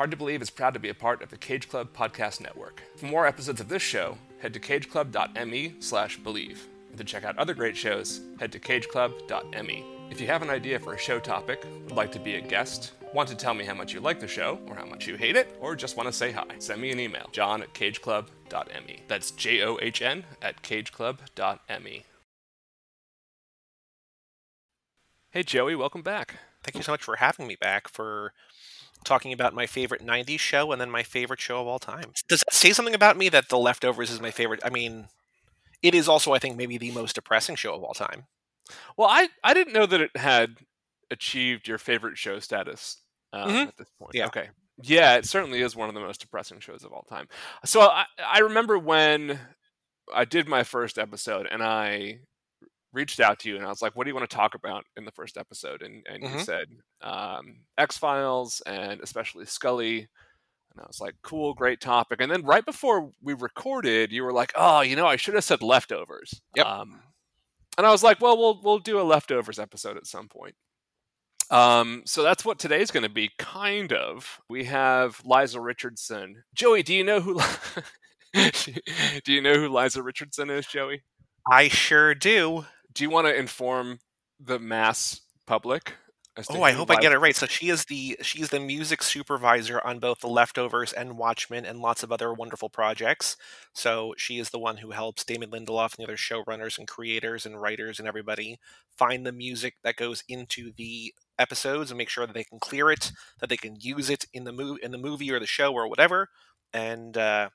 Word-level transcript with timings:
Hard 0.00 0.12
to 0.12 0.16
Believe 0.16 0.40
is 0.40 0.48
proud 0.48 0.72
to 0.72 0.80
be 0.80 0.88
a 0.88 0.94
part 0.94 1.20
of 1.20 1.28
the 1.28 1.36
Cage 1.36 1.68
Club 1.68 1.92
Podcast 1.92 2.40
Network. 2.40 2.82
For 2.96 3.04
more 3.04 3.26
episodes 3.26 3.60
of 3.60 3.68
this 3.68 3.82
show, 3.82 4.16
head 4.38 4.54
to 4.54 4.58
cageclub.me 4.58 5.74
slash 5.80 6.16
believe. 6.16 6.66
And 6.88 6.96
to 6.96 7.04
check 7.04 7.22
out 7.22 7.36
other 7.36 7.52
great 7.52 7.76
shows, 7.76 8.22
head 8.38 8.50
to 8.52 8.58
cageclub.me. 8.58 9.84
If 10.10 10.18
you 10.18 10.26
have 10.26 10.40
an 10.40 10.48
idea 10.48 10.78
for 10.78 10.94
a 10.94 10.98
show 10.98 11.20
topic, 11.20 11.66
would 11.84 11.92
like 11.92 12.12
to 12.12 12.18
be 12.18 12.36
a 12.36 12.40
guest, 12.40 12.92
want 13.12 13.28
to 13.28 13.34
tell 13.34 13.52
me 13.52 13.66
how 13.66 13.74
much 13.74 13.92
you 13.92 14.00
like 14.00 14.20
the 14.20 14.26
show, 14.26 14.58
or 14.68 14.74
how 14.74 14.86
much 14.86 15.06
you 15.06 15.16
hate 15.16 15.36
it, 15.36 15.54
or 15.60 15.76
just 15.76 15.98
want 15.98 16.06
to 16.06 16.14
say 16.14 16.32
hi, 16.32 16.46
send 16.60 16.80
me 16.80 16.90
an 16.92 16.98
email, 16.98 17.28
john 17.32 17.60
at 17.60 17.74
cageclub.me. 17.74 19.02
That's 19.06 19.32
J 19.32 19.62
O 19.62 19.78
H 19.82 20.00
N 20.00 20.24
at 20.40 20.62
cageclub.me. 20.62 22.04
Hey, 25.30 25.42
Joey, 25.42 25.76
welcome 25.76 26.00
back. 26.00 26.36
Thank 26.62 26.76
you 26.76 26.82
so 26.82 26.92
much 26.92 27.02
for 27.02 27.16
having 27.16 27.46
me 27.46 27.56
back 27.60 27.86
for 27.86 28.32
talking 29.04 29.32
about 29.32 29.54
my 29.54 29.66
favorite 29.66 30.04
90s 30.04 30.40
show 30.40 30.72
and 30.72 30.80
then 30.80 30.90
my 30.90 31.02
favorite 31.02 31.40
show 31.40 31.60
of 31.60 31.66
all 31.66 31.78
time. 31.78 32.12
Does 32.28 32.40
that 32.40 32.54
say 32.54 32.72
something 32.72 32.94
about 32.94 33.16
me 33.16 33.28
that 33.30 33.48
The 33.48 33.58
Leftovers 33.58 34.10
is 34.10 34.20
my 34.20 34.30
favorite? 34.30 34.60
I 34.64 34.70
mean, 34.70 35.08
it 35.82 35.94
is 35.94 36.08
also, 36.08 36.32
I 36.32 36.38
think, 36.38 36.56
maybe 36.56 36.78
the 36.78 36.90
most 36.92 37.14
depressing 37.14 37.56
show 37.56 37.74
of 37.74 37.82
all 37.82 37.94
time. 37.94 38.26
Well, 38.96 39.08
I, 39.08 39.28
I 39.42 39.54
didn't 39.54 39.72
know 39.72 39.86
that 39.86 40.00
it 40.00 40.16
had 40.16 40.56
achieved 41.10 41.66
your 41.66 41.78
favorite 41.78 42.18
show 42.18 42.38
status 42.38 42.98
um, 43.32 43.50
Mhm. 43.50 43.68
at 43.68 43.76
this 43.76 43.88
point. 43.98 44.12
Yeah. 44.14 44.26
Okay. 44.26 44.50
Yeah, 44.82 45.16
it 45.16 45.26
certainly 45.26 45.60
is 45.60 45.76
one 45.76 45.88
of 45.88 45.94
the 45.94 46.00
most 46.00 46.20
depressing 46.20 46.60
shows 46.60 46.84
of 46.84 46.92
all 46.92 47.02
time. 47.02 47.28
So 47.64 47.80
I, 47.82 48.06
I 48.24 48.38
remember 48.40 48.78
when 48.78 49.38
I 50.14 50.24
did 50.24 50.48
my 50.48 50.64
first 50.64 50.98
episode 50.98 51.46
and 51.50 51.62
I 51.62 52.20
reached 52.92 53.20
out 53.20 53.38
to 53.40 53.48
you 53.48 53.56
and 53.56 53.64
I 53.64 53.68
was 53.68 53.82
like, 53.82 53.94
what 53.96 54.04
do 54.04 54.10
you 54.10 54.14
want 54.14 54.28
to 54.28 54.36
talk 54.36 54.54
about 54.54 54.84
in 54.96 55.04
the 55.04 55.12
first 55.12 55.36
episode? 55.36 55.82
And, 55.82 56.04
and 56.10 56.22
you 56.22 56.28
Mhm. 56.28 56.44
said 56.44 56.66
um, 57.02 57.60
X 57.78 57.96
Files 57.98 58.60
and 58.66 59.00
especially 59.00 59.46
Scully. 59.46 59.98
And 60.72 60.80
I 60.80 60.86
was 60.86 61.00
like, 61.00 61.14
cool, 61.22 61.54
great 61.54 61.80
topic. 61.80 62.20
And 62.20 62.30
then 62.30 62.42
right 62.44 62.64
before 62.64 63.12
we 63.22 63.34
recorded, 63.34 64.12
you 64.12 64.22
were 64.22 64.32
like, 64.32 64.52
oh, 64.54 64.80
you 64.82 64.94
know, 64.96 65.06
I 65.06 65.16
should 65.16 65.34
have 65.34 65.44
said 65.44 65.62
leftovers. 65.62 66.40
Yep. 66.56 66.66
Um, 66.66 67.00
and 67.78 67.86
I 67.86 67.90
was 67.90 68.02
like, 68.02 68.20
well, 68.20 68.36
we'll 68.36 68.60
we'll 68.62 68.78
do 68.78 69.00
a 69.00 69.02
leftovers 69.02 69.58
episode 69.58 69.96
at 69.96 70.06
some 70.06 70.28
point. 70.28 70.54
Um, 71.50 72.02
so 72.06 72.22
that's 72.22 72.44
what 72.44 72.58
today's 72.60 72.90
going 72.92 73.02
to 73.02 73.08
be, 73.08 73.30
kind 73.38 73.92
of. 73.92 74.40
We 74.48 74.64
have 74.66 75.20
Liza 75.24 75.60
Richardson. 75.60 76.44
Joey, 76.54 76.82
do 76.84 76.94
you 76.94 77.02
know 77.02 77.20
who? 77.20 77.40
do 79.24 79.32
you 79.32 79.40
know 79.42 79.54
who 79.54 79.68
Liza 79.68 80.02
Richardson 80.02 80.50
is, 80.50 80.66
Joey? 80.66 81.02
I 81.50 81.68
sure 81.68 82.14
do. 82.14 82.66
Do 82.92 83.04
you 83.04 83.10
want 83.10 83.26
to 83.26 83.34
inform 83.34 84.00
the 84.38 84.58
mass 84.58 85.20
public? 85.46 85.94
as 86.36 86.46
to 86.48 86.58
Oh, 86.58 86.62
I 86.62 86.72
hope 86.72 86.90
I 86.90 86.96
get 86.96 87.12
it 87.12 87.18
right. 87.18 87.36
So 87.36 87.46
she 87.46 87.68
is 87.68 87.84
the 87.84 88.16
she's 88.22 88.48
the 88.48 88.60
music 88.60 89.02
supervisor 89.02 89.80
on 89.84 89.98
both 89.98 90.20
The 90.20 90.28
Leftovers 90.28 90.92
and 90.92 91.18
Watchmen 91.18 91.64
and 91.64 91.80
lots 91.80 92.02
of 92.02 92.12
other 92.12 92.32
wonderful 92.32 92.70
projects. 92.70 93.36
So 93.72 94.14
she 94.16 94.38
is 94.38 94.50
the 94.50 94.58
one 94.58 94.78
who 94.78 94.90
helps 94.90 95.24
Damon 95.24 95.50
Lindelof 95.50 95.96
and 95.96 95.98
the 95.98 96.04
other 96.04 96.16
showrunners 96.16 96.78
and 96.78 96.88
creators 96.88 97.46
and 97.46 97.60
writers 97.60 97.98
and 97.98 98.08
everybody 98.08 98.58
find 98.96 99.26
the 99.26 99.32
music 99.32 99.74
that 99.82 99.96
goes 99.96 100.24
into 100.28 100.72
the 100.76 101.14
episodes 101.38 101.90
and 101.90 101.98
make 101.98 102.08
sure 102.08 102.26
that 102.26 102.32
they 102.34 102.44
can 102.44 102.58
clear 102.58 102.90
it, 102.90 103.12
that 103.40 103.48
they 103.48 103.56
can 103.56 103.76
use 103.80 104.10
it 104.10 104.24
in 104.32 104.44
the 104.44 104.52
movie 104.52 104.80
in 104.82 104.92
the 104.92 104.98
movie 104.98 105.30
or 105.30 105.40
the 105.40 105.46
show 105.46 105.72
or 105.72 105.88
whatever, 105.88 106.28
and 106.72 107.16
uh, 107.16 107.50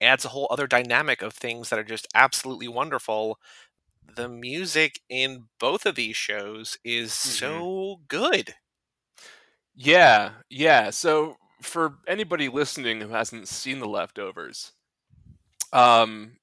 adds 0.00 0.24
a 0.24 0.28
whole 0.28 0.46
other 0.50 0.66
dynamic 0.66 1.22
of 1.22 1.32
things 1.32 1.70
that 1.70 1.78
are 1.78 1.84
just 1.84 2.06
absolutely 2.14 2.68
wonderful. 2.68 3.38
The 4.08 4.28
music 4.28 5.02
in 5.08 5.50
both 5.60 5.86
of 5.86 5.94
these 5.94 6.16
shows 6.16 6.78
is 6.82 7.14
so 7.14 8.02
good. 8.08 8.56
Yeah, 9.74 10.32
yeah. 10.50 10.90
So 10.90 11.36
for 11.62 11.98
anybody 12.06 12.48
listening 12.48 13.00
who 13.00 13.08
hasn't 13.08 13.48
seen 13.48 13.80
The 13.80 13.88
Leftovers, 13.88 14.72
um, 15.72 16.36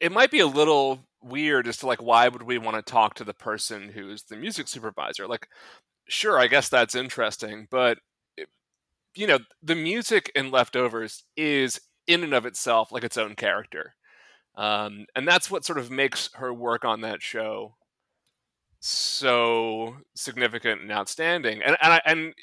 it 0.00 0.12
might 0.12 0.30
be 0.30 0.40
a 0.40 0.46
little 0.46 1.06
weird 1.22 1.66
as 1.68 1.78
to 1.78 1.86
like 1.86 2.02
why 2.02 2.28
would 2.28 2.42
we 2.42 2.58
want 2.58 2.76
to 2.76 2.82
talk 2.82 3.14
to 3.14 3.24
the 3.24 3.34
person 3.34 3.90
who's 3.90 4.24
the 4.24 4.36
music 4.36 4.68
supervisor? 4.68 5.26
Like, 5.28 5.48
sure, 6.08 6.38
I 6.40 6.48
guess 6.48 6.68
that's 6.68 6.94
interesting, 6.96 7.68
but 7.70 7.98
it- 8.36 8.48
you 9.16 9.26
know, 9.26 9.40
the 9.62 9.76
music 9.76 10.30
in 10.36 10.50
Leftovers 10.52 11.24
is 11.36 11.80
in 12.08 12.24
and 12.24 12.34
of 12.34 12.46
itself 12.46 12.92
like 12.92 13.04
its 13.04 13.18
own 13.18 13.34
character, 13.36 13.94
um, 14.56 15.06
and 15.14 15.26
that's 15.26 15.50
what 15.50 15.64
sort 15.64 15.78
of 15.78 15.90
makes 15.90 16.30
her 16.34 16.52
work 16.52 16.84
on 16.84 17.02
that 17.02 17.22
show 17.22 17.74
so 18.80 19.96
significant 20.14 20.82
and 20.82 20.92
outstanding. 20.92 21.62
And 21.62 21.76
and 21.80 21.92
I, 21.94 22.02
and 22.04 22.34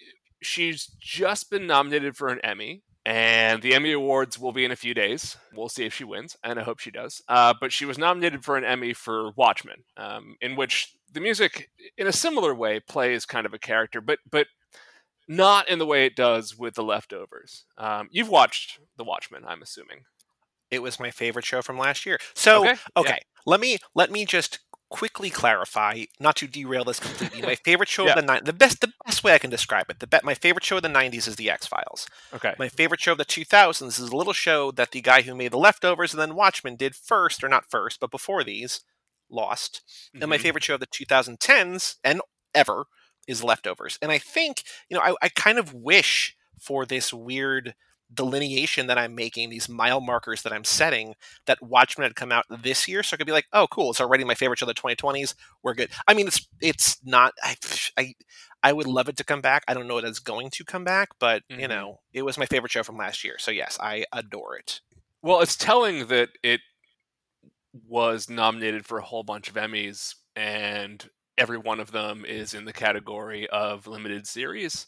she's 0.41 0.88
just 1.00 1.50
been 1.50 1.68
nominated 1.68 2.16
for 2.18 2.28
an 2.28 2.40
Emmy, 2.44 2.84
and 3.06 3.62
the 3.62 3.74
Emmy 3.74 3.91
Awards 3.91 4.40
will 4.40 4.51
be 4.51 4.66
in 4.66 4.72
a 4.72 4.75
few 4.75 4.94
days. 4.94 5.38
We'll 5.56 5.69
see 5.69 5.85
if 5.85 5.94
she 5.94 6.03
wins, 6.03 6.35
and 6.44 6.59
I 6.59 6.63
hope 6.63 6.79
she 6.79 6.91
does. 6.91 7.22
Uh, 7.28 7.53
but 7.59 7.72
she 7.72 7.85
was 7.85 7.97
nominated 7.97 8.44
for 8.44 8.57
an 8.57 8.66
Emmy 8.66 8.94
for 8.94 9.31
Watchmen, 9.35 9.84
um, 9.97 10.35
in 10.41 10.56
which 10.56 10.95
the 11.12 11.22
music, 11.22 11.69
in 11.97 12.07
a 12.07 12.13
similar 12.13 12.53
way, 12.53 12.80
plays 12.80 13.25
kind 13.25 13.45
of 13.45 13.53
a 13.53 13.59
character, 13.59 14.01
but 14.01 14.19
but 14.30 14.47
not 15.28 15.69
in 15.69 15.80
the 15.80 15.85
way 15.85 16.06
it 16.06 16.18
does 16.18 16.57
with 16.57 16.74
The 16.75 16.84
Leftovers. 16.84 17.63
Um, 17.78 18.09
you've 18.12 18.30
watched 18.30 18.80
The 18.97 19.06
Watchmen, 19.06 19.44
I'm 19.47 19.62
assuming. 19.62 20.01
It 20.74 20.82
was 20.82 21.00
my 21.00 21.12
favorite 21.12 21.46
show 21.46 21.62
from 21.62 21.78
last 21.78 22.06
year. 22.06 22.18
So, 22.34 22.62
Okay, 22.64 22.76
okay, 22.98 23.10
yeah. 23.10 23.42
let 23.46 23.60
me 23.60 23.78
let 23.96 24.12
me 24.12 24.26
just 24.26 24.60
quickly 24.90 25.30
clarify, 25.32 26.04
not 26.20 26.36
to 26.36 26.46
derail 26.48 26.84
this 26.84 27.00
completely. 27.00 27.42
My 27.42 27.56
favorite 27.66 27.90
show 27.90 28.04
Yeah. 28.06 28.12
of 28.12 28.16
the 28.18 28.22
night, 28.22 28.46
the 28.46 28.54
best 28.54 28.82
the 28.82 28.92
best 29.06 29.24
way 29.24 29.34
I 29.34 29.40
can 29.40 29.50
describe 29.50 29.90
it, 29.90 30.00
the 30.00 30.08
be- 30.08 30.20
my 30.24 30.36
favorite 30.36 30.64
show 30.64 30.78
of 30.78 30.84
the 30.84 30.90
'90s 30.90 31.28
is 31.28 31.36
The 31.36 31.50
X 31.50 31.66
Files. 31.68 32.08
Okay. 32.34 32.54
My 32.60 32.70
favorite 32.70 33.02
show 33.02 33.14
of 33.14 33.18
the 33.18 33.26
2000s 33.26 34.00
is 34.00 34.10
a 34.10 34.16
little 34.16 34.34
show 34.34 34.72
that 34.72 34.92
the 34.92 35.02
guy 35.02 35.22
who 35.24 35.34
made 35.36 35.52
The 35.52 35.58
Leftovers 35.58 36.14
and 36.14 36.22
then 36.22 36.36
Watchmen 36.36 36.76
did 36.76 36.96
first, 36.96 37.44
or 37.44 37.50
not 37.50 37.70
first, 37.70 38.00
but 38.00 38.12
before 38.12 38.44
these, 38.44 38.82
Lost. 39.30 39.82
And 40.14 40.30
my 40.30 40.38
Mhm. 40.38 40.42
favorite 40.42 40.64
show 40.64 40.76
of 40.76 40.80
the 40.80 40.86
2010s 40.86 41.96
and 42.04 42.22
ever 42.54 42.86
is 43.28 43.44
Leftovers. 43.44 43.98
And 44.02 44.12
I 44.12 44.20
think, 44.20 44.64
you 44.90 44.98
know, 44.98 45.02
I, 45.04 45.16
I 45.24 45.30
kind 45.30 45.58
of 45.58 45.74
wish 45.74 46.36
for 46.60 46.86
this 46.86 47.12
weird 47.14 47.74
delineation 48.13 48.88
that 48.88 48.97
I'm 48.97 49.16
making, 49.16 49.50
these 49.50 49.69
mile 49.69 50.01
markers 50.01 50.41
that 50.44 50.53
I'm 50.53 50.63
setting, 50.63 51.16
that 51.46 51.62
Watchmen 51.62 52.06
had 52.06 52.16
come 52.16 52.31
out 52.31 52.46
this 52.50 52.88
year, 52.88 53.03
so 53.03 53.16
I 53.16 53.18
could 53.18 53.28
be 53.28 53.34
like, 53.34 53.47
oh, 53.53 53.68
cool, 53.68 53.91
it's 53.91 54.01
already 54.01 54.24
my 54.24 54.35
favorite 54.35 54.59
show 54.59 54.66
of 54.66 54.68
the 54.69 54.74
2020s. 54.75 55.35
We're 55.63 55.74
good. 55.75 55.90
I 56.07 56.13
mean, 56.13 56.28
it's 56.28 56.47
it's 56.62 56.97
not. 57.06 57.34
I 57.44 57.56
I, 57.97 58.13
I 58.63 58.74
would 58.74 58.88
love 58.88 59.09
it 59.09 59.18
to 59.18 59.24
come 59.24 59.41
back. 59.41 59.63
I 59.68 59.74
don't 59.74 59.88
know 59.88 60.00
that 60.01 60.07
it's 60.07 60.19
going 60.19 60.50
to 60.51 60.63
come 60.66 60.84
back, 60.84 61.09
but 61.19 61.44
you 61.57 61.68
Mhm. 61.68 61.69
know, 61.69 62.00
it 62.13 62.24
was 62.24 62.38
my 62.38 62.46
favorite 62.46 62.72
show 62.72 62.84
from 62.84 62.97
last 62.97 63.24
year. 63.24 63.38
So 63.40 63.51
yes, 63.51 63.78
I 63.81 64.06
adore 64.13 64.56
it. 64.57 64.81
Well, 65.22 65.41
it's 65.41 65.56
telling 65.56 66.07
that 66.07 66.30
it 66.44 66.62
was 67.88 68.30
nominated 68.30 68.85
for 68.85 68.97
a 68.97 69.03
whole 69.03 69.24
bunch 69.24 69.50
of 69.50 69.56
Emmys, 69.56 70.16
and 70.35 71.07
every 71.38 71.57
one 71.57 71.80
of 71.80 71.91
them 71.91 72.25
is 72.25 72.53
in 72.53 72.66
the 72.66 72.74
category 72.74 73.47
of 73.50 73.88
limited 73.88 74.28
series. 74.28 74.88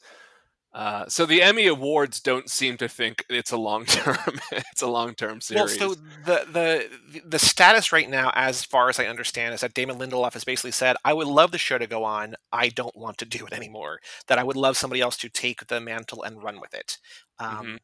Uh, 0.76 1.06
so 1.08 1.26
the 1.26 1.42
Emmy 1.42 1.68
Awards 1.68 2.20
don't 2.20 2.50
seem 2.52 2.78
to 2.78 2.90
think 2.90 3.26
it's 3.30 3.52
a 3.54 3.58
long 3.58 3.86
term. 3.88 4.18
it's 4.52 4.82
a 4.82 4.88
long 4.88 5.16
term 5.16 5.40
series. 5.42 5.80
Well, 5.80 5.96
so 5.96 6.02
the 6.26 6.46
the 6.52 7.22
the 7.26 7.40
status 7.40 7.94
right 7.94 8.10
now, 8.10 8.32
as 8.36 8.66
far 8.66 8.90
as 8.90 9.00
I 9.00 9.06
understand, 9.08 9.54
is 9.54 9.62
that 9.62 9.74
Damon 9.74 9.98
Lindelof 10.00 10.34
has 10.34 10.44
basically 10.44 10.72
said, 10.72 10.98
"I 11.06 11.14
would 11.14 11.28
love 11.28 11.52
the 11.52 11.58
show 11.58 11.78
to 11.78 11.88
go 11.88 12.04
on. 12.04 12.36
I 12.52 12.70
don't 12.70 12.96
want 12.98 13.18
to 13.20 13.26
do 13.26 13.46
it 13.48 13.54
anymore. 13.54 14.00
That 14.28 14.38
I 14.38 14.44
would 14.44 14.58
love 14.58 14.78
somebody 14.78 15.02
else 15.02 15.18
to 15.18 15.30
take 15.30 15.68
the 15.68 15.80
mantle 15.80 16.24
and 16.24 16.44
run 16.44 16.60
with 16.60 16.74
it." 16.74 16.98
Um, 17.40 17.66
Mhm. 17.66 17.80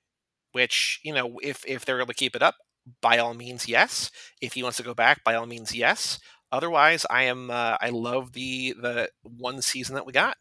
Which 0.53 0.99
you 1.03 1.13
know, 1.13 1.39
if 1.41 1.63
if 1.65 1.85
they're 1.85 1.99
able 1.99 2.07
to 2.07 2.13
keep 2.13 2.35
it 2.35 2.43
up, 2.43 2.55
by 3.01 3.19
all 3.19 3.33
means, 3.33 3.67
yes. 3.69 4.11
If 4.41 4.53
he 4.53 4.63
wants 4.63 4.77
to 4.77 4.83
go 4.83 4.93
back, 4.93 5.23
by 5.23 5.35
all 5.35 5.45
means, 5.45 5.73
yes. 5.73 6.19
Otherwise, 6.51 7.05
I 7.09 7.23
am 7.23 7.49
uh, 7.51 7.77
I 7.81 7.89
love 7.89 8.33
the 8.33 8.73
the 8.79 9.09
one 9.23 9.61
season 9.61 9.95
that 9.95 10.05
we 10.05 10.11
got. 10.13 10.37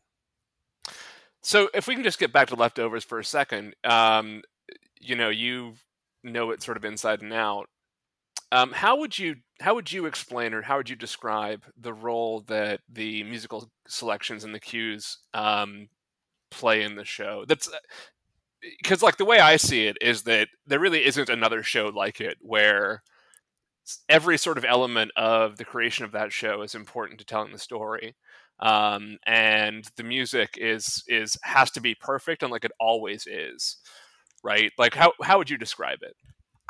So 1.42 1.68
if 1.74 1.86
we 1.86 1.94
can 1.94 2.04
just 2.04 2.18
get 2.18 2.32
back 2.32 2.48
to 2.48 2.54
leftovers 2.54 3.04
for 3.04 3.18
a 3.18 3.24
second, 3.24 3.74
um, 3.84 4.42
you 5.00 5.16
know, 5.16 5.30
you 5.30 5.74
know 6.22 6.50
it 6.50 6.62
sort 6.62 6.76
of 6.76 6.84
inside 6.84 7.22
and 7.22 7.32
out. 7.32 7.68
Um, 8.52 8.72
how 8.72 8.98
would 8.98 9.18
you 9.18 9.36
how 9.60 9.74
would 9.74 9.92
you 9.92 10.06
explain 10.06 10.54
or 10.54 10.62
how 10.62 10.78
would 10.78 10.90
you 10.90 10.96
describe 10.96 11.64
the 11.78 11.92
role 11.92 12.40
that 12.48 12.80
the 12.88 13.22
musical 13.22 13.70
selections 13.86 14.42
and 14.44 14.54
the 14.54 14.60
cues 14.60 15.18
um, 15.34 15.88
play 16.50 16.82
in 16.82 16.96
the 16.96 17.04
show? 17.04 17.44
That's 17.46 17.70
because 18.82 19.02
like 19.02 19.16
the 19.16 19.24
way 19.24 19.38
I 19.38 19.56
see 19.56 19.86
it 19.86 19.98
is 20.00 20.24
that 20.24 20.48
there 20.66 20.80
really 20.80 21.06
isn't 21.06 21.28
another 21.28 21.62
show 21.62 21.86
like 21.94 22.20
it 22.20 22.38
where 22.40 23.02
every 24.08 24.36
sort 24.36 24.58
of 24.58 24.64
element 24.64 25.12
of 25.16 25.56
the 25.56 25.64
creation 25.64 26.04
of 26.04 26.12
that 26.12 26.32
show 26.32 26.62
is 26.62 26.74
important 26.74 27.18
to 27.20 27.24
telling 27.24 27.52
the 27.52 27.58
story 27.58 28.14
um, 28.60 29.18
and 29.26 29.86
the 29.96 30.02
music 30.02 30.56
is 30.56 31.02
is 31.08 31.36
has 31.42 31.70
to 31.70 31.80
be 31.80 31.94
perfect 31.94 32.42
and 32.42 32.52
like 32.52 32.64
it 32.64 32.72
always 32.78 33.26
is 33.26 33.78
right 34.42 34.72
like 34.78 34.94
how 34.94 35.12
how 35.22 35.38
would 35.38 35.50
you 35.50 35.58
describe 35.58 35.98
it 36.02 36.14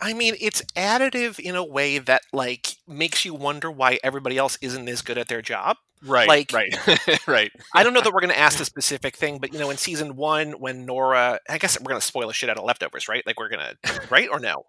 I 0.01 0.15
mean, 0.15 0.35
it's 0.41 0.63
additive 0.77 1.39
in 1.39 1.55
a 1.57 1.65
way 1.65 1.99
that 1.99 2.23
like 2.33 2.69
makes 2.89 3.25
you 3.25 3.35
wonder 3.35 3.71
why 3.71 3.99
everybody 4.03 4.39
else 4.39 4.57
isn't 4.63 4.89
as 4.89 5.03
good 5.03 5.19
at 5.19 5.29
their 5.29 5.43
job. 5.43 5.77
Right, 6.03 6.27
Like, 6.27 6.53
right, 6.55 6.75
right. 7.29 7.53
I 7.75 7.83
don't 7.83 7.93
know 7.93 8.01
that 8.01 8.11
we're 8.11 8.21
going 8.21 8.33
to 8.33 8.39
ask 8.39 8.57
the 8.57 8.65
specific 8.65 9.17
thing, 9.17 9.37
but 9.39 9.53
you 9.53 9.59
know, 9.59 9.69
in 9.69 9.77
season 9.77 10.17
one, 10.17 10.53
when 10.53 10.87
Nora, 10.87 11.39
I 11.47 11.59
guess 11.59 11.79
we're 11.79 11.91
going 11.91 12.01
to 12.01 12.07
spoil 12.07 12.29
the 12.29 12.33
shit 12.33 12.49
out 12.49 12.57
of 12.57 12.65
leftovers, 12.65 13.07
right? 13.07 13.23
Like, 13.27 13.39
we're 13.39 13.51
going 13.51 13.77
to, 13.85 14.01
right 14.11 14.29
or 14.31 14.41
no? 14.41 14.65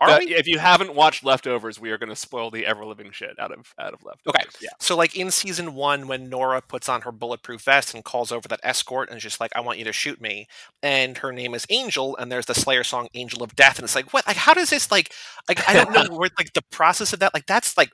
Are 0.00 0.10
Uh, 0.10 0.18
we? 0.18 0.34
if 0.34 0.46
you 0.46 0.58
haven't 0.58 0.94
watched 0.94 1.24
Leftovers, 1.24 1.80
we 1.80 1.90
are 1.90 1.98
going 1.98 2.08
to 2.08 2.16
spoil 2.16 2.50
the 2.50 2.64
ever 2.66 2.84
living 2.84 3.10
shit 3.10 3.38
out 3.38 3.50
of 3.52 3.74
out 3.78 3.94
of 3.94 4.04
Leftovers. 4.04 4.42
Okay. 4.42 4.44
Yeah. 4.60 4.68
So, 4.78 4.96
like 4.96 5.16
in 5.16 5.30
season 5.30 5.74
one, 5.74 6.06
when 6.06 6.28
Nora 6.28 6.60
puts 6.62 6.88
on 6.88 7.02
her 7.02 7.10
bulletproof 7.12 7.62
vest 7.62 7.94
and 7.94 8.04
calls 8.04 8.30
over 8.30 8.46
that 8.48 8.60
escort 8.62 9.08
and 9.08 9.16
is 9.16 9.22
just 9.24 9.40
like, 9.40 9.50
I 9.56 9.60
want 9.60 9.78
you 9.78 9.84
to 9.84 9.92
shoot 9.92 10.20
me. 10.20 10.46
And 10.82 11.18
her 11.18 11.32
name 11.32 11.54
is 11.54 11.66
Angel, 11.68 12.16
and 12.16 12.30
there's 12.30 12.46
the 12.46 12.54
Slayer 12.54 12.84
song 12.84 13.08
Angel 13.14 13.42
of 13.42 13.56
Death. 13.56 13.78
And 13.78 13.84
it's 13.84 13.94
like, 13.96 14.12
what? 14.12 14.26
Like, 14.26 14.36
how 14.36 14.54
does 14.54 14.70
this, 14.70 14.90
like, 14.90 15.12
like 15.48 15.68
I 15.68 15.72
don't 15.74 15.92
know 15.92 16.06
where, 16.16 16.30
like, 16.38 16.52
the 16.52 16.62
process 16.70 17.12
of 17.12 17.18
that, 17.20 17.34
like, 17.34 17.46
that's 17.46 17.76
like 17.76 17.90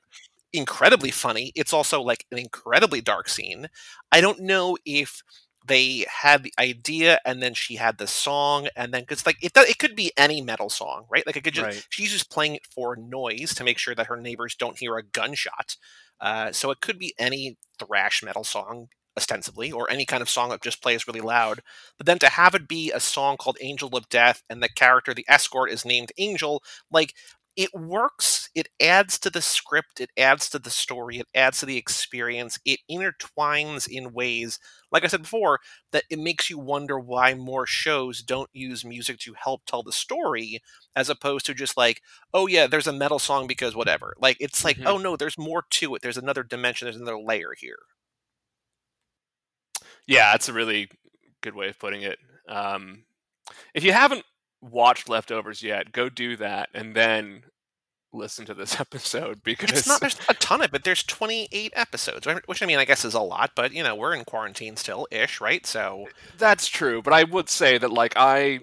incredibly 0.52 1.10
funny. 1.10 1.52
It's 1.54 1.72
also 1.72 2.00
like 2.00 2.26
an 2.30 2.38
incredibly 2.38 3.00
dark 3.00 3.28
scene. 3.28 3.68
I 4.12 4.20
don't 4.20 4.40
know 4.40 4.76
if 4.84 5.22
they 5.64 6.05
had 6.08 6.43
the 6.43 6.52
idea 6.58 7.19
and 7.25 7.43
then 7.43 7.55
she 7.55 7.76
had 7.76 7.99
the 7.99 8.06
song 8.06 8.69
and 8.76 8.93
then 8.93 9.02
because 9.02 9.26
like 9.26 9.43
it, 9.43 9.52
it 9.56 9.78
could 9.78 9.96
be 9.96 10.12
any 10.16 10.40
metal 10.40 10.69
song 10.69 11.05
right 11.11 11.26
like 11.26 11.37
it 11.37 11.44
could 11.44 11.55
just 11.55 11.66
Right. 11.66 11.87
she's 11.88 12.12
just 12.12 12.31
playing 12.31 12.55
it 12.55 12.66
for 12.66 12.96
noise 12.96 13.55
to 13.55 13.64
make 13.64 13.78
sure 13.78 13.94
that 13.94 14.06
her 14.06 14.20
neighbors 14.20 14.55
don't 14.55 14.78
hear 14.78 14.96
a 14.96 15.02
gunshot 15.02 15.76
uh, 16.20 16.52
so 16.52 16.70
it 16.70 16.81
could 16.81 16.99
be 16.99 17.14
any 17.19 17.56
thrash 17.78 18.22
metal 18.22 18.44
song 18.44 18.88
ostensibly 19.16 19.70
or 19.70 19.88
any 19.90 20.05
kind 20.05 20.22
of 20.22 20.28
song 20.28 20.49
that 20.50 20.62
just 20.62 20.82
plays 20.82 21.06
really 21.06 21.20
loud 21.20 21.61
but 21.96 22.06
then 22.06 22.19
to 22.19 22.28
have 22.28 22.55
it 22.55 22.67
be 22.69 22.90
a 22.93 22.99
song 23.00 23.37
called 23.37 23.56
angel 23.60 23.88
of 23.96 24.08
death 24.08 24.43
and 24.50 24.62
the 24.62 24.69
character 24.69 25.14
the 25.14 25.25
escort 25.28 25.70
is 25.70 25.84
named 25.84 26.10
angel 26.19 26.62
like 26.90 27.14
it 27.56 27.72
works 27.74 28.50
it 28.54 28.68
adds 28.80 29.18
to 29.18 29.30
the 29.30 29.40
script 29.42 30.00
it 30.00 30.10
adds 30.16 30.48
to 30.48 30.58
the 30.58 30.70
story 30.70 31.18
it 31.18 31.28
adds 31.34 31.58
to 31.60 31.66
the 31.66 31.76
experience 31.76 32.58
it 32.64 32.80
intertwines 32.90 33.88
in 33.88 34.12
ways 34.12 34.58
like 34.92 35.04
i 35.04 35.06
said 35.06 35.22
before 35.22 35.58
that 35.92 36.04
it 36.10 36.18
makes 36.18 36.50
you 36.50 36.58
wonder 36.58 36.98
why 36.98 37.34
more 37.34 37.66
shows 37.66 38.22
don't 38.22 38.50
use 38.52 38.84
music 38.84 39.18
to 39.18 39.34
help 39.34 39.62
tell 39.66 39.82
the 39.82 39.92
story 39.92 40.60
as 40.96 41.08
opposed 41.10 41.46
to 41.46 41.54
just 41.54 41.76
like 41.76 42.00
oh 42.32 42.46
yeah 42.46 42.66
there's 42.66 42.86
a 42.86 42.92
metal 42.92 43.18
song 43.18 43.46
because 43.46 43.76
whatever 43.76 44.14
like 44.20 44.36
it's 44.40 44.64
like 44.64 44.78
Mhm. 44.78 44.86
oh 44.86 44.98
no 44.98 45.16
there's 45.16 45.38
more 45.38 45.64
to 45.70 45.94
it 45.94 46.02
there's 46.02 46.18
another 46.18 46.42
dimension 46.42 46.86
there's 46.86 46.96
another 46.96 47.18
layer 47.18 47.52
here 47.58 47.78
Yeah, 50.06 50.32
that's 50.32 50.48
a 50.48 50.52
really 50.52 50.90
good 51.42 51.54
way 51.54 51.68
of 51.68 51.78
putting 51.78 52.02
it. 52.02 52.18
Um, 52.48 53.04
if 53.74 53.84
you 53.84 53.92
haven't 53.92 54.24
watched 54.70 55.08
Leftovers 55.08 55.62
yet, 55.62 55.93
go 55.93 56.08
do 56.08 56.37
that 56.37 56.69
and 56.75 56.94
then 56.94 57.44
listen 58.12 58.46
to 58.46 58.55
this 58.55 58.78
episode 58.81 59.43
because 59.43 59.70
it's 59.72 59.88
not 59.88 60.00
there's 60.00 60.16
a 60.28 60.34
ton 60.34 60.61
of 60.61 60.66
it 60.66 60.70
but 60.70 60.84
there's 60.84 61.02
28 61.02 61.72
episodes 61.75 62.25
which 62.46 62.62
i 62.62 62.66
mean 62.66 62.78
i 62.78 62.84
guess 62.84 63.05
is 63.05 63.12
a 63.12 63.20
lot 63.20 63.50
but 63.56 63.72
you 63.72 63.82
know 63.82 63.93
we're 63.96 64.14
in 64.14 64.25
quarantine 64.25 64.76
still 64.76 65.08
ish 65.11 65.40
right 65.40 65.66
so 65.66 66.06
that's 66.38 66.69
true. 66.69 67.02
But 67.02 67.12
I 67.12 67.25
would 67.25 67.49
say 67.49 67.76
that 67.78 67.93
like 67.93 68.14
I 68.16 68.61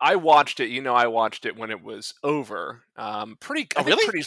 I 0.00 0.16
watched 0.16 0.60
it. 0.60 0.68
You 0.70 0.80
know, 0.80 0.94
I 0.94 1.06
watched 1.06 1.46
it 1.46 1.56
when 1.56 1.70
it 1.70 1.82
was 1.82 2.14
over. 2.24 2.82
Um, 2.96 3.36
pretty. 3.38 3.68
Oh, 3.76 3.84
really? 3.84 4.04
Pretty. 4.08 4.26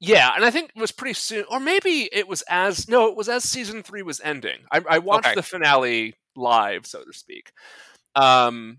Yeah, 0.00 0.32
and 0.34 0.44
I 0.44 0.50
think 0.50 0.70
it 0.74 0.80
was 0.80 0.92
pretty 0.92 1.14
soon, 1.14 1.44
or 1.50 1.60
maybe 1.60 2.08
it 2.12 2.28
was 2.28 2.42
as 2.48 2.88
no, 2.88 3.06
it 3.08 3.16
was 3.16 3.28
as 3.28 3.44
season 3.44 3.82
three 3.82 4.02
was 4.02 4.20
ending. 4.22 4.58
I, 4.70 4.82
I 4.88 4.98
watched 4.98 5.26
Okay. 5.28 5.34
the 5.34 5.42
finale 5.42 6.14
live, 6.34 6.86
so 6.86 7.02
to 7.04 7.12
speak. 7.12 7.50
Um, 8.14 8.78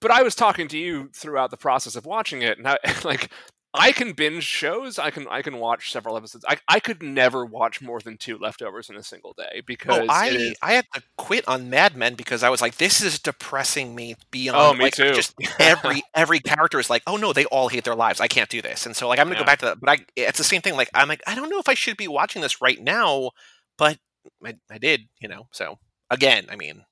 but 0.00 0.10
I 0.10 0.22
was 0.22 0.34
talking 0.34 0.68
to 0.68 0.78
you 0.78 1.10
throughout 1.14 1.50
the 1.50 1.56
process 1.56 1.96
of 1.96 2.06
watching 2.06 2.42
it, 2.42 2.58
and 2.58 2.66
I 2.68 2.78
like 3.04 3.30
I 3.74 3.92
can 3.92 4.12
binge 4.12 4.44
shows. 4.44 4.98
I 4.98 5.10
can 5.10 5.26
I 5.28 5.42
can 5.42 5.58
watch 5.58 5.92
several 5.92 6.16
episodes. 6.16 6.44
I 6.48 6.56
I 6.68 6.80
could 6.80 7.02
never 7.02 7.44
watch 7.44 7.82
more 7.82 8.00
than 8.00 8.16
two 8.16 8.38
leftovers 8.38 8.88
in 8.88 8.96
a 8.96 9.02
single 9.02 9.34
day 9.36 9.56
oh, 9.58 9.62
because 9.66 9.98
oh 10.08 10.12
i 10.12 10.28
is- 10.28 10.54
i 10.62 10.72
had 10.72 10.86
to 10.94 11.02
quit 11.18 11.46
on 11.46 11.68
mad 11.68 11.94
men 11.96 12.14
because 12.14 12.42
i 12.42 12.48
was 12.48 12.62
like 12.62 12.76
this 12.76 13.02
is 13.02 13.18
depressing 13.18 13.94
me 13.94 14.14
beyond 14.30 14.58
Oh, 14.58 14.72
me 14.72 14.84
like, 14.84 14.94
too. 14.94 15.12
just 15.12 15.34
every 15.60 16.02
every 16.14 16.40
character 16.40 16.78
is 16.80 16.88
like 16.88 17.02
oh 17.06 17.16
no 17.16 17.32
they 17.34 17.44
all 17.46 17.68
hate 17.68 17.84
their 17.84 17.94
lives 17.94 18.20
i 18.20 18.26
can't 18.26 18.48
do 18.48 18.62
this 18.62 18.86
and 18.86 18.96
so 18.96 19.06
like 19.06 19.18
i'm 19.18 19.26
gonna 19.26 19.36
Yeah. 19.36 19.42
go 19.42 19.46
back 19.46 19.58
to 19.60 19.66
that 19.66 19.80
but 19.80 19.90
i 19.90 19.98
it's 20.16 20.38
the 20.38 20.44
same 20.44 20.62
thing 20.62 20.74
like 20.74 20.88
i'm 20.94 21.08
like 21.08 21.22
i 21.26 21.34
don't 21.34 21.50
know 21.50 21.58
if 21.58 21.68
i 21.68 21.74
should 21.74 21.96
be 21.98 22.08
watching 22.08 22.40
this 22.40 22.62
right 22.62 22.80
now 22.80 23.30
but 23.76 23.98
i, 24.44 24.54
I 24.70 24.78
did 24.78 25.02
you 25.20 25.28
know 25.28 25.46
so 25.52 25.78
again 26.10 26.46
i 26.50 26.56
mean 26.56 26.84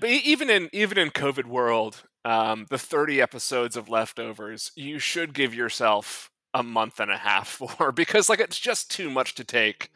But 0.00 0.08
even 0.08 0.48
in 0.48 0.70
even 0.72 0.96
in 0.96 1.10
COVID 1.10 1.44
world, 1.44 2.04
um, 2.24 2.66
the 2.70 2.78
thirty 2.78 3.20
episodes 3.20 3.76
of 3.76 3.88
leftovers, 3.90 4.72
you 4.74 4.98
should 4.98 5.34
give 5.34 5.54
yourself 5.54 6.29
a 6.54 6.62
month 6.62 7.00
and 7.00 7.10
a 7.10 7.16
half 7.16 7.48
for 7.78 7.92
because 7.92 8.28
like 8.28 8.40
it's 8.40 8.58
just 8.58 8.90
too 8.90 9.10
much 9.10 9.34
to 9.36 9.44
take 9.44 9.90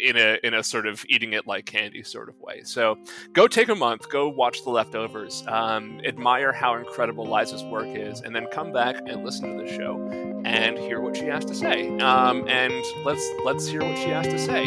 in 0.00 0.16
a 0.16 0.38
in 0.42 0.54
a 0.54 0.62
sort 0.62 0.86
of 0.86 1.04
eating 1.08 1.32
it 1.32 1.46
like 1.46 1.66
candy 1.66 2.02
sort 2.02 2.28
of 2.28 2.38
way. 2.40 2.62
So 2.64 2.98
go 3.32 3.46
take 3.46 3.68
a 3.68 3.74
month, 3.74 4.08
go 4.08 4.28
watch 4.28 4.64
the 4.64 4.70
leftovers, 4.70 5.44
um, 5.46 6.00
admire 6.04 6.52
how 6.52 6.74
incredible 6.76 7.26
Liza's 7.26 7.62
work 7.64 7.86
is, 7.88 8.20
and 8.20 8.34
then 8.34 8.46
come 8.52 8.72
back 8.72 8.96
and 9.06 9.24
listen 9.24 9.56
to 9.56 9.64
the 9.64 9.70
show 9.76 10.42
and 10.44 10.78
hear 10.78 11.00
what 11.00 11.16
she 11.16 11.26
has 11.26 11.44
to 11.46 11.54
say. 11.54 11.88
Um, 11.98 12.48
and 12.48 12.84
let's 13.04 13.26
let's 13.44 13.66
hear 13.66 13.80
what 13.80 13.98
she 13.98 14.08
has 14.08 14.26
to 14.26 14.38
say. 14.38 14.64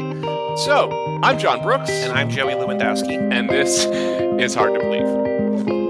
So 0.66 0.90
I'm 1.24 1.40
John 1.40 1.62
Brooks, 1.62 1.90
and 1.90 2.14
i'm 2.14 2.30
joey 2.30 2.54
lewandowski 2.54 3.32
and 3.32 3.50
this 3.50 3.86
is 4.44 4.54
hard 4.54 4.74
to 4.74 4.80
believe. 4.80 5.81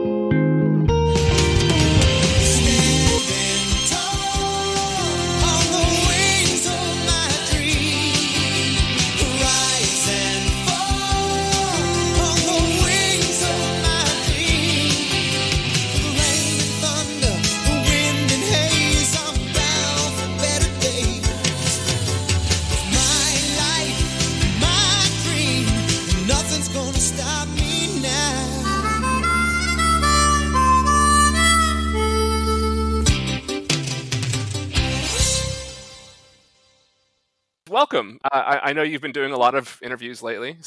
Welcome. 37.81 38.19
I, 38.31 38.39
I 38.39 38.69
I 38.69 38.73
know 38.73 38.83
you've 38.83 39.01
been 39.01 39.11
doing 39.11 39.33
a 39.33 39.37
lot 39.37 39.55
of 39.55 39.79
interviews 39.81 40.21
lately. 40.21 40.57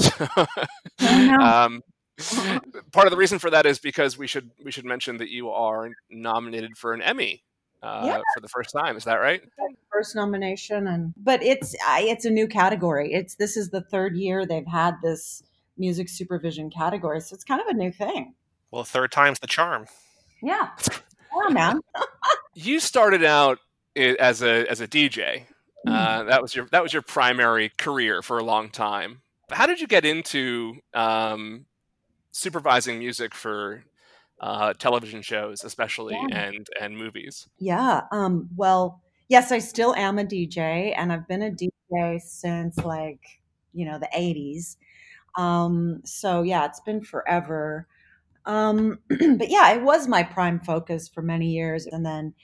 So, 1.01 1.33
um, 1.35 1.83
part 2.93 3.07
of 3.07 3.11
the 3.11 3.17
reason 3.17 3.39
for 3.39 3.51
that 3.51 3.67
is 3.67 3.79
because 3.79 4.17
we 4.17 4.27
should 4.27 4.51
we 4.65 4.71
should 4.71 4.85
mention 4.85 5.19
that 5.19 5.31
you 5.31 5.51
are 5.51 5.91
nominated 6.11 6.77
for 6.77 6.93
an 6.95 7.03
Emmy 7.03 7.43
uh, 7.83 8.03
Yeah. 8.07 8.21
for 8.35 8.41
the 8.41 8.49
first 8.49 8.71
time. 8.73 8.97
Is 8.97 9.05
that 9.05 9.17
right? 9.17 9.43
first 9.93 10.17
nomination 10.17 10.87
and 10.89 11.15
but 11.17 11.41
it's 11.43 11.75
I, 11.87 12.03
it's 12.03 12.25
a 12.25 12.31
new 12.31 12.49
category 12.49 13.13
it's 13.13 13.37
this 13.37 13.57
is 13.57 13.71
the 13.71 13.81
third 13.81 14.17
year 14.17 14.45
they've 14.45 14.67
had 14.67 14.95
this 15.05 15.41
music 15.79 16.09
supervision 16.09 16.69
category 16.69 17.21
so 17.21 17.33
it's 17.35 17.45
kind 17.45 17.61
of 17.61 17.69
a 17.69 17.75
new 17.75 17.93
thing 17.93 18.35
well 18.73 18.83
third 18.83 19.13
time's 19.13 19.39
the 19.39 19.47
charm 19.47 19.87
yeah 20.43 20.71
yeah 21.47 21.49
man 21.51 21.81
You 22.55 22.81
started 22.81 23.23
out 23.23 23.59
as 23.97 24.43
a 24.43 24.69
as 24.69 24.81
a 24.81 24.89
DJ. 24.89 25.45
Mm. 25.87 25.93
Uh, 25.93 26.25
that 26.25 26.43
was 26.43 26.55
your 26.55 26.67
that 26.73 26.83
was 26.83 26.93
your 26.93 27.03
primary 27.03 27.71
career 27.79 28.23
for 28.23 28.39
a 28.39 28.45
long 28.45 28.71
time. 28.71 29.23
How 29.51 29.67
did 29.67 29.81
you 29.81 29.87
get 29.87 30.05
into 30.05 30.77
um, 30.95 31.67
supervising 32.33 32.99
music 32.99 33.35
for 33.35 33.85
uh, 34.41 34.75
television 34.75 35.23
shows, 35.23 35.65
especially 35.65 36.27
Yeah. 36.29 36.29
and 36.31 36.67
and 36.81 36.97
movies? 36.99 37.49
yeah 37.59 38.03
um 38.11 38.49
well 38.57 39.01
yes 39.29 39.53
i 39.53 39.59
still 39.59 39.95
am 39.95 40.19
a 40.19 40.25
dj 40.25 40.93
and 40.97 41.13
i've 41.13 41.27
been 41.29 41.43
a 41.43 41.51
dj 41.51 42.21
since 42.21 42.79
like 42.79 43.41
you 43.73 43.85
know 43.85 43.99
the 43.99 44.09
80s 44.15 44.77
um 45.37 46.01
so 46.05 46.43
yeah 46.43 46.65
it's 46.67 46.81
been 46.81 47.03
forever 47.03 47.87
um 48.47 48.99
but 49.09 49.51
yeah 49.51 49.73
it 49.73 49.83
was 49.83 50.09
my 50.09 50.23
prime 50.23 50.61
focus 50.61 51.09
for 51.09 51.23
many 51.23 51.51
years 51.53 51.87
and 51.87 52.05
then 52.05 52.35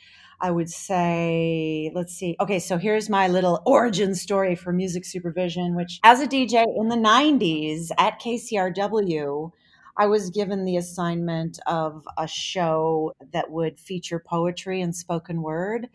i 0.41 0.51
would 0.51 0.71
say 0.71 1.91
let's 1.95 2.15
see 2.15 2.37
okay 2.41 2.59
so 2.59 2.79
here's 2.79 3.09
my 3.09 3.29
little 3.29 3.63
origin 3.67 4.15
story 4.15 4.55
for 4.55 4.73
music 4.73 5.05
supervision 5.05 5.75
which 5.75 6.01
as 6.05 6.21
a 6.21 6.27
dj 6.27 6.65
in 6.77 6.89
the 6.89 6.97
90s 6.97 7.91
at 7.99 8.21
kcrw 8.21 9.51
I 9.97 10.07
was 10.07 10.31
given 10.31 10.65
the 10.65 10.79
assignment 10.79 11.59
of 11.67 12.07
a 12.17 12.27
show 12.27 13.13
that 13.33 13.51
would 13.51 13.79
feature 13.79 14.19
poetry 14.19 14.81
and 14.81 14.97
spoken 14.97 15.43
word 15.43 15.89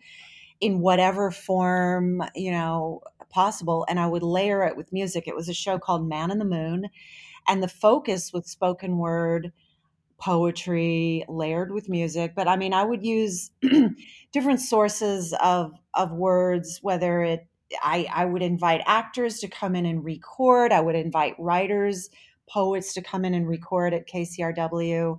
in 0.60 0.80
whatever 0.80 1.30
form, 1.30 2.22
you 2.34 2.50
know, 2.50 3.00
possible. 3.30 3.84
And 3.88 3.98
I 3.98 4.06
would 4.06 4.22
layer 4.22 4.62
it 4.64 4.76
with 4.76 4.92
music. 4.92 5.26
It 5.26 5.34
was 5.34 5.48
a 5.48 5.54
show 5.54 5.78
called 5.78 6.08
Man 6.08 6.30
in 6.30 6.38
the 6.38 6.44
Moon. 6.44 6.88
And 7.48 7.62
the 7.62 7.68
focus 7.68 8.32
with 8.32 8.46
spoken 8.46 8.98
word 8.98 9.52
poetry 10.18 11.24
layered 11.28 11.72
with 11.72 11.88
music. 11.88 12.34
But 12.34 12.48
I 12.48 12.56
mean, 12.56 12.72
I 12.72 12.84
would 12.84 13.04
use 13.04 13.50
different 14.32 14.60
sources 14.60 15.34
of 15.40 15.72
of 15.94 16.12
words, 16.12 16.78
whether 16.82 17.22
it 17.22 17.46
I, 17.82 18.06
I 18.12 18.24
would 18.24 18.42
invite 18.42 18.82
actors 18.86 19.40
to 19.40 19.48
come 19.48 19.74
in 19.74 19.86
and 19.86 20.04
record. 20.04 20.72
I 20.72 20.80
would 20.80 20.94
invite 20.94 21.34
writers, 21.38 22.10
poets 22.48 22.94
to 22.94 23.02
come 23.02 23.24
in 23.24 23.34
and 23.34 23.48
record 23.48 23.92
at 23.92 24.08
KCRW. 24.08 25.18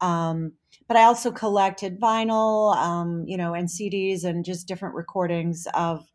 Um, 0.00 0.52
but 0.86 0.96
I 0.96 1.04
also 1.04 1.30
collected 1.32 2.00
vinyl, 2.00 2.74
um, 2.76 3.24
you 3.26 3.36
know, 3.36 3.52
and 3.54 3.68
CDs 3.68 4.24
and 4.24 4.44
just 4.44 4.68
different 4.68 4.94
recordings 4.94 5.66
of. 5.74 6.06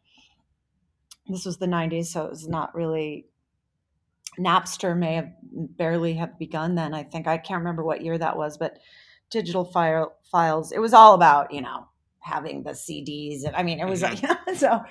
This 1.27 1.45
was 1.45 1.57
the 1.57 1.67
'90s, 1.67 2.07
so 2.07 2.25
it 2.25 2.31
was 2.31 2.47
not 2.47 2.75
really. 2.75 3.25
Napster 4.39 4.97
may 4.97 5.15
have 5.15 5.29
barely 5.43 6.15
have 6.15 6.37
begun 6.39 6.75
then. 6.75 6.93
I 6.93 7.03
think 7.03 7.27
I 7.27 7.37
can't 7.37 7.59
remember 7.59 7.83
what 7.83 8.01
year 8.03 8.17
that 8.17 8.37
was, 8.37 8.57
but 8.57 8.79
digital 9.29 9.65
file 9.65 10.15
files. 10.31 10.71
It 10.71 10.79
was 10.79 10.93
all 10.93 11.13
about 11.13 11.53
you 11.53 11.61
know 11.61 11.87
having 12.19 12.63
the 12.63 12.73
CDs. 12.73 13.43
And 13.45 13.55
I 13.55 13.63
mean, 13.63 13.79
it 13.79 13.85
was 13.87 14.01
Mhm. 14.03 14.23
like 14.47 14.55
so. 14.57 14.81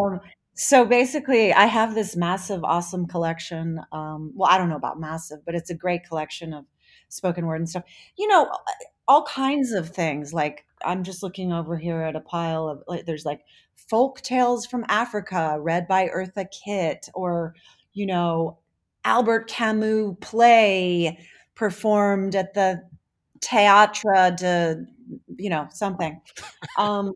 Um, 0.00 0.20
so 0.54 0.84
basically, 0.84 1.52
I 1.52 1.64
have 1.64 1.94
this 1.94 2.14
massive, 2.16 2.62
awesome 2.64 3.06
collection. 3.06 3.80
Um, 3.90 4.32
well, 4.34 4.50
I 4.50 4.58
don't 4.58 4.68
know 4.68 4.76
about 4.76 5.00
massive, 5.00 5.38
but 5.46 5.54
it's 5.54 5.70
a 5.70 5.74
great 5.74 6.04
collection 6.06 6.52
of 6.52 6.66
spoken 7.08 7.46
word 7.46 7.56
and 7.56 7.68
stuff. 7.68 7.84
You 8.18 8.28
know, 8.28 8.50
all 9.08 9.24
kinds 9.24 9.72
of 9.72 9.88
things. 9.88 10.32
Like 10.34 10.64
I'm 10.84 11.04
just 11.04 11.22
looking 11.22 11.52
over 11.52 11.76
here 11.76 12.02
at 12.02 12.16
a 12.16 12.20
pile 12.20 12.68
of 12.68 12.82
like 12.86 13.06
there's 13.06 13.24
like 13.24 13.40
folk 13.76 14.20
tales 14.20 14.66
from 14.66 14.84
Africa 14.88 15.56
read 15.60 15.88
by 15.88 16.08
Eartha 16.08 16.46
Kitt, 16.50 17.08
or 17.14 17.54
you 17.94 18.06
know, 18.06 18.58
Albert 19.04 19.48
Camus 19.48 20.14
play 20.20 21.18
performed 21.54 22.34
at 22.34 22.54
the 22.54 22.82
Teatra 23.40 24.36
de, 24.36 24.84
you 25.36 25.50
know, 25.50 25.68
something. 25.70 26.20
Um, 26.78 27.12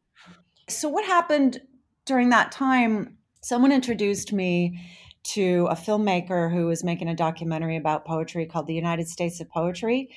so 0.68 0.88
what 0.88 1.04
happened 1.04 1.60
during 2.04 2.30
that 2.30 2.52
time? 2.52 3.16
Someone 3.42 3.72
introduced 3.72 4.32
me 4.32 4.80
to 5.22 5.66
a 5.70 5.74
filmmaker 5.74 6.52
who 6.52 6.66
was 6.66 6.84
making 6.84 7.08
a 7.08 7.14
documentary 7.14 7.76
about 7.76 8.04
poetry 8.04 8.46
called 8.46 8.66
The 8.66 8.74
United 8.74 9.08
States 9.08 9.40
of 9.40 9.48
Poetry. 9.48 10.10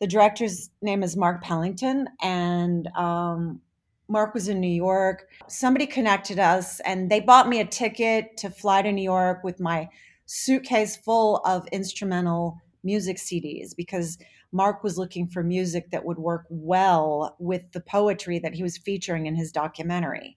The 0.00 0.06
director's 0.06 0.70
name 0.82 1.02
is 1.02 1.16
Mark 1.16 1.42
Pellington, 1.42 2.08
and 2.22 2.88
um, 2.96 3.60
Mark 4.08 4.34
was 4.34 4.48
in 4.48 4.60
New 4.60 4.66
York. 4.66 5.28
Somebody 5.48 5.86
connected 5.86 6.38
us, 6.38 6.80
and 6.80 7.10
they 7.10 7.20
bought 7.20 7.48
me 7.48 7.60
a 7.60 7.66
ticket 7.66 8.36
to 8.38 8.50
fly 8.50 8.82
to 8.82 8.92
New 8.92 9.02
York 9.02 9.44
with 9.44 9.60
my 9.60 9.88
suitcase 10.26 10.96
full 10.96 11.38
of 11.44 11.66
instrumental 11.68 12.58
music 12.82 13.18
CDs 13.18 13.74
because 13.74 14.18
Mark 14.52 14.82
was 14.84 14.98
looking 14.98 15.26
for 15.26 15.42
music 15.42 15.90
that 15.90 16.04
would 16.04 16.18
work 16.18 16.46
well 16.48 17.36
with 17.38 17.72
the 17.72 17.80
poetry 17.80 18.38
that 18.38 18.54
he 18.54 18.62
was 18.62 18.78
featuring 18.78 19.26
in 19.26 19.34
his 19.36 19.50
documentary. 19.52 20.36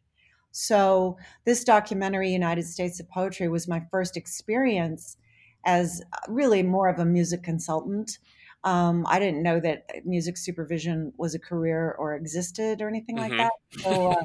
So, 0.51 1.17
this 1.45 1.63
documentary, 1.63 2.31
United 2.31 2.63
States 2.65 2.99
of 2.99 3.07
Poetry, 3.09 3.47
was 3.47 3.67
my 3.67 3.85
first 3.91 4.17
experience 4.17 5.17
as 5.65 6.01
uh, 6.13 6.17
really 6.29 6.63
more 6.63 6.87
of 6.87 6.99
a 6.99 7.05
music 7.05 7.43
consultant. 7.43 8.17
Um, 8.63 9.05
I 9.07 9.19
didn't 9.19 9.43
know 9.43 9.59
that 9.59 9.85
music 10.05 10.35
supervision 10.37 11.13
was 11.17 11.35
a 11.35 11.39
career 11.39 11.95
or 11.99 12.15
existed 12.15 12.81
or 12.81 12.87
anything 12.87 13.17
like 13.17 13.33
Mhm. 13.33 13.37
that. 13.37 13.51
So, 13.83 14.07
uh, 14.11 14.23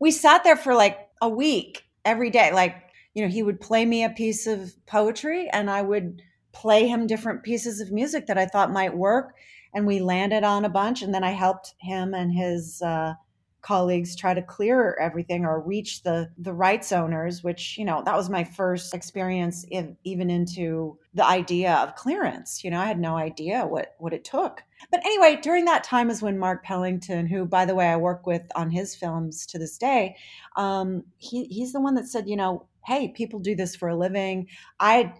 we 0.00 0.10
sat 0.10 0.44
there 0.44 0.56
for 0.56 0.74
like 0.74 1.08
a 1.20 1.28
week 1.28 1.84
every 2.04 2.30
day. 2.30 2.52
Like, 2.52 2.91
you 3.14 3.22
know, 3.22 3.28
he 3.30 3.42
would 3.42 3.60
play 3.60 3.84
me 3.84 4.04
a 4.04 4.10
piece 4.10 4.46
of 4.46 4.74
poetry 4.86 5.48
and 5.52 5.70
I 5.70 5.82
would 5.82 6.22
play 6.52 6.86
him 6.86 7.06
different 7.06 7.42
pieces 7.42 7.80
of 7.80 7.90
music 7.90 8.26
that 8.26 8.38
I 8.38 8.46
thought 8.46 8.72
might 8.72 8.96
work. 8.96 9.34
And 9.74 9.86
we 9.86 10.00
landed 10.00 10.44
on 10.44 10.64
a 10.64 10.70
bunch. 10.70 11.02
And 11.02 11.14
then 11.14 11.24
I 11.24 11.30
helped 11.30 11.74
him 11.80 12.14
and 12.14 12.32
his 12.32 12.82
uh, 12.82 13.14
colleagues 13.62 14.16
try 14.16 14.34
to 14.34 14.42
clear 14.42 14.96
everything 15.00 15.44
or 15.44 15.60
reach 15.60 16.02
the 16.02 16.28
the 16.36 16.52
rights 16.52 16.90
owners 16.90 17.44
which 17.44 17.78
you 17.78 17.84
know 17.84 18.02
that 18.04 18.16
was 18.16 18.28
my 18.28 18.42
first 18.42 18.92
experience 18.92 19.64
in, 19.70 19.96
even 20.02 20.28
into 20.30 20.98
the 21.14 21.24
idea 21.24 21.74
of 21.74 21.94
clearance 21.94 22.64
you 22.64 22.70
know 22.70 22.80
i 22.80 22.86
had 22.86 22.98
no 22.98 23.16
idea 23.16 23.64
what 23.64 23.94
what 23.98 24.12
it 24.12 24.24
took 24.24 24.64
but 24.90 25.00
anyway 25.06 25.38
during 25.40 25.64
that 25.64 25.84
time 25.84 26.10
is 26.10 26.20
when 26.20 26.36
mark 26.36 26.64
pellington 26.64 27.24
who 27.24 27.44
by 27.44 27.64
the 27.64 27.74
way 27.74 27.86
i 27.86 27.96
work 27.96 28.26
with 28.26 28.42
on 28.56 28.68
his 28.68 28.96
films 28.96 29.46
to 29.46 29.60
this 29.60 29.78
day 29.78 30.16
um, 30.56 31.04
he, 31.18 31.44
he's 31.44 31.72
the 31.72 31.80
one 31.80 31.94
that 31.94 32.08
said 32.08 32.28
you 32.28 32.36
know 32.36 32.66
hey 32.86 33.08
people 33.08 33.40
do 33.40 33.54
this 33.54 33.76
for 33.76 33.88
a 33.88 33.96
living 33.96 34.46
i 34.80 35.12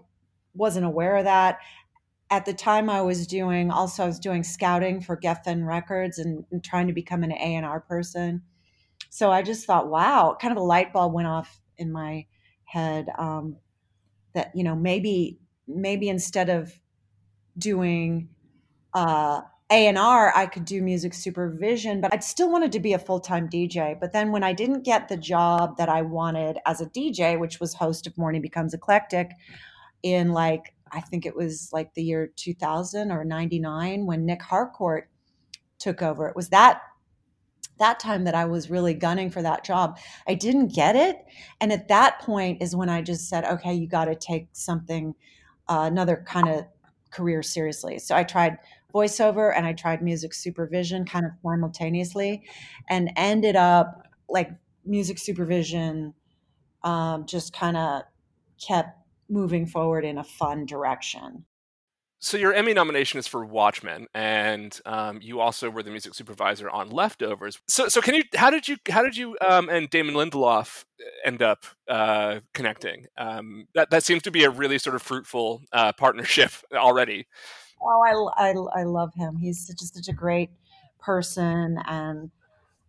wasn't 0.54 0.84
aware 0.84 1.16
of 1.16 1.24
that 1.24 1.58
at 2.32 2.46
the 2.46 2.54
time 2.54 2.88
I 2.88 3.02
was 3.02 3.26
doing 3.26 3.70
also 3.70 4.04
I 4.04 4.06
was 4.06 4.18
doing 4.18 4.42
scouting 4.42 5.02
for 5.02 5.18
Geffen 5.18 5.66
Records 5.66 6.18
and, 6.18 6.46
and 6.50 6.64
trying 6.64 6.86
to 6.86 6.94
become 6.94 7.22
an 7.22 7.30
A 7.30 7.36
and 7.36 7.66
R 7.66 7.78
person. 7.78 8.42
So 9.10 9.30
I 9.30 9.42
just 9.42 9.66
thought, 9.66 9.90
wow, 9.90 10.34
kind 10.40 10.50
of 10.50 10.56
a 10.56 10.64
light 10.64 10.94
bulb 10.94 11.12
went 11.12 11.28
off 11.28 11.60
in 11.76 11.92
my 11.92 12.24
head 12.64 13.08
um, 13.18 13.56
that 14.34 14.50
you 14.54 14.64
know 14.64 14.74
maybe 14.74 15.40
maybe 15.68 16.08
instead 16.08 16.48
of 16.48 16.72
doing 17.58 18.30
uh, 18.94 19.42
A 19.72 19.86
and 19.86 19.96
R, 19.96 20.30
I 20.36 20.44
could 20.44 20.66
do 20.66 20.82
music 20.82 21.14
supervision, 21.14 22.02
but 22.02 22.12
I'd 22.12 22.22
still 22.22 22.52
wanted 22.52 22.72
to 22.72 22.80
be 22.80 22.92
a 22.92 22.98
full 22.98 23.20
time 23.20 23.48
DJ. 23.48 23.98
But 23.98 24.12
then 24.12 24.30
when 24.30 24.44
I 24.44 24.52
didn't 24.52 24.82
get 24.82 25.08
the 25.08 25.16
job 25.16 25.78
that 25.78 25.88
I 25.88 26.02
wanted 26.02 26.58
as 26.66 26.82
a 26.82 26.86
DJ, 26.86 27.40
which 27.40 27.58
was 27.58 27.72
host 27.72 28.06
of 28.06 28.18
Morning 28.18 28.42
Becomes 28.42 28.74
Eclectic, 28.74 29.30
in 30.02 30.32
like 30.32 30.74
I 30.92 31.00
think 31.00 31.24
it 31.24 31.34
was 31.34 31.70
like 31.72 31.94
the 31.94 32.02
year 32.02 32.30
2000 32.36 33.10
or 33.10 33.24
99 33.24 34.04
when 34.04 34.26
Nic 34.26 34.42
Harcourt 34.42 35.08
took 35.78 36.02
over. 36.02 36.28
It 36.28 36.36
was 36.36 36.50
that 36.50 36.82
that 37.78 37.98
time 37.98 38.24
that 38.24 38.34
I 38.34 38.44
was 38.44 38.68
really 38.68 38.92
gunning 38.92 39.30
for 39.30 39.40
that 39.40 39.64
job. 39.64 39.98
I 40.28 40.34
didn't 40.34 40.74
get 40.74 40.96
it, 40.96 41.16
and 41.62 41.72
at 41.72 41.88
that 41.88 42.20
point 42.20 42.62
is 42.62 42.76
when 42.76 42.90
I 42.90 43.00
just 43.00 43.26
said, 43.26 43.46
"Okay, 43.46 43.72
you 43.72 43.88
got 43.88 44.04
to 44.04 44.14
take 44.14 44.48
something 44.52 45.14
uh, 45.66 45.88
another 45.90 46.22
kind 46.26 46.50
of 46.50 46.66
career 47.10 47.42
seriously." 47.42 47.98
So 47.98 48.14
I 48.14 48.22
tried 48.22 48.58
voiceover 48.92 49.52
and 49.56 49.66
I 49.66 49.72
tried 49.72 50.02
music 50.02 50.34
supervision 50.34 51.04
kind 51.04 51.24
of 51.24 51.32
simultaneously 51.42 52.42
and 52.88 53.10
ended 53.16 53.56
up 53.56 54.06
like 54.28 54.50
music 54.84 55.18
supervision 55.18 56.14
um, 56.84 57.26
just 57.26 57.52
kind 57.52 57.76
of 57.76 58.02
kept 58.64 58.98
moving 59.28 59.66
forward 59.66 60.04
in 60.04 60.18
a 60.18 60.24
fun 60.24 60.66
direction. 60.66 61.44
So 62.24 62.36
your 62.36 62.52
Emmy 62.52 62.72
nomination 62.72 63.18
is 63.18 63.26
for 63.26 63.44
Watchmen, 63.44 64.06
and 64.14 64.78
um, 64.86 65.18
you 65.20 65.40
also 65.40 65.68
were 65.68 65.82
the 65.82 65.90
music 65.90 66.14
supervisor 66.14 66.70
on 66.70 66.88
Leftovers. 66.88 67.58
So, 67.66 67.88
so 67.88 68.00
can 68.00 68.14
you? 68.14 68.22
How 68.36 68.48
did 68.48 68.68
you? 68.68 68.76
How 68.88 69.02
did 69.02 69.16
you 69.16 69.36
um, 69.40 69.68
and 69.68 69.90
Damon 69.90 70.14
Lindelof 70.14 70.84
end 71.24 71.42
up 71.42 71.64
uh, 71.88 72.38
connecting? 72.54 73.06
Um, 73.18 73.66
that 73.74 73.90
that 73.90 74.04
seems 74.04 74.22
to 74.22 74.30
be 74.30 74.44
a 74.44 74.50
really 74.50 74.78
sort 74.78 74.94
of 74.94 75.02
fruitful 75.02 75.62
uh, 75.72 75.94
partnership 75.94 76.52
already. 76.72 77.26
Oh, 77.82 78.32
I, 78.36 78.50
I, 78.50 78.80
I 78.80 78.82
love 78.84 79.14
him. 79.14 79.36
He's 79.36 79.66
such, 79.66 79.78
just 79.78 79.94
such 79.94 80.08
a 80.08 80.12
great 80.12 80.50
person, 80.98 81.78
and 81.86 82.30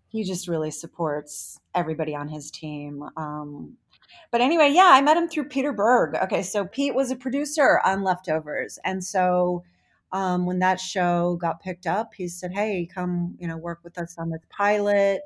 he 0.07 0.23
just 0.23 0.47
really 0.47 0.71
supports 0.71 1.59
everybody 1.73 2.15
on 2.15 2.27
his 2.29 2.51
team. 2.51 3.03
Um, 3.17 3.77
but 4.31 4.41
anyway, 4.41 4.69
yeah, 4.69 4.91
I 4.93 5.01
met 5.01 5.17
him 5.17 5.27
through 5.27 5.45
Peter 5.45 5.73
Berg. 5.73 6.15
Okay, 6.15 6.43
so 6.43 6.65
Pete 6.65 6.95
was 6.95 7.11
a 7.11 7.15
producer 7.15 7.79
on 7.83 8.03
Leftovers, 8.03 8.79
and 8.83 9.03
so 9.03 9.63
um, 10.11 10.45
when 10.45 10.59
that 10.59 10.79
show 10.79 11.35
got 11.41 11.61
picked 11.61 11.87
up, 11.87 12.13
he 12.13 12.27
said, 12.27 12.53
"Hey, 12.53 12.87
come, 12.91 13.35
you 13.39 13.47
know, 13.47 13.57
work 13.57 13.79
with 13.83 13.97
us 13.97 14.15
on 14.17 14.29
this 14.29 14.43
pilot." 14.49 15.21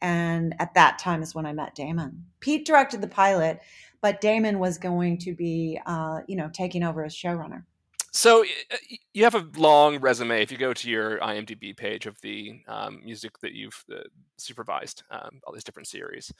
And 0.00 0.54
at 0.58 0.74
that 0.74 0.98
time 0.98 1.22
is 1.22 1.34
when 1.34 1.46
I 1.46 1.52
met 1.52 1.74
Damon. 1.74 2.26
Pete 2.40 2.66
directed 2.66 3.00
the 3.00 3.08
pilot, 3.08 3.60
but 4.00 4.20
Damon 4.20 4.58
was 4.58 4.78
going 4.78 5.18
to 5.18 5.34
be, 5.34 5.80
uh, 5.86 6.20
you 6.28 6.36
know, 6.36 6.50
taking 6.52 6.82
over 6.82 7.04
as 7.04 7.14
showrunner. 7.14 7.64
So 8.16 8.40
y- 8.40 8.98
you 9.12 9.24
have 9.24 9.34
a 9.34 9.46
long 9.56 10.00
resume. 10.00 10.42
If 10.42 10.50
you 10.50 10.56
go 10.56 10.72
to 10.72 10.90
your 10.90 11.18
IMDb 11.18 11.76
page 11.76 12.06
of 12.06 12.18
the 12.22 12.62
um, 12.66 13.00
music 13.04 13.38
that 13.42 13.52
you've 13.52 13.84
uh, 13.92 14.04
supervised, 14.38 15.02
um, 15.10 15.40
all 15.44 15.52
these 15.52 15.64
different 15.64 15.86
series, 15.86 16.32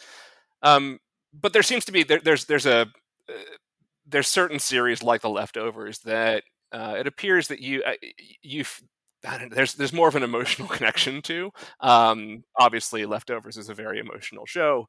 um, 0.62 0.98
but 1.34 1.52
there 1.52 1.62
seems 1.62 1.84
to 1.84 1.92
be 1.92 2.02
there, 2.02 2.20
there's 2.20 2.46
there's 2.46 2.64
a 2.64 2.80
uh, 3.28 3.32
there's 4.06 4.26
certain 4.26 4.58
series 4.58 5.02
like 5.02 5.20
The 5.20 5.28
Leftovers 5.28 5.98
that 6.00 6.44
uh, 6.72 6.96
it 6.98 7.06
appears 7.06 7.48
that 7.48 7.60
you 7.60 7.82
uh, 7.82 7.92
you've 8.40 8.80
I 9.26 9.36
don't 9.36 9.50
know, 9.50 9.56
there's 9.56 9.74
there's 9.74 9.92
more 9.92 10.08
of 10.08 10.16
an 10.16 10.22
emotional 10.22 10.68
connection 10.76 11.20
to. 11.22 11.50
Um, 11.80 12.42
obviously, 12.58 13.04
Leftovers 13.04 13.58
is 13.58 13.68
a 13.68 13.74
very 13.74 13.98
emotional 13.98 14.46
show. 14.46 14.88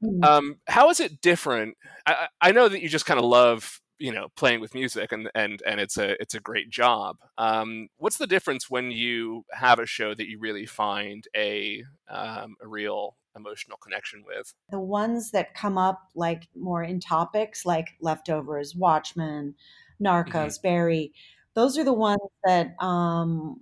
Mm. 0.00 0.24
Um, 0.24 0.56
how 0.68 0.90
is 0.90 1.00
it 1.00 1.20
different? 1.20 1.76
I 2.06 2.28
I 2.40 2.52
know 2.52 2.68
that 2.68 2.82
you 2.82 2.88
just 2.88 3.06
kind 3.06 3.18
of 3.18 3.26
love 3.26 3.80
you 3.98 4.12
know 4.12 4.28
playing 4.36 4.60
with 4.60 4.74
music 4.74 5.12
and 5.12 5.30
and 5.34 5.62
and 5.66 5.80
it's 5.80 5.96
a 5.96 6.20
it's 6.20 6.34
a 6.34 6.40
great 6.40 6.70
job. 6.70 7.16
Um, 7.36 7.88
what's 7.96 8.18
the 8.18 8.26
difference 8.26 8.70
when 8.70 8.90
you 8.90 9.44
have 9.52 9.78
a 9.78 9.86
show 9.86 10.14
that 10.14 10.28
you 10.28 10.38
really 10.38 10.66
find 10.66 11.24
a 11.36 11.84
um, 12.08 12.56
a 12.62 12.68
real 12.68 13.16
emotional 13.36 13.78
connection 13.78 14.24
with? 14.26 14.54
the 14.70 14.80
ones 14.80 15.30
that 15.30 15.54
come 15.54 15.78
up 15.78 16.08
like 16.14 16.48
more 16.54 16.82
in 16.82 17.00
topics 17.00 17.64
like 17.64 17.88
leftovers 18.00 18.74
watchmen 18.74 19.54
narcos 20.02 20.60
barry 20.60 21.12
those 21.54 21.76
are 21.76 21.84
the 21.84 21.92
ones 21.92 22.20
that 22.44 22.80
um, 22.80 23.58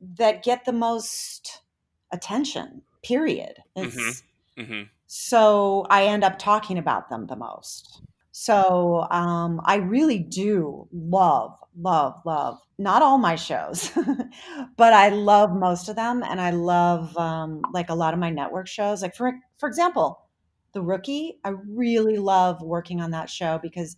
that 0.00 0.44
get 0.44 0.64
the 0.64 0.72
most 0.72 1.62
attention. 2.12 2.82
Period. 3.02 3.56
It's, 3.74 4.22
hmm 4.56 4.82
so 5.06 5.84
I 5.90 6.06
end 6.06 6.24
up 6.24 6.38
talking 6.38 6.78
about 6.78 7.10
them 7.10 7.26
the 7.26 7.36
most. 7.36 8.02
So 8.36 9.06
um, 9.12 9.60
I 9.64 9.76
really 9.76 10.18
do 10.18 10.88
love, 10.92 11.54
love, 11.80 12.20
love 12.26 12.58
not 12.78 13.00
all 13.00 13.16
my 13.16 13.36
shows, 13.36 13.92
but 14.76 14.92
I 14.92 15.10
love 15.10 15.54
most 15.54 15.88
of 15.88 15.94
them, 15.94 16.24
and 16.24 16.40
I 16.40 16.50
love 16.50 17.16
um, 17.16 17.62
like 17.72 17.90
a 17.90 17.94
lot 17.94 18.12
of 18.12 18.18
my 18.18 18.30
network 18.30 18.66
shows. 18.66 19.02
Like 19.02 19.14
for 19.14 19.32
for 19.58 19.68
example, 19.68 20.18
The 20.72 20.82
Rookie. 20.82 21.38
I 21.44 21.50
really 21.50 22.18
love 22.18 22.60
working 22.60 23.00
on 23.00 23.12
that 23.12 23.30
show 23.30 23.60
because 23.62 23.96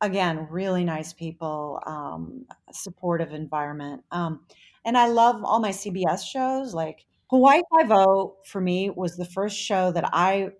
again, 0.00 0.48
really 0.50 0.84
nice 0.84 1.12
people, 1.12 1.80
um, 1.86 2.46
supportive 2.72 3.32
environment, 3.32 4.02
um, 4.10 4.40
and 4.84 4.98
I 4.98 5.06
love 5.08 5.44
all 5.44 5.60
my 5.60 5.70
CBS 5.72 6.24
shows. 6.24 6.74
Like 6.74 7.04
Hawaii 7.30 7.62
Five 7.70 7.92
O 7.92 8.36
for 8.44 8.60
me 8.60 8.90
was 8.90 9.16
the 9.16 9.24
first 9.26 9.56
show 9.56 9.92
that 9.92 10.10
I 10.12 10.50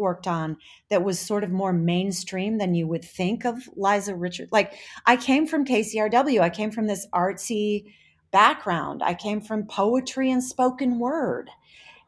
worked 0.00 0.26
on 0.26 0.56
that 0.88 1.04
was 1.04 1.20
sort 1.20 1.44
of 1.44 1.50
more 1.50 1.72
mainstream 1.72 2.58
than 2.58 2.74
you 2.74 2.88
would 2.88 3.04
think 3.04 3.44
of 3.44 3.68
Liza 3.76 4.16
Richard. 4.16 4.48
Like 4.50 4.72
I 5.06 5.16
came 5.16 5.46
from 5.46 5.64
KCRW. 5.64 6.40
I 6.40 6.50
came 6.50 6.72
from 6.72 6.88
this 6.88 7.06
artsy 7.14 7.84
background. 8.32 9.02
I 9.02 9.14
came 9.14 9.40
from 9.40 9.66
poetry 9.66 10.30
and 10.30 10.42
spoken 10.42 10.98
word. 10.98 11.50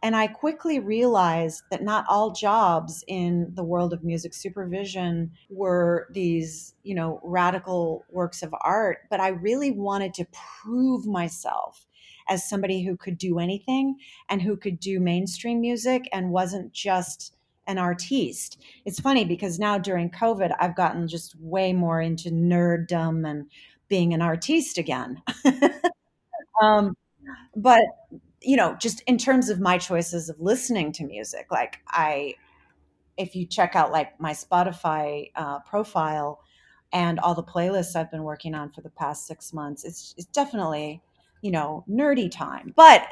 And 0.05 0.17
I 0.17 0.27
quickly 0.27 0.81
realized 0.81 1.63
that 1.71 1.85
not 1.85 2.05
all 2.09 2.33
jobs 2.33 3.05
in 3.07 3.53
the 3.55 3.63
world 3.63 3.93
of 3.93 4.03
music 4.03 4.35
supervision 4.35 5.31
were 5.49 6.09
these, 6.11 6.75
you 6.83 6.97
know, 6.97 7.21
radical 7.23 8.05
works 8.11 8.43
of 8.43 8.53
art, 8.63 9.03
but 9.11 9.21
I 9.21 9.29
really 9.29 9.71
wanted 9.71 10.13
to 10.15 10.27
prove 10.33 11.07
myself 11.07 11.87
as 12.29 12.49
somebody 12.49 12.83
who 12.83 12.97
could 12.97 13.17
do 13.17 13.39
anything 13.39 13.97
and 14.29 14.43
who 14.43 14.57
could 14.57 14.81
do 14.81 14.99
mainstream 14.99 15.61
music 15.61 16.09
and 16.13 16.31
wasn't 16.31 16.73
just 16.73 17.37
an 17.67 17.79
artiste. 17.79 18.61
It's 18.85 19.01
funny 19.01 19.25
because 19.25 19.59
now 19.59 19.79
during 19.79 20.11
COVID, 20.11 20.55
I've 20.59 20.77
gotten 20.77 21.09
just 21.09 21.35
way 21.39 21.73
more 21.73 22.01
into 22.01 22.31
nerddom 22.31 23.29
and 23.29 23.47
being 23.89 24.15
an 24.15 24.23
artiste 24.23 24.79
again. 24.79 25.23
um, 26.63 26.97
but 27.55 27.83
you 28.41 28.57
know, 28.57 28.75
just 28.81 29.03
in 29.03 29.19
terms 29.19 29.49
of 29.49 29.61
my 29.61 29.79
choices 29.79 30.29
of 30.29 30.41
listening 30.41 30.93
to 30.93 31.05
music, 31.05 31.47
like 31.51 31.79
I, 31.89 32.35
if 33.17 33.37
you 33.37 33.47
check 33.47 33.77
out 33.77 33.93
like 33.93 34.19
my 34.21 34.33
Spotify 34.33 35.31
uh, 35.37 35.61
profile 35.61 36.41
and 36.93 37.21
all 37.21 37.35
the 37.35 37.43
playlists 37.43 37.95
I've 37.95 38.11
been 38.11 38.25
working 38.25 38.55
on 38.55 38.71
for 38.71 38.81
the 38.81 38.91
past 38.91 39.27
six 39.27 39.53
months, 39.53 39.85
it's, 39.85 40.15
it's 40.17 40.27
definitely, 40.27 41.03
you 41.41 41.51
know, 41.51 41.85
nerdy 41.89 42.31
time. 42.31 42.73
But 42.75 43.07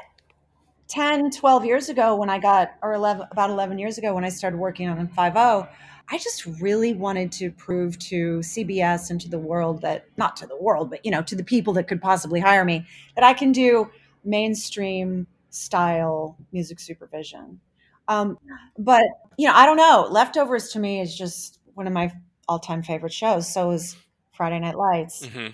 10, 0.91 1.31
12 1.31 1.65
years 1.65 1.87
ago 1.87 2.15
when 2.15 2.29
I 2.29 2.37
got, 2.37 2.73
or 2.83 2.93
11, 2.93 3.27
about 3.31 3.49
11 3.49 3.79
years 3.79 3.97
ago 3.97 4.13
when 4.13 4.25
I 4.25 4.29
started 4.29 4.57
working 4.57 4.89
on 4.89 5.07
5 5.07 5.37
I 5.37 6.17
just 6.17 6.45
really 6.59 6.93
wanted 6.93 7.31
to 7.33 7.49
prove 7.51 7.97
to 7.99 8.39
CBS 8.39 9.09
and 9.09 9.21
to 9.21 9.29
the 9.29 9.39
world 9.39 9.81
that, 9.83 10.05
not 10.17 10.35
to 10.37 10.47
the 10.47 10.57
world, 10.57 10.89
but, 10.89 11.05
you 11.05 11.11
know, 11.11 11.21
to 11.21 11.35
the 11.35 11.45
people 11.45 11.71
that 11.73 11.87
could 11.87 12.01
possibly 12.01 12.41
hire 12.41 12.65
me, 12.65 12.85
that 13.15 13.23
I 13.23 13.33
can 13.33 13.53
do 13.53 13.89
mainstream 14.25 15.27
style 15.49 16.35
music 16.51 16.81
supervision. 16.81 17.61
Um, 18.09 18.37
but, 18.77 19.03
you 19.37 19.47
know, 19.47 19.53
I 19.55 19.65
don't 19.65 19.77
know. 19.77 20.09
Leftovers 20.11 20.69
to 20.73 20.79
me 20.79 20.99
is 20.99 21.17
just 21.17 21.59
one 21.73 21.87
of 21.87 21.93
my 21.93 22.11
all 22.49 22.59
time 22.59 22.83
favorite 22.83 23.13
shows. 23.13 23.51
So 23.51 23.71
is 23.71 23.95
Friday 24.33 24.59
Night 24.59 24.75
Lights. 24.75 25.25
hmm 25.25 25.47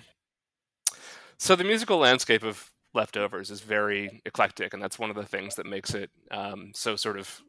So 1.36 1.54
the 1.54 1.62
musical 1.62 1.98
landscape 1.98 2.42
of 2.42 2.72
Leftovers 2.94 3.50
is 3.50 3.60
very 3.60 4.22
eclectic, 4.24 4.72
and 4.72 4.82
that's 4.82 4.98
one 4.98 5.10
of 5.10 5.16
the 5.16 5.26
things 5.26 5.54
that 5.56 5.66
makes 5.66 5.94
it 5.94 6.10
um, 6.30 6.72
so 6.74 6.96
sort 6.96 7.18
of 7.18 7.42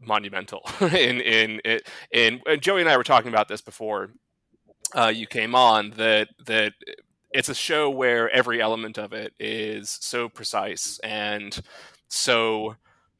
monumental. 0.00 0.62
in 0.80 1.20
in 1.20 1.60
it, 1.64 1.88
in 2.12 2.40
and 2.46 2.62
Joey 2.62 2.80
and 2.80 2.90
I 2.90 2.96
were 2.96 3.04
talking 3.04 3.28
about 3.28 3.48
this 3.48 3.60
before 3.60 4.10
uh, 4.94 5.12
you 5.14 5.26
came 5.26 5.54
on 5.54 5.90
that 5.96 6.28
that 6.46 6.72
it's 7.32 7.48
a 7.48 7.54
show 7.54 7.90
where 7.90 8.30
every 8.30 8.62
element 8.62 8.98
of 8.98 9.12
it 9.12 9.34
is 9.38 9.90
so 10.00 10.28
precise 10.28 10.98
and 11.02 11.60
so 12.08 12.76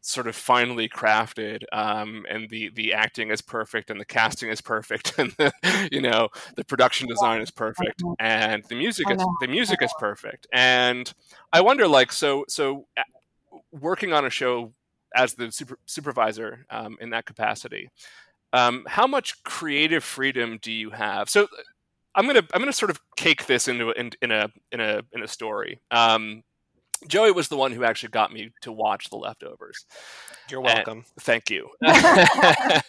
sort 0.07 0.29
of 0.29 0.37
finely 0.37 0.89
crafted 0.89 1.65
um, 1.73 2.25
and 2.29 2.49
the 2.49 2.71
the 2.75 2.93
acting 2.93 3.31
is 3.31 3.41
perfect 3.43 3.91
and 3.91 4.01
the 4.01 4.05
casting 4.05 4.51
is 4.51 4.61
perfect 4.61 5.15
and 5.19 5.33
the, 5.33 5.53
you 5.91 6.01
know 6.01 6.29
the 6.55 6.65
production 6.65 7.09
design 7.09 7.41
is 7.41 7.51
perfect 7.51 8.03
and 8.21 8.63
the 8.69 8.75
music 8.75 9.11
is 9.11 9.23
the 9.41 9.49
music 9.49 9.83
is 9.83 9.93
perfect. 9.99 10.47
And 10.53 11.13
i 11.53 11.61
wonder 11.61 11.89
like 11.89 12.13
so 12.13 12.45
so 12.49 12.87
uh, 12.97 13.03
working 13.73 14.13
on 14.13 14.25
a 14.25 14.31
show 14.31 14.73
as 15.15 15.35
the 15.35 15.51
super, 15.51 15.79
supervisor 15.87 16.67
um, 16.71 16.97
in 17.01 17.11
that 17.11 17.27
capacity 17.27 17.91
um, 18.53 18.85
how 18.87 19.07
much 19.07 19.43
creative 19.43 20.05
freedom 20.05 20.59
do 20.63 20.73
you 20.73 20.91
have? 20.91 21.29
So 21.29 21.49
i'm 22.15 22.27
gonna 22.27 22.43
i'm 22.55 22.61
gonna 22.61 22.73
sort 22.73 22.91
of 22.91 22.99
cake 23.17 23.45
this 23.45 23.69
into 23.69 23.91
a, 23.91 23.93
in, 23.93 24.11
in 24.23 24.31
a 24.31 24.49
in 24.73 24.81
a 24.81 25.03
in 25.13 25.23
a 25.23 25.29
story. 25.29 25.81
Um, 25.91 26.43
joey 27.09 27.33
was 27.33 27.49
the 27.49 27.57
one 27.57 27.73
who 27.73 27.85
actually 27.85 28.11
got 28.11 28.33
me 28.33 28.51
to 28.63 28.73
watch 28.73 29.11
the 29.11 29.17
leftovers. 29.17 29.85
You're 30.51 30.61
And- 30.61 30.75
welcome. 30.75 31.05
thank 31.21 31.51
you. 31.51 31.69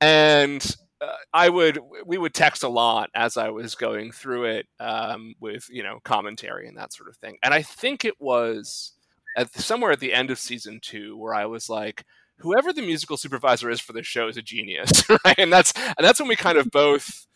And 0.00 0.76
uh, 1.00 1.06
i 1.34 1.48
would 1.48 1.78
we 2.06 2.16
would 2.18 2.32
text 2.34 2.62
a 2.62 2.68
lot 2.68 3.10
as 3.14 3.36
i 3.36 3.48
was 3.50 3.74
going 3.74 4.12
through 4.12 4.44
it 4.44 4.66
um, 4.78 5.34
with 5.40 5.66
you 5.68 5.82
know 5.82 5.98
commentary 6.04 6.68
and 6.68 6.76
that 6.76 6.92
sort 6.92 7.08
of 7.08 7.16
thing. 7.16 7.36
And 7.42 7.52
i 7.52 7.62
think 7.62 8.04
it 8.04 8.14
was 8.20 8.92
at 9.36 9.52
somewhere 9.54 9.90
at 9.92 10.00
the 10.00 10.12
end 10.12 10.30
of 10.30 10.38
season 10.38 10.78
two 10.80 11.16
where 11.16 11.34
i 11.34 11.46
was 11.46 11.68
like 11.68 12.04
whoever 12.38 12.72
the 12.72 12.82
musical 12.82 13.16
supervisor 13.16 13.70
is 13.70 13.80
for 13.80 13.92
this 13.92 14.06
show 14.06 14.26
is 14.28 14.36
a 14.36 14.42
genius. 14.42 15.02
Right? 15.24 15.38
And 15.38 15.52
that's 15.52 15.72
and 15.76 15.94
that's 16.00 16.18
when 16.20 16.28
we 16.28 16.36
kind 16.36 16.58
of 16.58 16.70
both 16.70 17.26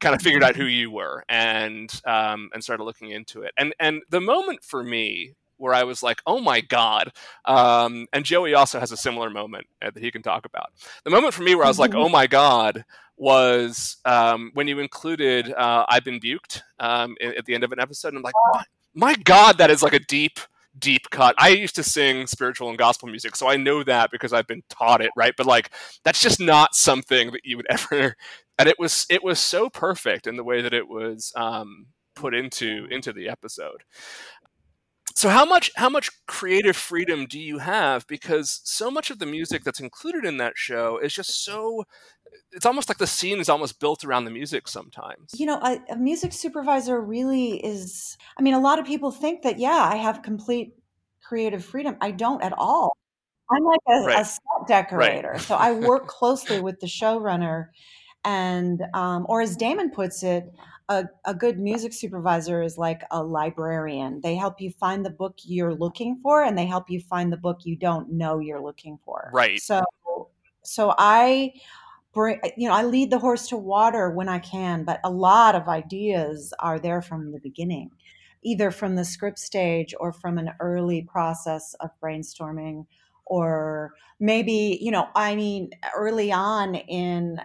kind 0.00 0.14
of 0.14 0.20
figured 0.20 0.42
out 0.42 0.56
who 0.56 0.64
you 0.64 0.90
were 0.90 1.24
and 1.28 1.90
um, 2.06 2.50
and 2.52 2.62
started 2.62 2.84
looking 2.84 3.10
into 3.10 3.42
it. 3.42 3.52
And 3.56 3.74
and 3.80 4.02
the 4.10 4.20
moment 4.20 4.62
for 4.64 4.82
me 4.82 5.34
where 5.60 5.74
I 5.74 5.84
was 5.84 6.02
like, 6.02 6.20
"Oh 6.26 6.40
my 6.40 6.60
god!" 6.60 7.12
Um, 7.44 8.06
and 8.12 8.24
Joey 8.24 8.54
also 8.54 8.80
has 8.80 8.92
a 8.92 8.96
similar 8.96 9.30
moment 9.30 9.66
uh, 9.82 9.90
that 9.90 10.02
he 10.02 10.10
can 10.10 10.22
talk 10.22 10.46
about. 10.46 10.72
The 11.04 11.10
moment 11.10 11.34
for 11.34 11.42
me 11.42 11.54
where 11.54 11.64
I 11.64 11.68
was 11.68 11.78
like, 11.78 11.94
"Oh 11.94 12.08
my 12.08 12.26
god!" 12.26 12.84
was 13.16 13.98
um, 14.06 14.50
when 14.54 14.66
you 14.66 14.78
included 14.78 15.52
uh, 15.52 15.84
"I've 15.88 16.04
been 16.04 16.18
buked" 16.20 16.62
um, 16.80 17.16
at 17.20 17.44
the 17.44 17.54
end 17.54 17.64
of 17.64 17.72
an 17.72 17.78
episode. 17.78 18.08
And 18.08 18.18
I'm 18.18 18.22
like, 18.22 18.34
my, 18.52 18.64
"My 18.94 19.14
god, 19.22 19.58
that 19.58 19.70
is 19.70 19.82
like 19.82 19.94
a 19.94 20.00
deep." 20.00 20.40
Deep 20.78 21.10
cut. 21.10 21.34
I 21.36 21.48
used 21.48 21.74
to 21.74 21.82
sing 21.82 22.28
spiritual 22.28 22.68
and 22.68 22.78
gospel 22.78 23.08
music, 23.08 23.34
so 23.34 23.48
I 23.48 23.56
know 23.56 23.82
that 23.82 24.12
because 24.12 24.32
I've 24.32 24.46
been 24.46 24.62
taught 24.68 25.02
it, 25.02 25.10
right? 25.16 25.34
But 25.36 25.46
like, 25.46 25.72
that's 26.04 26.22
just 26.22 26.38
not 26.38 26.76
something 26.76 27.32
that 27.32 27.40
you 27.44 27.56
would 27.56 27.66
ever. 27.70 28.14
And 28.56 28.68
it 28.68 28.78
was 28.78 29.04
it 29.10 29.24
was 29.24 29.40
so 29.40 29.68
perfect 29.68 30.28
in 30.28 30.36
the 30.36 30.44
way 30.44 30.62
that 30.62 30.72
it 30.72 30.88
was 30.88 31.32
um, 31.34 31.86
put 32.14 32.34
into 32.34 32.86
into 32.90 33.12
the 33.12 33.28
episode 33.28 33.82
so 35.20 35.28
how 35.28 35.44
much 35.44 35.70
how 35.76 35.90
much 35.90 36.10
creative 36.26 36.76
freedom 36.76 37.26
do 37.26 37.38
you 37.38 37.58
have 37.58 38.06
because 38.06 38.60
so 38.64 38.90
much 38.90 39.10
of 39.10 39.18
the 39.18 39.26
music 39.26 39.64
that's 39.64 39.80
included 39.80 40.24
in 40.24 40.38
that 40.38 40.54
show 40.56 40.98
is 40.98 41.12
just 41.12 41.44
so 41.44 41.84
it's 42.52 42.64
almost 42.64 42.88
like 42.88 42.98
the 42.98 43.06
scene 43.06 43.38
is 43.38 43.48
almost 43.48 43.80
built 43.80 44.02
around 44.04 44.24
the 44.24 44.30
music 44.30 44.66
sometimes 44.66 45.38
You 45.38 45.46
know, 45.46 45.58
a, 45.62 45.78
a 45.90 45.96
music 45.96 46.32
supervisor 46.32 47.00
really 47.00 47.64
is. 47.64 48.16
I 48.38 48.42
mean, 48.42 48.54
a 48.54 48.60
lot 48.60 48.78
of 48.78 48.86
people 48.86 49.10
think 49.10 49.42
that, 49.42 49.58
yeah, 49.58 49.88
I 49.92 49.96
have 49.96 50.22
complete 50.22 50.74
creative 51.22 51.64
freedom. 51.64 51.96
I 52.00 52.10
don't 52.10 52.42
at 52.42 52.52
all. 52.56 52.96
I'm 53.50 53.64
like 53.64 53.80
a, 53.88 54.20
a 54.20 54.24
set 54.24 54.40
decorator. 54.68 55.38
So 55.38 55.56
I 55.56 55.72
work 55.72 56.06
closely 56.18 56.60
with 56.60 56.80
the 56.80 56.86
showrunner. 56.86 57.66
And, 58.24 58.82
um, 58.94 59.26
or 59.28 59.40
as 59.40 59.56
Damon 59.56 59.90
puts 59.90 60.22
it, 60.22 60.52
a, 60.90 61.04
a 61.24 61.32
good 61.32 61.58
music 61.58 61.92
supervisor 61.92 62.62
is 62.62 62.76
like 62.76 63.02
a 63.12 63.22
librarian. 63.22 64.20
They 64.20 64.34
help 64.34 64.60
you 64.60 64.70
find 64.72 65.06
the 65.06 65.10
book 65.10 65.36
you're 65.44 65.74
looking 65.74 66.18
for 66.20 66.42
and 66.42 66.58
they 66.58 66.66
help 66.66 66.90
you 66.90 67.00
find 67.00 67.32
the 67.32 67.36
book 67.36 67.60
you 67.62 67.76
don't 67.76 68.12
know 68.12 68.40
you're 68.40 68.60
looking 68.60 68.98
for. 69.04 69.30
Right. 69.32 69.60
So, 69.60 69.82
so 70.62 70.92
I 70.98 71.52
bring, 72.12 72.40
you 72.56 72.68
know, 72.68 72.74
I 72.74 72.82
lead 72.82 73.10
the 73.10 73.20
horse 73.20 73.46
to 73.48 73.56
water 73.56 74.10
when 74.10 74.28
I 74.28 74.40
can, 74.40 74.84
but 74.84 75.00
a 75.04 75.10
lot 75.10 75.54
of 75.54 75.68
ideas 75.68 76.52
are 76.58 76.80
there 76.80 77.00
from 77.00 77.30
the 77.30 77.38
beginning, 77.38 77.90
either 78.42 78.72
from 78.72 78.96
the 78.96 79.04
script 79.04 79.38
stage 79.38 79.94
or 80.00 80.12
from 80.12 80.38
an 80.38 80.50
early 80.58 81.02
process 81.02 81.74
of 81.80 81.90
brainstorming, 82.02 82.86
or 83.26 83.92
maybe, 84.18 84.76
you 84.80 84.90
know, 84.90 85.08
I 85.14 85.36
mean, 85.36 85.70
early 85.94 86.32
on 86.32 86.74
in 86.74 87.40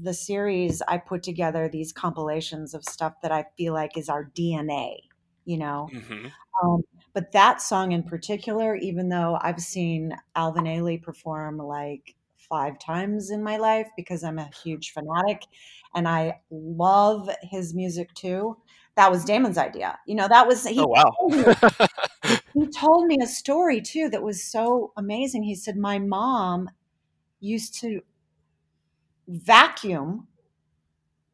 the 0.00 0.14
series, 0.14 0.82
I 0.88 0.98
put 0.98 1.22
together 1.22 1.68
these 1.68 1.92
compilations 1.92 2.74
of 2.74 2.84
stuff 2.84 3.14
that 3.22 3.32
I 3.32 3.46
feel 3.56 3.74
like 3.74 3.96
is 3.96 4.08
our 4.08 4.24
DNA, 4.24 5.02
you 5.44 5.58
know. 5.58 5.92
hmm 5.92 6.32
Um, 6.62 6.82
but 7.14 7.32
that 7.32 7.60
song 7.62 7.92
in 7.92 8.02
particular, 8.02 8.76
even 8.76 9.08
though 9.08 9.38
I've 9.40 9.60
seen 9.60 10.16
Alvin 10.34 10.64
Ailey 10.64 11.00
perform 11.02 11.58
like 11.58 12.16
five 12.36 12.78
times 12.78 13.30
in 13.30 13.42
my 13.42 13.56
life 13.56 13.88
because 13.96 14.24
I'm 14.24 14.38
a 14.38 14.50
huge 14.62 14.92
fanatic 14.92 15.42
and 15.94 16.08
I 16.08 16.40
love 16.50 17.28
his 17.42 17.74
music 17.74 18.14
too, 18.14 18.56
that 18.96 19.10
was 19.10 19.24
Damon's 19.24 19.58
idea. 19.58 19.98
You 20.06 20.14
know, 20.16 20.28
that 20.28 20.46
was 20.46 20.66
he 20.66 20.84
Oh 20.84 20.88
wow. 20.88 21.18
told 21.18 21.34
me- 21.34 21.44
he 22.54 22.70
told 22.70 23.06
me 23.06 23.18
a 23.22 23.26
story 23.26 23.80
too 23.80 24.08
that 24.10 24.22
was 24.22 24.42
so 24.42 24.92
amazing. 24.96 25.44
He 25.44 25.54
said, 25.54 25.76
My 25.76 25.98
mom 25.98 26.70
used 27.40 27.74
to 27.80 28.02
vacuum 29.28 30.26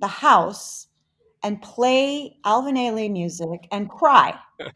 the 0.00 0.09
house 0.09 0.88
and 1.42 1.61
play 1.62 2.37
Alvin 2.44 2.74
Ailey 2.74 3.11
music 3.11 3.68
and 3.70 3.88
cry. 3.88 4.38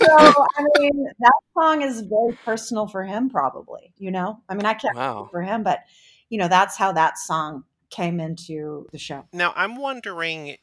So, 0.00 0.16
I 0.16 0.64
mean, 0.78 1.04
that 1.18 1.32
song 1.54 1.82
is 1.82 2.00
very 2.00 2.32
personal 2.44 2.86
for 2.86 3.04
him, 3.04 3.28
probably. 3.28 3.92
You 3.98 4.10
know, 4.10 4.40
I 4.48 4.54
mean, 4.54 4.64
I 4.64 4.72
can't 4.72 4.96
wow. 4.96 5.28
for 5.30 5.42
him, 5.42 5.62
but 5.62 5.80
you 6.30 6.38
know, 6.38 6.48
that's 6.48 6.76
how 6.76 6.92
that 6.92 7.18
song 7.18 7.64
came 7.90 8.18
into 8.18 8.86
the 8.92 8.98
show. 8.98 9.26
Now 9.32 9.52
I'm 9.54 9.76
wondering 9.76 10.56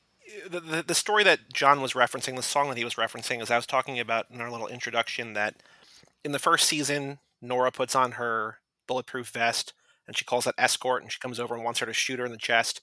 the, 0.50 0.60
the 0.60 0.84
the 0.84 0.96
story 0.96 1.24
that 1.24 1.54
John 1.54 1.82
was 1.82 1.94
referencing, 1.94 2.36
the 2.36 2.42
song 2.42 2.70
that 2.70 2.78
he 2.78 2.84
was 2.84 2.96
referencing, 2.96 3.42
is 3.42 3.52
I 3.52 3.58
was 3.58 3.68
talking 3.68 4.00
about 4.00 4.26
in 4.32 4.42
our 4.42 4.50
little 4.50 4.68
introduction, 4.68 5.34
that 5.34 5.62
in 6.24 6.32
the 6.32 6.40
first 6.40 6.68
season, 6.68 7.20
Nora 7.42 7.72
puts 7.72 7.96
on 7.96 8.14
her 8.14 8.58
bulletproof 8.88 9.30
vest 9.30 9.74
and 10.08 10.18
she 10.18 10.26
calls 10.26 10.46
that 10.46 10.56
escort 10.58 11.04
and 11.04 11.12
she 11.12 11.20
comes 11.20 11.40
over 11.40 11.56
and 11.56 11.64
wants 11.64 11.80
her 11.80 11.86
to 11.86 11.94
shoot 11.94 12.20
her 12.20 12.26
in 12.26 12.32
the 12.32 12.38
chest. 12.38 12.82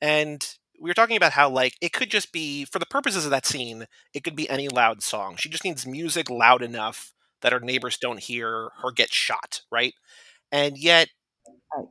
And 0.00 0.46
we 0.80 0.90
were 0.90 0.94
talking 0.94 1.16
about 1.16 1.32
how 1.32 1.50
like 1.50 1.74
it 1.80 1.92
could 1.92 2.10
just 2.10 2.32
be 2.32 2.64
for 2.64 2.78
the 2.78 2.86
purposes 2.86 3.24
of 3.24 3.30
that 3.32 3.46
scene, 3.46 3.86
it 4.14 4.24
could 4.24 4.36
be 4.36 4.48
any 4.50 4.68
loud 4.68 5.02
song. 5.02 5.36
She 5.36 5.48
just 5.48 5.64
needs 5.64 5.86
music 5.86 6.30
loud 6.30 6.62
enough 6.62 7.12
that 7.42 7.52
her 7.52 7.60
neighbors 7.60 7.98
don't 7.98 8.20
hear 8.20 8.70
her 8.82 8.92
get 8.92 9.12
shot, 9.12 9.62
right? 9.70 9.94
And 10.52 10.78
yet 10.78 11.08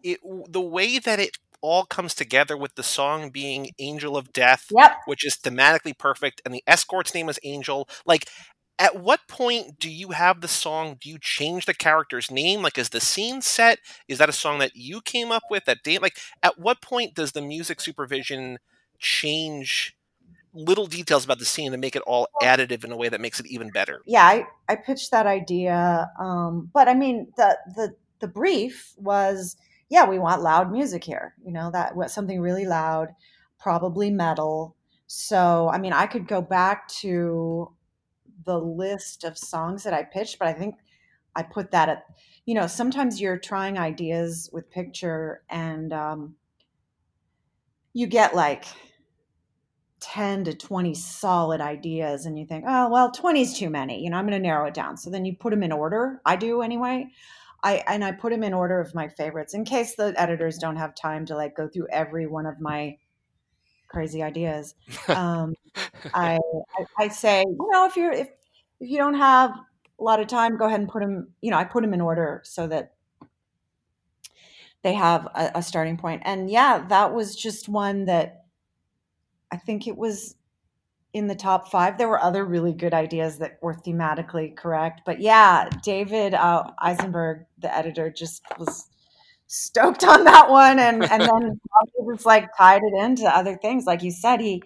it 0.03 0.19
the 0.49 0.61
way 0.61 0.99
that 0.99 1.19
it 1.19 1.37
all 1.61 1.85
comes 1.85 2.15
together 2.15 2.55
with 2.55 2.75
the 2.75 2.83
song 2.83 3.29
being 3.31 3.69
Angel 3.79 4.15
of 4.15 4.31
Death, 4.31 4.67
Yep. 4.71 4.91
which 5.07 5.25
is 5.25 5.35
thematically 5.37 5.97
perfect, 5.97 6.41
and 6.45 6.53
the 6.53 6.63
escort's 6.67 7.13
name 7.13 7.27
is 7.29 7.39
Angel. 7.43 7.87
Like, 8.05 8.29
at 8.79 8.95
what 8.95 9.27
point 9.27 9.77
do 9.77 9.89
you 9.89 10.11
have 10.11 10.39
the 10.39 10.47
song? 10.47 10.97
Do 11.01 11.09
you 11.09 11.19
change 11.19 11.65
the 11.65 11.73
character's 11.73 12.31
name? 12.31 12.61
Like, 12.61 12.77
is 12.77 12.89
the 12.89 13.01
scene 13.01 13.41
set? 13.41 13.79
Is 14.07 14.17
that 14.19 14.29
a 14.29 14.33
song 14.33 14.59
that 14.59 14.75
you 14.75 15.01
came 15.01 15.33
up 15.33 15.43
with? 15.51 15.65
That 15.65 15.83
Dave? 15.83 16.01
Like, 16.01 16.17
at 16.41 16.57
what 16.57 16.81
point 16.81 17.13
does 17.13 17.33
the 17.33 17.41
music 17.41 17.81
supervision 17.81 18.57
change 18.97 19.97
little 20.53 20.87
details 20.87 21.25
about 21.25 21.39
the 21.39 21.45
scene 21.45 21.71
to 21.73 21.77
make 21.77 21.95
it 21.95 22.01
all 22.07 22.27
additive 22.41 22.83
in 22.85 22.91
a 22.91 22.97
way 22.97 23.09
that 23.09 23.21
makes 23.21 23.39
it 23.39 23.45
even 23.47 23.69
better? 23.69 24.01
yeah, 24.05 24.23
I, 24.23 24.45
I 24.69 24.77
pitched 24.77 25.11
that 25.11 25.27
idea. 25.27 26.09
Um, 26.17 26.69
but 26.73 26.87
I 26.87 26.93
mean, 26.93 27.27
the, 27.35 27.57
the, 27.75 27.95
the 28.19 28.27
brief 28.29 28.93
was, 28.97 29.57
yeah, 29.89 30.07
we 30.07 30.19
want 30.19 30.41
loud 30.41 30.71
music 30.71 31.03
here. 31.03 31.33
You 31.45 31.51
know, 31.51 31.69
that 31.71 31.97
was 31.97 32.13
something 32.13 32.39
really 32.39 32.65
loud, 32.65 33.09
probably 33.59 34.09
metal. 34.09 34.75
So, 35.07 35.69
I 35.69 35.79
mean, 35.79 35.91
I 35.91 36.07
could 36.07 36.27
go 36.27 36.41
back 36.41 36.87
to 36.99 37.73
the 38.45 38.57
list 38.57 39.23
of 39.23 39.37
songs 39.37 39.83
that 39.83 39.93
I 39.93 40.03
pitched, 40.03 40.39
but 40.39 40.47
I 40.47 40.53
think 40.53 40.75
I 41.35 41.43
put 41.43 41.71
that 41.71 41.89
at, 41.89 42.05
you 42.45 42.55
know, 42.55 42.67
sometimes 42.67 43.21
you're 43.21 43.37
trying 43.37 43.77
ideas 43.77 44.49
with 44.51 44.69
picture 44.71 45.43
and 45.49 45.93
um, 45.93 46.35
you 47.93 48.07
get 48.07 48.35
like 48.35 48.65
10 49.99 50.45
to 50.45 50.53
20 50.53 50.93
solid 50.93 51.59
ideas 51.59 52.25
and 52.25 52.39
you 52.39 52.45
think 52.45 52.63
oh 52.67 52.89
well 52.89 53.11
20 53.11 53.41
is 53.41 53.57
too 53.57 53.69
many 53.69 54.01
you 54.01 54.09
know 54.09 54.17
i'm 54.17 54.25
going 54.25 54.31
to 54.31 54.47
narrow 54.47 54.67
it 54.67 54.73
down. 54.73 54.95
So 54.95 55.09
then 55.09 55.25
you 55.25 55.35
put 55.35 55.51
them 55.51 55.63
in 55.63 55.71
order. 55.71 56.21
I 56.25 56.35
do 56.35 56.61
anyway. 56.61 57.07
I 57.63 57.83
and 57.87 58.03
i 58.05 58.13
put 58.13 58.31
them 58.31 58.43
in 58.43 58.53
order 58.53 58.79
of 58.79 58.95
my 58.95 59.09
favorites 59.09 59.53
in 59.53 59.65
case 59.65 59.95
the 59.95 60.13
editors 60.15 60.57
don't 60.57 60.77
have 60.77 60.95
time 60.95 61.25
to 61.25 61.35
like 61.35 61.57
go 61.57 61.67
through 61.67 61.87
every 61.91 62.27
one 62.27 62.45
of 62.45 62.61
my 62.61 62.97
crazy 63.89 64.23
ideas 64.23 64.75
um, 65.09 65.53
I, 66.13 66.39
I 66.77 66.85
i 66.97 67.07
say 67.07 67.43
you 67.47 67.69
know 67.71 67.85
if 67.85 67.95
you're 67.97 68.11
if 68.11 68.29
if 68.79 68.89
you 68.89 68.97
don't 68.97 69.15
have 69.15 69.51
a 69.99 70.03
lot 70.03 70.19
of 70.19 70.27
time 70.27 70.57
go 70.57 70.65
ahead 70.65 70.79
and 70.79 70.89
put 70.89 71.01
them 71.01 71.29
you 71.41 71.51
know 71.51 71.57
i 71.57 71.63
put 71.63 71.81
them 71.81 71.93
in 71.93 72.01
order 72.01 72.41
so 72.45 72.67
that 72.67 72.93
they 74.81 74.93
have 74.93 75.25
a, 75.35 75.51
a 75.55 75.63
starting 75.63 75.97
point. 75.97 76.21
and 76.25 76.49
yeah 76.49 76.85
that 76.87 77.13
was 77.13 77.35
just 77.35 77.67
one 77.67 78.05
that 78.05 78.45
i 79.51 79.57
think 79.57 79.87
it 79.87 79.97
was 79.97 80.35
in 81.11 81.27
the 81.27 81.35
top 81.35 81.69
five 81.71 81.97
there 81.97 82.07
were 82.07 82.21
other 82.21 82.45
really 82.45 82.71
good 82.71 82.93
ideas 82.93 83.39
that 83.39 83.57
were 83.61 83.73
thematically 83.73 84.55
correct 84.55 85.01
but 85.05 85.19
yeah 85.19 85.67
david 85.83 86.33
uh, 86.33 86.63
eisenberg 86.79 87.45
the 87.57 87.75
editor 87.75 88.09
just 88.09 88.43
was 88.59 88.87
stoked 89.51 90.03
on 90.03 90.23
that 90.25 90.49
one 90.49 90.77
and 90.77 91.03
and 91.03 91.21
then 91.21 91.27
probably 91.27 92.15
just 92.15 92.25
like 92.25 92.55
tied 92.55 92.81
it 92.83 93.03
into 93.03 93.25
other 93.25 93.57
things. 93.57 93.85
Like 93.85 94.03
you 94.03 94.11
said 94.11 94.39
he 94.39 94.61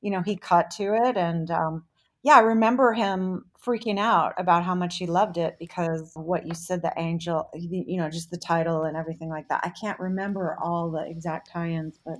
you 0.00 0.10
know 0.10 0.22
he 0.22 0.36
cut 0.36 0.70
to 0.70 0.94
it 0.94 1.16
and 1.16 1.50
um 1.50 1.84
yeah 2.24 2.34
i 2.34 2.40
remember 2.40 2.92
him 2.92 3.44
freaking 3.64 3.98
out 3.98 4.32
about 4.36 4.64
how 4.64 4.74
much 4.74 4.96
he 4.98 5.06
loved 5.06 5.36
it 5.36 5.54
because 5.60 6.10
what 6.14 6.46
you 6.46 6.54
said 6.54 6.82
the 6.82 6.92
angel 6.96 7.48
you 7.54 7.84
you 7.86 7.96
know 7.96 8.10
just 8.10 8.30
the 8.30 8.36
title 8.36 8.82
and 8.82 8.96
everything 8.96 9.28
like 9.28 9.48
that. 9.48 9.60
I 9.62 9.68
can't 9.70 10.00
remember 10.00 10.56
all 10.60 10.90
the 10.90 11.08
exact 11.08 11.50
tie-ins 11.52 12.00
but 12.04 12.16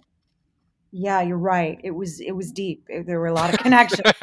yeah 0.93 1.21
you're 1.23 1.39
right. 1.39 1.81
It 1.83 1.91
was 1.93 2.21
it 2.21 2.33
was 2.33 2.53
deep. 2.53 2.85
It- 2.89 3.07
there 3.07 3.19
were 3.19 3.27
a 3.27 3.35
lot 3.35 3.53
of 3.53 3.59
connections. 3.61 4.01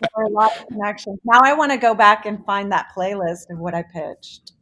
There 0.00 0.10
were 0.16 0.24
a 0.24 0.28
lot 0.30 0.56
of 0.58 0.66
connections. 0.66 1.18
Now 1.24 1.40
i 1.44 1.52
want 1.54 1.70
to 1.72 1.78
go 1.78 1.94
back 1.94 2.26
and 2.26 2.44
find 2.44 2.70
that 2.72 2.88
playlist 2.96 3.50
of 3.50 3.58
what 3.58 3.72
i 3.72 3.82
pitched. 3.82 4.52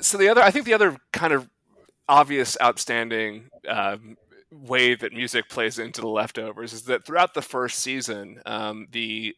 So 0.00 0.18
the 0.18 0.28
other, 0.28 0.42
I 0.42 0.50
think 0.50 0.66
the 0.66 0.74
other 0.74 0.96
kind 1.12 1.32
of 1.32 1.48
obvious, 2.08 2.56
outstanding 2.62 3.50
um, 3.68 4.16
way 4.50 4.94
that 4.94 5.12
music 5.12 5.48
plays 5.48 5.78
into 5.78 6.00
the 6.00 6.08
leftovers 6.08 6.72
is 6.72 6.82
that 6.82 7.04
throughout 7.04 7.34
the 7.34 7.42
first 7.42 7.78
season, 7.80 8.40
um, 8.46 8.86
the 8.92 9.34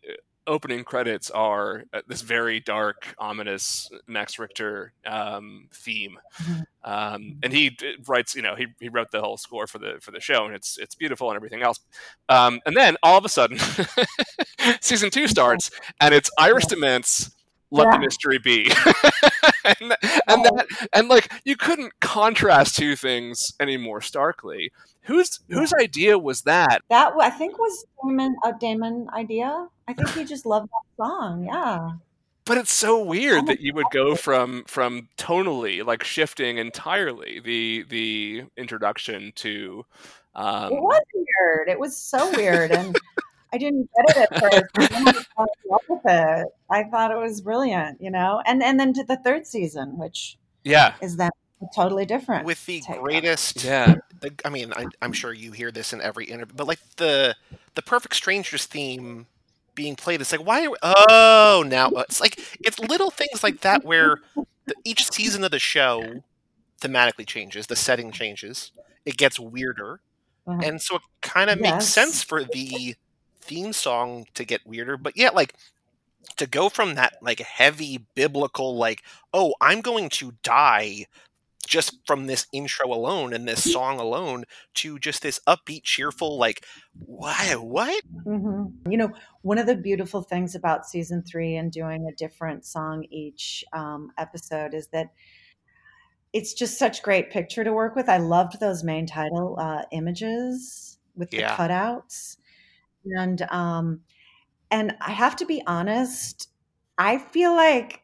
opening 0.49 0.85
credits 0.85 1.29
are 1.31 1.83
uh, 1.93 2.03
this 2.07 2.23
very 2.23 2.61
dark, 2.61 3.15
ominous 3.19 3.91
Max 4.07 4.39
Richter 4.39 4.93
um, 5.05 5.69
theme, 5.75 6.19
Mhm. 6.41 6.65
um, 6.85 7.39
and 7.43 7.53
he 7.53 7.77
writes. 8.07 8.35
You 8.37 8.43
know, 8.43 8.55
he, 8.55 8.67
he 8.79 8.89
wrote 8.89 9.11
the 9.11 9.21
whole 9.21 9.37
score 9.39 9.67
for 9.67 9.79
the 9.79 9.99
for 10.01 10.13
the 10.13 10.21
show, 10.21 10.45
and 10.45 10.55
it's 10.55 10.79
it's 10.79 10.95
beautiful 10.95 11.31
and 11.31 11.37
everything 11.37 11.63
else. 11.63 11.81
Um, 12.29 12.61
and 12.65 12.77
then 12.77 12.97
all 13.03 13.19
of 13.19 13.25
a 13.25 13.29
sudden, 13.29 13.59
season 14.81 15.11
two 15.11 15.27
starts, 15.27 15.71
and 16.01 16.15
it's 16.15 16.31
Iris 16.39 16.67
DeMent's 16.67 17.31
"Let 17.73 17.91
the 17.91 17.99
Mystery 17.99 18.39
Be," 18.39 18.71
and, 19.67 19.97
and 20.29 20.45
that 20.45 20.89
and 20.93 21.09
like 21.09 21.33
you 21.45 21.57
couldn't 21.57 21.93
contrast 22.01 22.77
two 22.77 22.97
things 22.97 23.53
any 23.61 23.77
more 23.77 24.01
starkly. 24.01 24.73
Whose 25.03 25.41
whose 25.49 25.73
idea 25.81 26.19
was 26.19 26.43
that? 26.43 26.83
That 26.89 27.13
I 27.21 27.31
think 27.31 27.59
was 27.59 27.85
Damon 28.03 28.37
a 28.45 28.53
Damon 28.59 29.09
idea. 29.15 29.69
I 29.89 29.93
think 29.93 30.11
he 30.11 30.25
just 30.25 30.47
loved 30.47 30.69
that 30.69 31.05
song. 31.05 31.45
Yeah, 31.45 31.93
But 32.45 32.59
it's 32.59 32.73
so 32.73 33.03
weird 33.03 33.45
Oh, 33.45 33.47
that 33.47 33.61
you 33.61 33.73
would 33.75 33.87
go 33.93 34.17
from 34.17 34.65
from 34.67 35.09
tonally 35.17 35.85
like 35.87 36.03
shifting 36.03 36.59
entirely 36.59 37.41
the 37.41 37.85
the 37.89 38.45
introduction 38.57 39.33
to 39.37 39.85
um, 40.35 40.73
it 40.73 40.83
was 40.83 41.01
weird. 41.15 41.69
It 41.69 41.79
was 41.79 41.97
so 41.97 42.31
weird, 42.37 42.71
and 42.71 42.95
I 43.53 43.59
didn't 43.59 43.89
get 43.97 44.17
it 44.17 44.31
at 44.33 44.41
first. 44.41 44.65
I 45.39 45.45
love 45.69 45.81
with 45.89 46.01
it. 46.05 46.49
I 46.71 46.85
thought 46.85 47.11
it 47.11 47.17
was 47.17 47.41
brilliant, 47.41 48.01
you 48.01 48.11
know. 48.11 48.43
And 48.47 48.63
and 48.63 48.79
then 48.79 48.93
to 48.95 49.05
the 49.05 49.17
third 49.17 49.47
season, 49.47 49.97
which 49.99 50.37
yeah 50.65 50.95
is 51.01 51.17
then 51.17 51.31
totally 51.75 52.05
different. 52.05 52.45
With 52.45 52.65
the 52.67 52.81
take 52.81 53.01
greatest 53.01 53.65
yeah 53.65 53.97
the, 54.21 54.33
I 54.45 54.51
mean, 54.51 54.73
I, 54.75 54.87
I'm 55.01 55.13
sure 55.13 55.33
you 55.33 55.53
hear 55.53 55.71
this 55.71 55.93
in 55.93 56.01
every 56.03 56.27
interview, 56.27 56.55
but 56.57 56.67
like 56.67 56.81
the 56.97 57.37
the 57.75 57.83
Perfect 57.83 58.15
Strangers 58.15 58.67
theme 58.67 59.27
being 59.75 59.95
played, 59.97 60.21
it's 60.21 60.33
like 60.33 60.45
why? 60.47 60.67
Are 60.67 60.71
we, 60.71 60.77
oh, 60.83 61.65
now 61.67 61.91
it's 61.91 62.21
like 62.21 62.39
it's 62.61 62.79
little 62.79 63.11
things 63.11 63.43
like 63.43 63.61
that 63.61 63.85
where 63.85 64.19
the, 64.67 64.75
each 64.85 65.11
season 65.11 65.45
of 65.45 65.51
the 65.51 65.59
show 65.59 66.23
thematically 66.81 67.27
changes, 67.27 67.69
the 67.69 67.77
setting 67.77 68.11
changes, 68.11 68.73
it 69.05 69.17
gets 69.17 69.39
weirder, 69.39 70.01
Uh-huh. 70.47 70.61
and 70.63 70.81
so 70.81 70.97
it 70.97 71.03
kind 71.23 71.49
of 71.51 71.61
makes 71.61 71.87
sense 71.87 72.23
for 72.23 72.45
the 72.45 72.95
theme 73.47 73.73
song 73.73 74.27
to 74.35 74.45
get 74.45 74.67
weirder. 74.67 74.97
But 74.97 75.17
yeah, 75.17 75.31
like 75.31 75.55
to 76.37 76.47
go 76.47 76.69
from 76.69 76.95
that 76.95 77.15
like 77.21 77.41
heavy 77.41 78.07
biblical 78.15 78.77
like 78.77 79.03
oh 79.33 79.55
i'm 79.61 79.81
going 79.81 80.09
to 80.09 80.33
die 80.43 81.07
just 81.67 81.99
from 82.07 82.27
this 82.27 82.47
intro 82.53 82.93
alone 82.93 83.33
and 83.33 83.47
this 83.49 83.63
song 83.73 83.99
alone 84.01 84.45
to 84.75 84.99
just 84.99 85.23
this 85.23 85.41
upbeat 85.49 85.83
cheerful 85.85 86.39
like 86.39 86.65
why 87.07 87.55
what 87.55 88.03
hmm 88.25 88.67
You 88.89 88.97
know, 88.99 89.13
one 89.43 89.59
of 89.59 89.67
the 89.67 89.77
beautiful 89.77 90.23
things 90.23 90.55
about 90.55 90.87
season 90.87 91.23
three 91.23 91.57
and 91.57 91.71
doing 91.71 92.07
a 92.09 92.15
different 92.17 92.65
song 92.65 93.05
each 93.11 93.65
um, 93.73 94.13
episode 94.19 94.75
is 94.75 94.89
that 94.89 95.13
it's 96.33 96.53
just 96.53 96.79
such 96.79 97.03
great 97.03 97.31
picture 97.31 97.65
to 97.65 97.73
work 97.73 97.97
with. 97.97 98.09
I 98.09 98.19
loved 98.19 98.61
those 98.61 98.85
main 98.85 99.07
title 99.07 99.57
uh, 99.59 99.83
images 99.93 100.99
with 101.15 101.35
the 101.35 101.43
Yeah. 101.43 101.57
cutouts, 101.57 102.37
and 103.16 103.42
um, 103.51 104.01
and 104.71 104.97
I 105.01 105.12
have 105.12 105.37
to 105.37 105.47
be 105.47 105.62
honest, 105.66 106.51
I 106.99 107.19
feel 107.19 107.55
like 107.55 108.03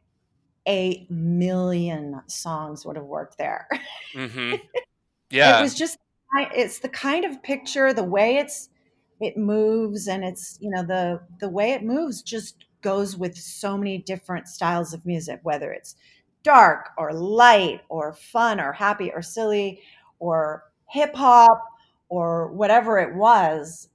a 0.69 1.07
million 1.11 2.23
songs 2.29 2.87
would 2.87 2.97
have 2.97 3.07
worked 3.07 3.39
there. 3.39 3.69
hmm 4.15 4.57
It 5.41 5.59
was 5.59 5.75
just 5.75 5.99
it's 6.35 6.79
the 6.81 6.89
kind 6.89 7.25
of 7.25 7.43
picture, 7.43 7.93
the 7.93 8.05
way 8.05 8.37
it's 8.37 8.69
it 9.21 9.37
moves 9.37 10.09
and 10.09 10.25
it's 10.25 10.59
you 10.61 10.71
know 10.71 10.83
the 10.85 11.21
the 11.41 11.49
way 11.49 11.73
it 11.73 11.83
moves 11.85 12.23
just 12.23 12.65
goes 12.81 13.17
with 13.17 13.37
so 13.37 13.79
many 13.79 13.99
different 13.99 14.49
styles 14.49 14.93
of 14.93 15.07
music 15.07 15.39
whether 15.45 15.73
it's 15.73 15.95
dark 16.43 16.91
or 16.99 17.13
light 17.13 17.83
or 17.89 18.13
fun 18.13 18.61
or 18.61 18.73
happy 18.73 19.13
or 19.13 19.23
silly 19.23 19.81
or 20.19 20.65
hip 20.89 21.15
hop 21.15 21.63
or 22.09 22.49
whatever 22.53 22.99
it 22.99 23.15
was 23.15 23.89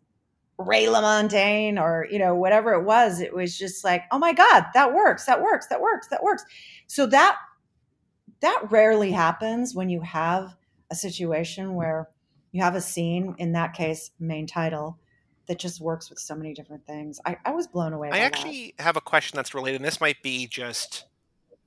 Ray 0.58 0.86
LaMontagne 0.86 1.80
or 1.80 2.08
you 2.10 2.20
know 2.20 2.34
whatever 2.36 2.74
it 2.74 2.84
was 2.84 3.22
it 3.22 3.34
was 3.34 3.58
just 3.58 3.84
like 3.84 4.04
oh 4.12 4.18
my 4.18 4.34
god 4.34 4.66
that 4.74 4.94
works 4.94 5.26
that 5.26 5.42
works 5.42 5.68
that 5.68 5.82
works 5.82 6.08
that 6.08 6.24
works 6.24 6.44
so 6.88 7.06
that 7.08 7.38
that 8.40 8.64
rarely 8.70 9.12
happens 9.12 9.76
when 9.76 9.90
you 9.90 10.02
have 10.02 10.56
a 10.90 10.96
situation 10.96 11.76
where 11.76 12.10
you 12.52 12.62
have 12.64 12.76
a 12.76 12.82
scene 12.82 13.36
in 13.38 13.52
that 13.52 13.74
case 13.74 14.12
main 14.20 14.48
title 14.48 14.98
that 15.48 15.60
just 15.60 15.80
works 15.80 16.10
with 16.10 16.20
so 16.20 16.36
many 16.36 16.54
different 16.54 16.86
things 16.88 17.20
i, 17.26 17.38
I 17.46 17.52
was 17.52 17.68
blown 17.68 17.94
away 17.94 18.10
by 18.10 18.16
I 18.16 18.20
that. 18.20 18.26
actually 18.26 18.74
have 18.80 18.98
a 18.98 19.02
question 19.02 19.36
that's 19.36 19.54
related, 19.54 19.78
and 19.78 19.86
this 19.86 20.02
might 20.02 20.22
be 20.24 20.48
just 20.48 21.06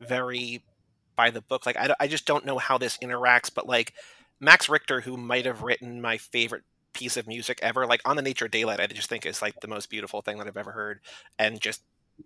very 0.01 0.65
by 1.21 1.31
the 1.31 1.43
book. 1.43 1.67
Like, 1.67 1.77
I, 1.77 1.95
I 2.01 2.07
just 2.07 2.25
don't 2.25 2.47
know 2.47 2.57
how 2.57 2.79
this 2.79 2.97
interacts, 2.99 3.51
but 3.55 3.69
like 3.69 3.93
Max 4.41 4.69
Richter, 4.71 5.03
who 5.03 5.19
might 5.19 5.45
have 5.45 5.63
written 5.63 6.01
my 6.01 6.17
favorite 6.17 6.63
piece 6.95 7.17
of 7.17 7.27
music 7.27 7.59
ever, 7.63 7.87
like 7.87 8.01
On 8.05 8.17
the 8.17 8.23
Nature 8.23 8.47
of 8.47 8.51
Daylight, 8.51 8.81
I 8.81 8.87
just 8.87 9.09
think 9.09 9.27
is 9.27 9.43
like 9.43 9.61
the 9.61 9.69
most 9.69 9.91
beautiful 9.91 10.23
thing 10.23 10.39
that 10.39 10.47
I've 10.47 10.57
ever 10.57 10.73
heard, 10.73 11.01
and 11.39 11.61
just 11.61 11.83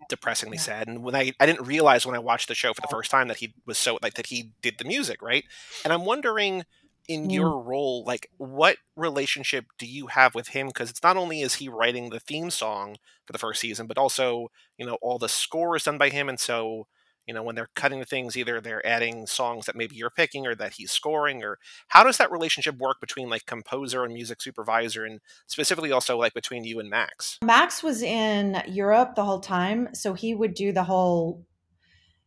depressingly 0.09 0.57
Yeah. 0.57 0.59
sad. 0.59 0.89
And 0.89 1.03
when 1.03 1.15
I 1.15 1.33
I 1.41 1.47
didn't 1.47 1.67
realize 1.67 2.07
when 2.07 2.17
I 2.17 2.21
watched 2.21 2.49
the 2.49 2.55
show 2.55 2.75
for 2.75 2.81
the 2.81 2.89
first 2.89 3.11
time 3.11 3.29
that 3.29 3.39
he 3.39 3.55
was 3.67 3.79
so 3.79 3.99
like 4.03 4.15
that 4.15 4.27
he 4.27 4.53
did 4.63 4.77
the 4.79 4.85
music, 4.85 5.23
right? 5.23 5.45
And 5.85 5.93
I'm 5.93 6.05
wondering 6.05 6.65
in 7.09 7.29
Mm. 7.29 7.31
your 7.31 7.61
role, 7.63 8.05
like 8.07 8.29
what 8.39 8.79
relationship 8.97 9.67
do 9.79 9.87
you 9.87 10.07
have 10.09 10.35
with 10.35 10.49
him? 10.49 10.69
Because 10.69 10.91
it's 10.91 11.03
not 11.03 11.17
only 11.17 11.43
is 11.43 11.55
he 11.57 11.69
writing 11.69 12.11
the 12.11 12.21
theme 12.21 12.51
song 12.51 12.97
for 13.27 13.33
the 13.33 13.39
first 13.39 13.61
season, 13.61 13.87
but 13.87 13.99
also 13.99 14.49
you 14.79 14.87
know 14.87 14.99
all 15.03 15.19
the 15.19 15.29
score 15.29 15.77
is 15.77 15.85
done 15.85 15.99
by 15.99 16.09
him, 16.11 16.29
and 16.29 16.41
so 16.41 16.87
you 17.27 17.35
know 17.35 17.43
when 17.43 17.55
they're 17.55 17.71
cutting 17.75 18.01
the 18.01 18.05
things, 18.05 18.37
either 18.37 18.61
they're 18.61 18.87
adding 18.87 19.27
songs 19.27 19.67
that 19.67 19.77
maybe 19.77 19.97
you're 19.97 20.11
picking 20.11 20.47
or 20.47 20.55
that 20.55 20.75
he's 20.75 20.91
scoring, 20.91 21.43
or 21.43 21.59
how 21.89 22.05
does 22.05 22.19
that 22.19 22.31
relationship 22.31 22.77
work 22.79 23.01
between 23.01 23.29
like 23.29 23.47
composer 23.47 24.05
and 24.05 24.15
music 24.15 24.43
supervisor, 24.43 25.05
and 25.05 25.21
specifically 25.47 25.93
also 25.93 26.19
like 26.19 26.35
between 26.35 26.65
you 26.65 26.81
and 26.81 26.91
Max? 26.91 27.39
Max 27.43 27.83
was 27.83 28.03
in 28.03 28.63
Europe 28.67 29.15
the 29.15 29.25
whole 29.25 29.41
time, 29.41 29.89
so 29.95 30.15
he 30.15 30.35
would 30.35 30.55
do 30.55 30.73
the 30.73 30.85
whole. 30.85 31.45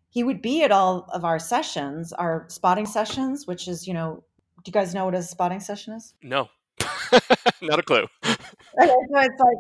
He 0.10 0.24
would 0.24 0.42
be 0.42 0.64
at 0.64 0.72
all 0.72 1.08
of 1.14 1.26
our 1.26 1.38
sessions, 1.38 2.12
our 2.14 2.46
spotting 2.50 2.88
sessions, 2.88 3.46
which 3.46 3.68
is, 3.68 3.86
you 3.86 3.94
know, 3.94 4.24
do 4.64 4.70
you 4.70 4.72
guys 4.72 4.96
know 4.96 5.06
what 5.06 5.14
a 5.14 5.22
spotting 5.22 5.60
session 5.60 5.94
is? 5.94 6.16
No, 6.24 6.50
not 7.62 7.80
a 7.80 7.84
clue. 7.84 8.08
Okay, 8.80 8.94
so 9.12 9.20
it's 9.20 9.40
like 9.40 9.58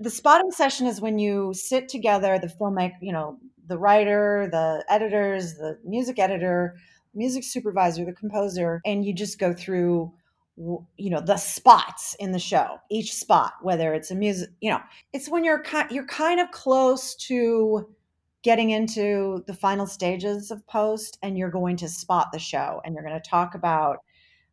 the 0.00 0.10
spotting 0.10 0.50
session 0.50 0.86
is 0.86 1.00
when 1.00 1.18
you 1.18 1.52
sit 1.54 1.88
together, 1.88 2.38
the 2.38 2.48
filmmaker, 2.48 2.96
you 3.00 3.12
know, 3.12 3.38
the 3.68 3.78
writer, 3.78 4.48
the 4.50 4.84
editors, 4.88 5.54
the 5.54 5.78
music 5.84 6.18
editor, 6.18 6.76
music 7.14 7.44
supervisor, 7.44 8.04
the 8.04 8.12
composer, 8.12 8.80
and 8.84 9.04
you 9.04 9.12
just 9.12 9.38
go 9.38 9.52
through, 9.52 10.12
you 10.56 11.10
know, 11.10 11.20
the 11.20 11.36
spots 11.36 12.14
in 12.18 12.32
the 12.32 12.38
show, 12.38 12.78
each 12.90 13.14
spot, 13.14 13.54
whether 13.62 13.94
it's 13.94 14.10
a 14.10 14.14
music, 14.14 14.50
you 14.60 14.70
know, 14.70 14.80
it's 15.12 15.28
when 15.28 15.44
you're 15.44 15.62
kind, 15.62 15.90
you're 15.90 16.06
kind 16.06 16.40
of 16.40 16.50
close 16.50 17.14
to 17.14 17.88
getting 18.42 18.70
into 18.70 19.44
the 19.46 19.54
final 19.54 19.86
stages 19.86 20.50
of 20.50 20.66
post, 20.66 21.18
and 21.22 21.36
you're 21.36 21.50
going 21.50 21.76
to 21.76 21.88
spot 21.88 22.28
the 22.32 22.38
show, 22.38 22.80
and 22.84 22.94
you're 22.94 23.04
going 23.04 23.20
to 23.20 23.30
talk 23.30 23.54
about 23.54 23.98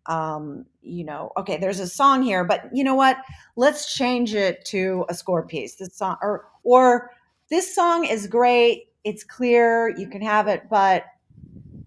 um, 0.08 0.66
you 0.82 1.04
know, 1.04 1.32
okay, 1.38 1.58
there's 1.58 1.80
a 1.80 1.88
song 1.88 2.22
here, 2.22 2.44
but 2.44 2.66
you 2.72 2.84
know 2.84 2.96
what? 2.96 3.18
Let's 3.56 3.94
change 3.94 4.36
it 4.36 4.64
to 4.66 5.06
a 5.10 5.16
score 5.16 5.46
piece. 5.46 5.76
This 5.76 5.96
song, 5.96 6.18
or 6.22 6.46
or 6.64 7.12
this 7.50 7.74
song 7.74 8.06
is 8.06 8.28
great. 8.28 8.86
It's 9.06 9.24
clear. 9.24 9.88
You 9.98 10.10
can 10.10 10.22
have 10.22 10.48
it, 10.48 10.64
but 10.70 11.06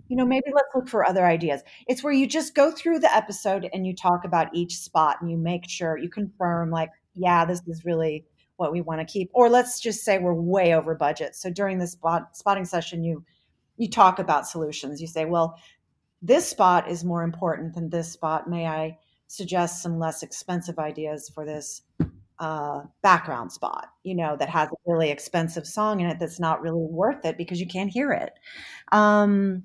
you 0.09 0.17
know, 0.17 0.25
maybe 0.25 0.47
let's 0.55 0.69
look 0.75 0.89
for 0.89 1.07
other 1.07 1.27
ideas. 1.27 1.61
It's 1.87 2.03
where 2.03 2.13
you 2.13 2.27
just 2.27 2.55
go 2.55 2.71
through 2.71 3.01
the 3.01 3.15
episode 3.15 3.69
and 3.75 3.87
you 3.87 3.95
talk 3.95 4.25
about 4.25 4.49
each 4.55 4.79
spot 4.79 5.19
and 5.21 5.31
you 5.31 5.37
make 5.37 5.69
sure 5.69 5.99
you 5.99 6.09
confirm, 6.09 6.71
like, 6.71 6.91
yeah, 7.15 7.45
this 7.45 7.61
is 7.67 7.85
really 7.85 8.25
what 8.57 8.73
we 8.73 8.81
want 8.81 9.01
to 9.01 9.05
keep. 9.05 9.31
Or 9.35 9.51
let's 9.51 9.81
just 9.81 10.05
say 10.05 10.19
we're 10.19 10.33
way 10.33 10.75
over 10.75 10.95
budget. 10.95 11.37
So 11.37 11.51
during 11.51 11.79
the 11.79 11.87
spot 11.87 12.37
spotting 12.37 12.65
session, 12.65 13.05
you 13.05 13.23
you 13.77 13.89
talk 13.89 14.19
about 14.19 14.47
solutions. 14.47 15.01
You 15.01 15.07
say, 15.07 15.25
well, 15.25 15.59
this 16.23 16.49
spot 16.49 16.91
is 16.91 17.05
more 17.05 17.23
important 17.23 17.75
than 17.75 17.91
this 17.91 18.11
spot. 18.11 18.49
May 18.49 18.67
I 18.67 18.99
suggest 19.29 19.83
some 19.83 19.99
less 19.99 20.23
expensive 20.23 20.79
ideas 20.79 21.31
for 21.33 21.45
this 21.45 21.83
uh, 22.41 22.83
background 23.03 23.53
spot, 23.53 23.89
you 24.05 24.15
know, 24.15 24.37
that 24.37 24.49
has 24.49 24.69
a 24.71 24.77
really 24.87 25.11
expensive 25.11 25.67
song 25.67 26.01
in 26.01 26.07
it 26.07 26.19
that's 26.19 26.41
not 26.41 26.63
really 26.63 26.85
worth 26.85 27.25
it 27.25 27.37
because 27.37 27.61
you 27.61 27.67
can't 27.67 27.91
hear 27.91 28.13
it. 28.13 28.33
Um, 28.93 29.65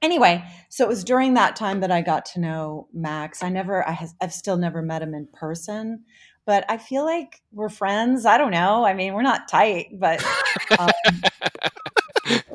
anyway, 0.00 0.44
so 0.68 0.84
it 0.84 0.88
was 0.88 1.04
during 1.04 1.34
that 1.34 1.56
time 1.56 1.80
that 1.80 1.90
I 1.90 2.02
got 2.02 2.24
to 2.26 2.40
know 2.40 2.88
Max. 2.92 3.42
I 3.42 3.48
never, 3.48 3.86
I 3.86 3.92
has, 3.92 4.14
I've 4.20 4.32
still 4.32 4.56
never 4.56 4.82
met 4.82 5.02
him 5.02 5.14
in 5.14 5.26
person, 5.32 6.04
but 6.44 6.64
I 6.68 6.78
feel 6.78 7.04
like 7.04 7.42
we're 7.52 7.68
friends. 7.68 8.26
I 8.26 8.38
don't 8.38 8.50
know. 8.50 8.84
I 8.84 8.94
mean, 8.94 9.14
we're 9.14 9.22
not 9.22 9.48
tight, 9.48 9.88
but 9.98 10.24
um, 10.78 10.90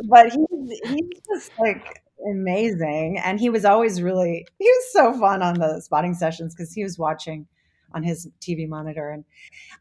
but 0.09 0.31
he's 0.31 0.79
he's 0.85 1.21
just 1.27 1.51
like 1.59 2.01
amazing 2.29 3.19
and 3.23 3.39
he 3.39 3.49
was 3.49 3.63
always 3.63 4.01
really 4.01 4.45
he 4.57 4.65
was 4.65 4.91
so 4.91 5.13
fun 5.19 5.41
on 5.41 5.59
the 5.59 5.79
spotting 5.79 6.13
sessions 6.13 6.53
because 6.53 6.73
he 6.73 6.83
was 6.83 6.97
watching 6.97 7.47
on 7.93 8.03
his 8.03 8.27
tv 8.41 8.67
monitor 8.67 9.09
and 9.11 9.23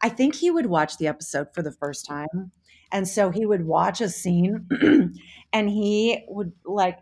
i 0.02 0.08
think 0.08 0.34
he 0.34 0.50
would 0.50 0.66
watch 0.66 0.96
the 0.98 1.06
episode 1.06 1.46
for 1.54 1.62
the 1.62 1.72
first 1.72 2.06
time 2.06 2.50
and 2.92 3.06
so 3.06 3.30
he 3.30 3.46
would 3.46 3.64
watch 3.66 4.00
a 4.00 4.08
scene 4.08 4.66
and 5.52 5.68
he 5.70 6.24
would 6.28 6.52
like 6.64 6.98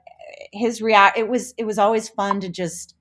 his 0.52 0.80
react 0.82 1.18
it 1.18 1.28
was 1.28 1.54
it 1.58 1.64
was 1.64 1.78
always 1.78 2.08
fun 2.08 2.40
to 2.40 2.48
just 2.48 2.96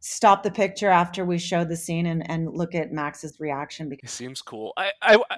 stop 0.00 0.42
the 0.42 0.50
picture 0.50 0.90
after 0.90 1.24
we 1.24 1.38
showed 1.38 1.68
the 1.70 1.76
scene 1.76 2.04
and, 2.06 2.28
and 2.30 2.52
look 2.54 2.74
at 2.74 2.92
max's 2.92 3.40
reaction 3.40 3.88
because 3.88 4.10
It 4.10 4.12
seems 4.12 4.42
cool. 4.42 4.72
I, 4.76 4.90
I, 5.00 5.16
I- 5.30 5.36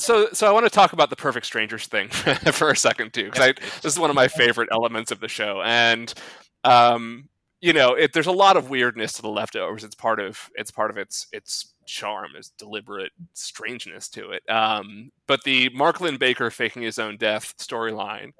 so, 0.00 0.28
so 0.32 0.46
I 0.46 0.52
want 0.52 0.64
to 0.64 0.70
talk 0.70 0.92
about 0.92 1.10
the 1.10 1.16
Perfect 1.16 1.44
Strangers 1.44 1.86
thing 1.88 2.08
for 2.52 2.70
a 2.70 2.76
second 2.76 3.12
too, 3.12 3.24
because 3.32 3.54
this 3.82 3.92
is 3.92 3.98
one 3.98 4.10
of 4.10 4.16
my 4.16 4.28
favorite 4.28 4.68
elements 4.70 5.10
of 5.10 5.18
the 5.18 5.26
show, 5.26 5.60
and 5.64 6.14
um, 6.62 7.28
you 7.60 7.72
know, 7.72 7.94
it, 7.94 8.12
there's 8.12 8.26
a 8.26 8.32
lot 8.32 8.56
of 8.56 8.70
weirdness 8.70 9.12
to 9.14 9.22
the 9.22 9.28
leftovers. 9.28 9.84
It's 9.84 9.94
part 9.94 10.20
of 10.20 10.50
it's 10.54 10.70
part 10.70 10.90
of 10.90 10.96
its 10.98 11.26
its 11.32 11.72
charm, 11.86 12.32
its 12.36 12.50
deliberate 12.50 13.12
strangeness 13.32 14.08
to 14.10 14.30
it. 14.30 14.48
Um, 14.48 15.10
but 15.26 15.42
the 15.44 15.68
Mark 15.70 16.00
Linn-Baker 16.00 16.50
faking 16.50 16.82
his 16.82 16.98
own 16.98 17.16
death 17.16 17.54
storyline 17.58 18.32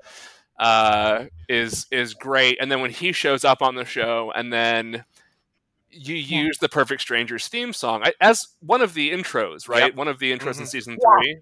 uh, 0.59 1.25
is 1.49 1.87
is 1.91 2.15
great, 2.15 2.59
and 2.61 2.71
then 2.71 2.81
when 2.81 2.91
he 2.91 3.13
shows 3.13 3.45
up 3.45 3.63
on 3.63 3.75
the 3.75 3.85
show, 3.85 4.33
and 4.35 4.53
then 4.53 5.05
you 5.91 6.15
use 6.15 6.59
the 6.59 6.69
Perfect 6.69 7.01
Strangers 7.01 7.49
theme 7.49 7.73
song 7.73 8.03
I- 8.05 8.13
as 8.21 8.47
one 8.61 8.83
of 8.83 8.95
the 8.95 9.11
intros, 9.11 9.69
right? 9.69 9.85
Yep. 9.85 9.95
One 9.95 10.09
of 10.09 10.19
the 10.19 10.31
intros 10.37 10.59
in 10.59 10.65
Mhm. 10.65 10.69
season 10.69 10.99
Yeah. 11.01 11.09
three. 11.21 11.39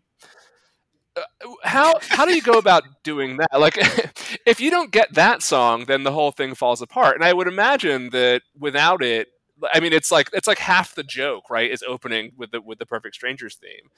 Uh, 1.16 1.22
how 1.62 1.94
how 2.02 2.24
do 2.24 2.34
you 2.34 2.42
go 2.42 2.58
about 2.58 2.84
doing 3.02 3.38
that? 3.38 3.58
Like, 3.58 3.76
if 4.46 4.60
you 4.60 4.70
don't 4.70 4.90
get 4.90 5.14
that 5.14 5.42
song, 5.42 5.86
then 5.86 6.02
the 6.02 6.12
whole 6.12 6.30
thing 6.30 6.54
falls 6.54 6.82
apart. 6.82 7.16
And 7.16 7.24
I 7.24 7.32
would 7.32 7.48
imagine 7.48 8.10
that 8.10 8.42
without 8.58 9.02
it, 9.02 9.28
I 9.72 9.80
mean, 9.80 9.92
it's 9.92 10.10
like 10.10 10.28
it's 10.34 10.46
like 10.46 10.58
half 10.58 10.94
the 10.94 11.02
joke, 11.02 11.48
right? 11.48 11.70
Is 11.70 11.82
opening 11.82 12.32
with 12.36 12.50
the 12.50 12.60
with 12.60 12.78
the 12.78 12.84
Perfect 12.86 13.14
Strangers 13.14 13.56
theme, 13.56 13.90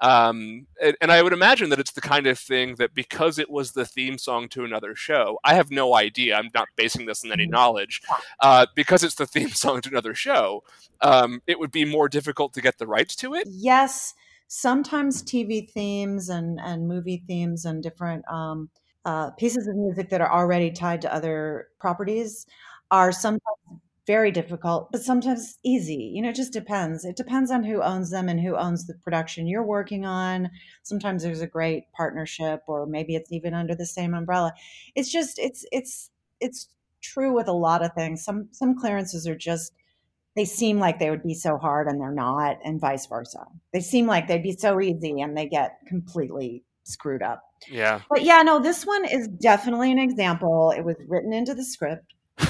um, 0.00 0.66
and, 0.82 0.96
and 1.00 1.10
I 1.10 1.22
would 1.22 1.32
imagine 1.32 1.70
that 1.70 1.78
it's 1.78 1.92
the 1.92 2.02
kind 2.02 2.26
of 2.26 2.38
thing 2.38 2.74
that 2.74 2.94
because 2.94 3.38
it 3.38 3.50
was 3.50 3.72
the 3.72 3.86
theme 3.86 4.18
song 4.18 4.48
to 4.50 4.64
another 4.64 4.94
show, 4.94 5.38
I 5.42 5.54
have 5.54 5.70
no 5.70 5.94
idea. 5.94 6.36
I'm 6.36 6.50
not 6.54 6.68
basing 6.76 7.06
this 7.06 7.24
on 7.24 7.32
any 7.32 7.46
knowledge, 7.46 8.02
uh, 8.40 8.66
because 8.74 9.02
it's 9.02 9.14
the 9.14 9.26
theme 9.26 9.48
song 9.50 9.80
to 9.82 9.88
another 9.88 10.14
show. 10.14 10.62
Um, 11.00 11.40
it 11.46 11.58
would 11.58 11.72
be 11.72 11.84
more 11.86 12.08
difficult 12.08 12.52
to 12.54 12.60
get 12.60 12.78
the 12.78 12.86
rights 12.86 13.16
to 13.16 13.34
it. 13.34 13.48
yes 13.50 14.14
sometimes 14.48 15.22
tv 15.22 15.68
themes 15.70 16.28
and 16.28 16.58
and 16.60 16.88
movie 16.88 17.22
themes 17.26 17.64
and 17.64 17.82
different 17.82 18.24
um, 18.30 18.70
uh, 19.04 19.30
pieces 19.32 19.66
of 19.68 19.76
music 19.76 20.08
that 20.10 20.20
are 20.20 20.32
already 20.32 20.70
tied 20.70 21.02
to 21.02 21.12
other 21.12 21.68
properties 21.80 22.46
are 22.90 23.12
sometimes 23.12 23.40
very 24.06 24.30
difficult 24.30 24.90
but 24.92 25.02
sometimes 25.02 25.58
easy. 25.64 26.12
You 26.14 26.22
know 26.22 26.30
it 26.30 26.36
just 26.36 26.52
depends. 26.52 27.04
It 27.04 27.16
depends 27.16 27.50
on 27.50 27.64
who 27.64 27.82
owns 27.82 28.10
them 28.10 28.28
and 28.28 28.40
who 28.40 28.56
owns 28.56 28.86
the 28.86 28.94
production 28.94 29.46
you're 29.48 29.64
working 29.64 30.04
on. 30.06 30.50
Sometimes 30.84 31.22
there's 31.22 31.40
a 31.40 31.46
great 31.46 31.84
partnership 31.92 32.62
or 32.68 32.86
maybe 32.86 33.16
it's 33.16 33.32
even 33.32 33.52
under 33.54 33.74
the 33.74 33.86
same 33.86 34.14
umbrella. 34.14 34.52
It's 34.94 35.10
just 35.10 35.38
it's 35.38 35.64
it's 35.72 36.10
it's 36.40 36.68
true 37.02 37.34
with 37.34 37.48
a 37.48 37.52
lot 37.52 37.84
of 37.84 37.92
things. 37.94 38.24
Some 38.24 38.48
some 38.52 38.78
clearances 38.78 39.26
are 39.26 39.36
just 39.36 39.72
they 40.36 40.44
seem 40.44 40.78
like 40.78 40.98
they 40.98 41.10
would 41.10 41.22
be 41.22 41.34
so 41.34 41.56
hard 41.56 41.88
and 41.88 42.00
they're 42.00 42.12
not, 42.12 42.58
and 42.64 42.80
vice 42.80 43.06
versa. 43.06 43.46
They 43.72 43.80
seem 43.80 44.06
like 44.06 44.28
they'd 44.28 44.42
be 44.42 44.56
so 44.56 44.80
easy 44.80 45.20
and 45.20 45.36
they 45.36 45.46
get 45.46 45.78
completely 45.88 46.62
screwed 46.84 47.22
up. 47.22 47.42
Yeah. 47.68 48.02
But 48.08 48.22
yeah, 48.22 48.42
no, 48.42 48.60
this 48.60 48.86
one 48.86 49.04
is 49.06 49.28
definitely 49.28 49.90
an 49.90 49.98
example. 49.98 50.72
It 50.76 50.84
was 50.84 50.96
written 51.08 51.32
into 51.32 51.54
the 51.54 51.64
script. 51.64 52.14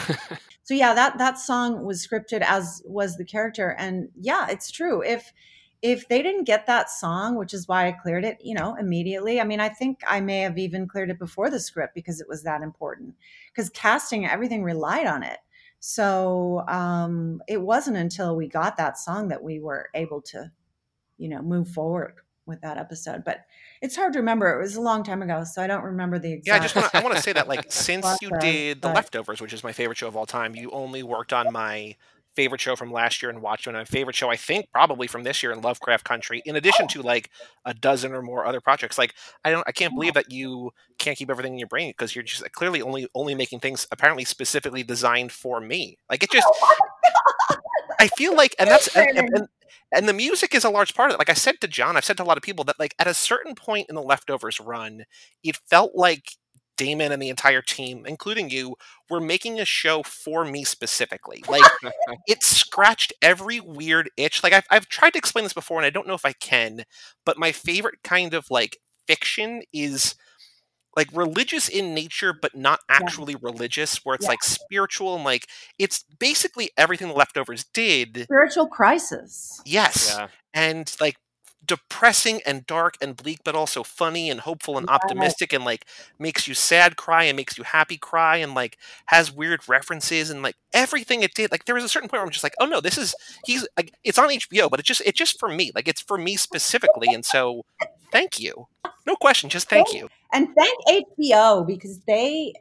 So 0.67 0.75
yeah, 0.75 0.95
that 0.95 1.19
that 1.19 1.39
song 1.39 1.85
was 1.85 2.05
scripted 2.05 2.43
as 2.43 2.83
was 2.85 3.17
the 3.17 3.25
character 3.25 3.77
and 3.79 4.09
yeah, 4.21 4.49
it's 4.51 4.73
true. 4.73 5.01
If 5.01 5.33
if 5.81 6.09
they 6.09 6.23
didn't 6.23 6.43
get 6.43 6.67
that 6.67 6.91
song, 6.91 7.37
which 7.37 7.55
is 7.55 7.69
why 7.69 7.87
I 7.87 7.93
cleared 7.93 8.25
it, 8.25 8.39
you 8.41 8.53
know, 8.53 8.75
immediately. 8.75 9.41
I 9.41 9.45
mean, 9.45 9.61
I 9.61 9.69
think 9.69 10.01
I 10.09 10.21
may 10.21 10.41
have 10.41 10.59
even 10.59 10.89
cleared 10.89 11.11
it 11.11 11.21
before 11.21 11.51
the 11.51 11.61
script 11.61 11.95
because 11.95 12.21
it 12.21 12.29
was 12.29 12.43
that 12.43 12.63
important. 12.63 13.15
Because 13.55 13.71
casting, 13.71 14.27
everything 14.27 14.65
relied 14.65 15.07
on 15.07 15.23
it. 15.23 15.39
So 15.81 16.65
um, 16.69 17.43
it 17.49 17.61
wasn't 17.61 17.97
until 17.97 18.37
we 18.37 18.49
got 18.49 18.77
that 18.77 18.99
song 18.99 19.29
that 19.29 19.43
we 19.43 19.61
were 19.61 19.89
able 19.95 20.23
to, 20.23 20.51
you 21.19 21.29
know, 21.29 21.43
move 21.43 21.69
forward 21.69 22.15
with 22.47 22.61
that 22.63 22.79
episode. 22.79 23.25
But 23.25 23.45
it's 23.83 23.97
hard 23.97 24.13
to 24.15 24.21
remember. 24.21 24.59
It 24.59 24.63
was 24.63 24.77
a 24.77 24.81
long 24.81 25.03
time 25.03 25.23
ago, 25.23 25.45
so 25.45 25.63
I 25.63 25.67
don't 25.67 25.85
remember 25.85 26.19
the 26.19 26.33
exact. 26.33 26.47
Yeah, 26.47 26.57
I 26.57 26.59
just 26.61 26.77
want 26.77 26.91
to 26.91 26.97
I 26.97 27.03
want 27.03 27.17
to 27.17 27.23
say 27.23 27.33
that 27.33 27.49
like 27.49 27.67
since 27.69 28.07
you 28.23 28.31
did 28.41 28.83
The 28.83 28.89
Leftovers, 28.89 29.41
which 29.41 29.53
is 29.53 29.63
my 29.63 29.73
favorite 29.73 29.99
show 29.99 30.09
of 30.09 30.17
all 30.17 30.27
time, 30.27 30.55
you 30.55 30.71
only 30.71 31.03
worked 31.03 31.33
on 31.33 31.53
my 31.53 31.97
favorite 32.37 32.61
show 32.61 32.77
from 32.77 32.93
last 32.93 33.23
year 33.23 33.31
and 33.31 33.43
Watchmen, 33.43 33.75
and 33.75 33.81
my 33.81 33.85
favorite 33.85 34.15
show 34.15 34.31
I 34.31 34.37
think 34.37 34.71
probably 34.71 35.07
from 35.07 35.25
this 35.25 35.43
year 35.43 35.53
in 35.53 35.61
Lovecraft 35.61 36.05
Country, 36.05 36.43
in 36.45 36.57
addition 36.57 36.85
oh. 36.85 36.93
to 36.93 37.03
like 37.03 37.31
a 37.65 37.75
dozen 37.75 38.13
or 38.13 38.23
more 38.23 38.47
other 38.47 38.61
projects. 38.61 38.99
Like 38.99 39.15
I 39.45 39.51
don't 39.51 39.67
I 39.67 39.73
can't 39.73 39.95
believe 39.95 40.15
that 40.15 40.31
you 40.31 40.71
can't 40.99 41.17
keep 41.17 41.31
everything 41.31 41.55
in 41.55 41.59
your 41.59 41.69
brain 41.69 41.91
because 41.91 42.15
you're 42.15 42.23
just 42.23 42.51
clearly 42.53 42.83
only 42.83 43.09
only 43.15 43.35
making 43.35 43.61
things 43.61 43.87
apparently 43.91 44.25
specifically 44.25 44.83
designed 44.83 45.33
for 45.33 45.61
me. 45.61 45.99
Like 46.09 46.23
it 46.23 46.31
just 46.31 46.47
I 48.01 48.09
feel 48.09 48.37
like 48.37 48.55
and 48.59 48.71
that's 48.71 48.95
and, 48.95 49.19
and, 49.19 49.31
and 49.35 49.49
and 49.93 50.09
the 50.09 50.13
music 50.13 50.55
is 50.55 50.65
a 50.65 50.71
large 50.71 50.95
part 50.95 51.11
of 51.11 51.15
it. 51.15 51.19
Like 51.19 51.31
I 51.31 51.35
said 51.35 51.61
to 51.61 51.69
John, 51.69 51.97
I've 51.97 52.05
said 52.05 52.17
to 52.19 52.23
a 52.23 52.27
lot 52.27 52.37
of 52.37 52.43
people 52.43 52.65
that 52.65 52.79
like 52.79 52.95
at 52.99 53.07
a 53.07 53.15
certain 53.15 53.55
point 53.55 53.87
in 53.89 53.95
the 53.95 54.03
leftovers 54.03 54.61
run, 54.61 55.05
it 55.43 55.57
felt 55.69 55.93
like 55.95 56.33
Damon 56.77 57.13
and 57.13 57.21
the 57.23 57.29
entire 57.29 57.63
team, 57.63 58.05
including 58.07 58.51
you, 58.51 58.77
were 59.11 59.21
making 59.21 59.61
a 59.61 59.65
show 59.65 60.03
for 60.03 60.45
me 60.45 60.65
specifically. 60.65 61.43
Like 61.49 61.63
it 62.29 62.43
scratched 62.43 63.13
every 63.23 63.61
weird 63.61 64.11
itch. 64.17 64.43
Like 64.43 64.53
I've 64.53 64.67
I've 64.71 64.89
tried 64.89 65.11
to 65.15 65.19
explain 65.19 65.45
this 65.45 65.53
before 65.53 65.79
and 65.79 65.87
I 65.87 65.91
don't 65.91 66.07
know 66.07 66.15
if 66.15 66.25
I 66.25 66.33
can, 66.33 66.85
but 67.25 67.39
my 67.39 67.53
favorite 67.53 68.03
kind 68.03 68.35
of 68.35 68.47
like 68.51 68.79
fiction 69.07 69.63
is 69.73 70.15
like 70.97 71.09
religious 71.13 71.69
in 71.69 71.93
nature 71.95 72.33
but 72.33 72.57
not 72.57 72.81
actually 72.89 73.37
religious 73.37 73.99
where 74.05 74.15
it's 74.15 74.25
Yeah. 74.25 74.31
like 74.31 74.43
spiritual 74.43 75.15
and 75.15 75.25
like 75.25 75.47
it's 75.79 76.05
basically 76.19 76.71
everything 76.79 77.09
the 77.09 77.15
leftovers 77.15 77.65
did 77.75 78.23
spiritual 78.25 78.67
crisis. 78.67 79.61
yes 79.67 80.15
Yeah. 80.17 80.29
and 80.55 80.91
like 81.01 81.17
depressing 81.67 82.41
and 82.47 82.67
dark 82.67 82.97
and 83.01 83.17
bleak 83.17 83.41
but 83.45 83.55
also 83.55 83.83
funny 83.83 84.31
and 84.31 84.41
hopeful 84.41 84.79
and 84.79 84.89
optimistic 84.89 85.53
and 85.53 85.65
like 85.65 85.85
makes 86.19 86.47
you 86.47 86.55
sad 86.55 86.97
cry 86.97 87.25
and 87.25 87.37
makes 87.37 87.59
you 87.59 87.65
happy 87.65 87.97
cry 87.97 88.37
and 88.37 88.55
like 88.55 88.79
has 89.07 89.33
weird 89.33 89.69
references 89.69 90.31
and 90.31 90.43
like 90.43 90.57
everything 90.73 91.23
it 91.23 91.35
did. 91.35 91.51
Like 91.51 91.65
there 91.65 91.75
was 91.75 91.85
a 91.85 91.89
certain 91.89 92.09
point 92.09 92.21
where 92.21 92.27
i'm 92.27 92.31
just 92.31 92.45
like 92.45 92.55
oh 92.61 92.67
no 92.67 92.81
this 92.81 92.99
is 92.99 93.15
he's 93.45 93.67
like 93.77 93.93
it's 94.05 94.19
on 94.19 94.29
hbo 94.29 94.71
but 94.71 94.81
it's 94.81 94.87
just 94.89 95.03
it's 95.05 95.19
just 95.19 95.39
for 95.39 95.49
me. 95.49 95.73
Like 95.75 95.89
it's 95.89 96.01
for 96.01 96.19
me 96.19 96.37
specifically. 96.37 97.13
And 97.13 97.25
so 97.25 97.65
thank 98.13 98.41
you. 98.41 98.67
No 99.07 99.17
question 99.17 99.51
just 99.51 99.69
thank 99.69 99.93
you. 99.93 100.09
And 100.33 100.49
thank 100.57 101.07
HBO 101.19 101.67
because 101.67 102.01
they, 102.07 102.53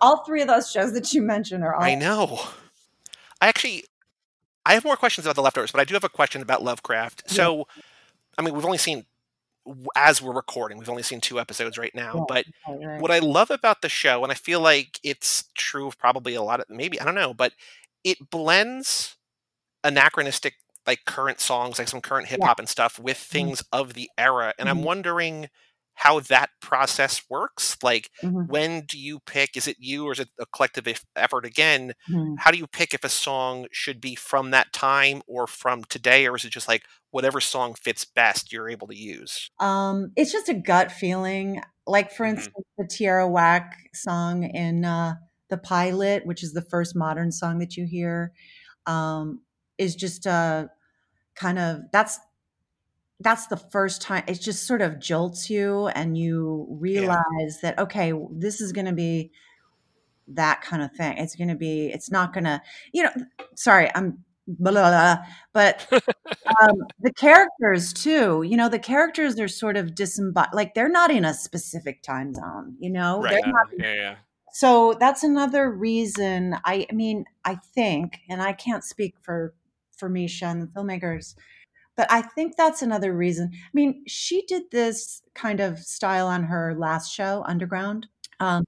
all 0.00 0.24
three 0.24 0.42
of 0.42 0.48
those 0.48 0.70
shows 0.70 0.92
that 0.92 1.12
you 1.14 1.22
mentioned 1.22 1.62
are 1.62 1.74
all. 1.74 1.82
i 1.82 1.94
know. 1.94 2.40
I 3.40 3.48
actually 3.48 3.84
i 4.66 4.74
have 4.74 4.84
more 4.84 4.96
questions 4.96 5.26
about 5.26 5.36
the 5.36 5.42
leftovers 5.42 5.70
but 5.70 5.80
i 5.80 5.84
do 5.84 5.94
have 5.94 6.04
a 6.04 6.08
question 6.08 6.42
about 6.42 6.62
lovecraft. 6.62 7.24
Yeah. 7.28 7.34
I 8.38 8.42
mean 8.42 8.54
we've 8.54 8.64
only 8.64 8.78
seen 8.78 9.04
as 9.96 10.20
we're 10.22 10.34
recording 10.34 10.78
we've 10.78 10.90
only 10.90 11.02
seen 11.02 11.20
two 11.20 11.40
episodes 11.40 11.78
right 11.78 11.94
now 11.94 12.18
Yeah. 12.18 12.24
but 12.26 12.46
Right, 12.66 12.78
right. 12.86 12.98
what 12.98 13.10
I 13.10 13.18
love 13.20 13.50
about 13.50 13.82
the 13.82 13.88
show, 13.88 14.22
and 14.22 14.32
I 14.32 14.36
feel 14.36 14.60
like 14.60 15.00
it's 15.02 15.44
true 15.56 15.88
of 15.88 15.98
probably 15.98 16.34
a 16.34 16.42
lot 16.42 16.60
of 16.60 16.66
maybe 16.68 17.00
I 17.00 17.04
don't 17.04 17.14
know, 17.16 17.34
but 17.34 17.52
it 18.04 18.18
blends 18.30 19.16
anachronistic 19.84 20.54
like 20.86 21.04
current 21.06 21.40
songs, 21.40 21.78
like 21.78 21.88
some 21.88 22.00
current 22.00 22.28
hip 22.28 22.44
hop 22.44 22.58
and 22.58 22.68
stuff, 22.68 22.98
with 22.98 23.18
things 23.18 23.62
of 23.72 23.94
the 23.94 24.10
era. 24.18 24.54
And 24.58 24.68
I'm 24.68 24.82
Mhm. 24.82 24.84
wondering 24.84 25.48
how 25.94 26.20
that 26.20 26.50
process 26.60 27.22
works. 27.30 27.76
Like, 27.82 28.10
Mhm, 28.22 28.46
when 28.46 28.84
do 28.86 28.98
you 28.98 29.20
pick? 29.20 29.56
Is 29.56 29.66
it 29.68 29.76
you 29.78 30.06
or 30.06 30.12
is 30.12 30.20
it 30.20 30.28
a 30.40 30.46
collective 30.46 30.86
effort 31.16 31.46
again? 31.46 31.94
mhm. 32.06 32.36
How 32.36 32.50
do 32.50 32.58
you 32.58 32.66
pick 32.66 32.94
if 32.94 33.04
a 33.04 33.08
song 33.08 33.66
should 33.72 34.00
be 34.00 34.14
from 34.16 34.50
that 34.50 34.72
time 34.72 35.22
or 35.26 35.46
from 35.46 35.84
today, 35.84 36.26
or 36.26 36.36
is 36.36 36.44
it 36.44 36.50
just 36.50 36.68
like 36.68 36.84
whatever 37.10 37.40
song 37.40 37.74
fits 37.74 38.04
best 38.04 38.52
you're 38.52 38.68
able 38.68 38.88
to 38.88 38.96
use? 38.96 39.50
Um, 39.60 40.12
it's 40.16 40.32
just 40.32 40.48
a 40.48 40.54
gut 40.54 40.90
feeling. 40.90 41.62
Like 41.86 42.10
for 42.12 42.24
Mhm. 42.24 42.24
instance, 42.26 42.66
the 42.78 42.86
Tierra 42.90 43.28
Whack 43.28 43.76
song 43.94 44.44
in 44.44 44.84
uh, 44.84 45.14
the 45.50 45.58
pilot, 45.58 46.26
which 46.26 46.42
is 46.42 46.52
the 46.52 46.62
first 46.70 46.96
modern 46.96 47.30
song 47.30 47.58
that 47.58 47.76
you 47.76 47.86
hear, 47.86 48.32
um, 48.86 49.42
is 49.78 49.96
just 49.96 50.26
a 50.26 50.70
kind 51.36 51.58
of 51.58 51.80
that's 51.92 52.18
that's 53.20 53.46
the 53.46 53.56
first 53.56 54.02
time 54.02 54.24
it 54.26 54.40
just 54.40 54.66
sort 54.66 54.82
of 54.82 54.98
jolts 54.98 55.48
you 55.48 55.86
and 55.88 56.18
you 56.18 56.66
realize 56.70 57.60
that 57.62 57.78
okay 57.78 58.12
this 58.32 58.60
is 58.60 58.72
going 58.72 58.86
to 58.86 58.92
be 58.92 59.30
that 60.26 60.62
kind 60.62 60.82
of 60.82 60.90
thing 60.92 61.16
it's 61.18 61.36
going 61.36 61.48
to 61.48 61.54
be 61.54 61.86
it's 61.88 62.10
not 62.10 62.32
going 62.32 62.44
to 62.44 62.60
you 62.92 63.02
know 63.02 63.10
sorry 63.54 63.90
i'm 63.94 64.24
blah, 64.46 64.72
blah, 64.72 64.90
blah, 64.90 65.16
but 65.52 65.86
um, 66.62 66.76
the 67.00 67.12
characters 67.12 67.92
too 67.92 68.42
you 68.42 68.56
know 68.56 68.68
the 68.68 68.78
characters 68.78 69.38
are 69.38 69.48
sort 69.48 69.76
of 69.76 69.94
disembodied 69.94 70.54
like 70.54 70.74
they're 70.74 70.88
not 70.88 71.10
in 71.10 71.24
a 71.24 71.34
specific 71.34 72.02
time 72.02 72.34
zone 72.34 72.74
you 72.78 72.90
know 72.90 73.22
Right. 73.22 73.30
they're 73.30 73.40
Yeah, 73.44 73.52
not 73.52 73.66
yeah, 73.78 73.94
yeah. 73.94 74.16
so 74.52 74.94
that's 74.98 75.22
another 75.22 75.70
reason 75.70 76.56
I, 76.64 76.86
I 76.90 76.94
mean 76.94 77.24
i 77.44 77.54
think 77.74 78.20
and 78.28 78.40
i 78.42 78.52
can't 78.52 78.84
speak 78.84 79.14
for 79.22 79.54
for 79.96 80.08
misha 80.08 80.46
and 80.46 80.62
the 80.62 80.66
filmmakers 80.68 81.34
but 81.96 82.10
i 82.10 82.20
think 82.20 82.56
that's 82.56 82.82
another 82.82 83.12
reason 83.14 83.50
i 83.52 83.70
mean 83.72 84.02
she 84.06 84.42
did 84.46 84.62
this 84.70 85.22
kind 85.34 85.60
of 85.60 85.78
style 85.78 86.26
on 86.26 86.44
her 86.44 86.74
last 86.76 87.12
show 87.12 87.42
underground 87.46 88.06
um, 88.40 88.64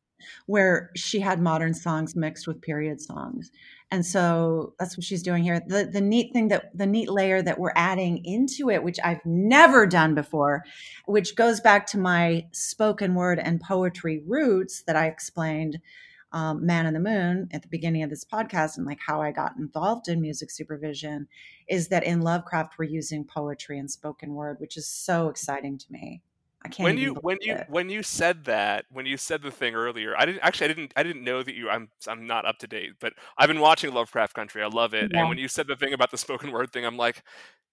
where 0.47 0.91
she 0.97 1.21
had 1.21 1.41
modern 1.41 1.75
songs 1.75 2.17
mixed 2.17 2.47
with 2.47 2.61
period 2.61 3.01
songs. 3.01 3.51
And 3.91 4.05
so 4.05 4.75
that's 4.79 4.97
what 4.97 5.05
she's 5.05 5.23
doing 5.23 5.45
here. 5.45 5.61
The, 5.65 5.85
the 5.85 6.01
neat 6.01 6.33
thing 6.33 6.49
that 6.49 6.77
the 6.77 6.87
neat 6.87 7.09
layer 7.09 7.41
that 7.43 7.59
we're 7.59 7.73
adding 7.77 8.25
into 8.25 8.71
it 8.71 8.83
which 8.83 8.99
i've 9.05 9.25
never 9.25 9.87
done 9.87 10.15
before 10.15 10.65
which 11.07 11.37
goes 11.37 11.61
back 11.61 11.87
to 11.87 11.99
my 11.99 12.47
spoken 12.53 13.15
word 13.15 13.39
and 13.39 13.61
poetry 13.61 14.23
roots 14.27 14.83
that 14.83 14.97
i 14.97 15.07
explained 15.07 15.79
um, 16.33 16.65
man 16.67 16.87
in 16.87 16.95
the 16.95 17.01
moon 17.01 17.49
at 17.53 17.63
the 17.63 17.69
beginning 17.69 18.03
of 18.03 18.11
this 18.11 18.25
podcast 18.25 18.77
and 18.77 18.87
like 18.87 18.99
how 19.07 19.23
i 19.23 19.31
got 19.31 19.57
involved 19.57 20.09
in 20.09 20.21
music 20.21 20.51
supervision 20.51 21.27
is 21.69 21.89
that 21.89 22.05
in 22.05 22.21
lovecraft 22.21 22.75
we're 22.79 22.85
using 22.85 23.25
poetry 23.25 23.79
and 23.79 23.91
spoken 23.91 24.35
word 24.35 24.57
which 24.59 24.77
is 24.77 24.87
so 24.87 25.29
exciting 25.29 25.79
to 25.79 25.87
me. 25.91 26.23
I 26.65 26.69
can't 26.69 26.85
when 26.85 26.99
you 26.99 27.15
when 27.15 27.39
you 27.43 27.55
it. 27.55 27.67
when 27.69 27.89
you 27.89 28.03
said 28.03 28.45
that 28.47 28.87
when 28.91 29.07
you 29.07 29.17
said 29.17 29.43
the 29.43 29.53
thing 29.53 29.75
earlier 29.75 30.17
i 30.19 30.27
didn't 30.27 30.41
actually 30.41 30.65
i 30.65 30.69
didn't 30.69 30.93
i 30.97 31.03
didn't 31.05 31.23
know 31.23 31.43
that 31.43 31.55
you 31.55 31.69
i'm 31.71 31.89
i'm 32.09 32.27
not 32.27 32.45
up 32.45 32.59
to 32.59 32.67
date 32.67 32.93
but 32.99 33.13
i've 33.39 33.47
been 33.47 33.61
watching 33.61 33.93
lovecraft 33.93 34.35
country. 34.35 34.63
I 34.63 34.67
love 34.67 34.93
it. 34.93 35.13
Yeah. 35.13 35.21
and 35.21 35.29
when 35.29 35.39
you 35.39 35.47
said 35.47 35.69
the 35.69 35.77
thing 35.77 35.93
about 35.93 36.11
the 36.11 36.19
spoken 36.19 36.51
word 36.51 36.73
thing 36.73 36.85
i'm 36.85 36.97
like 36.97 37.23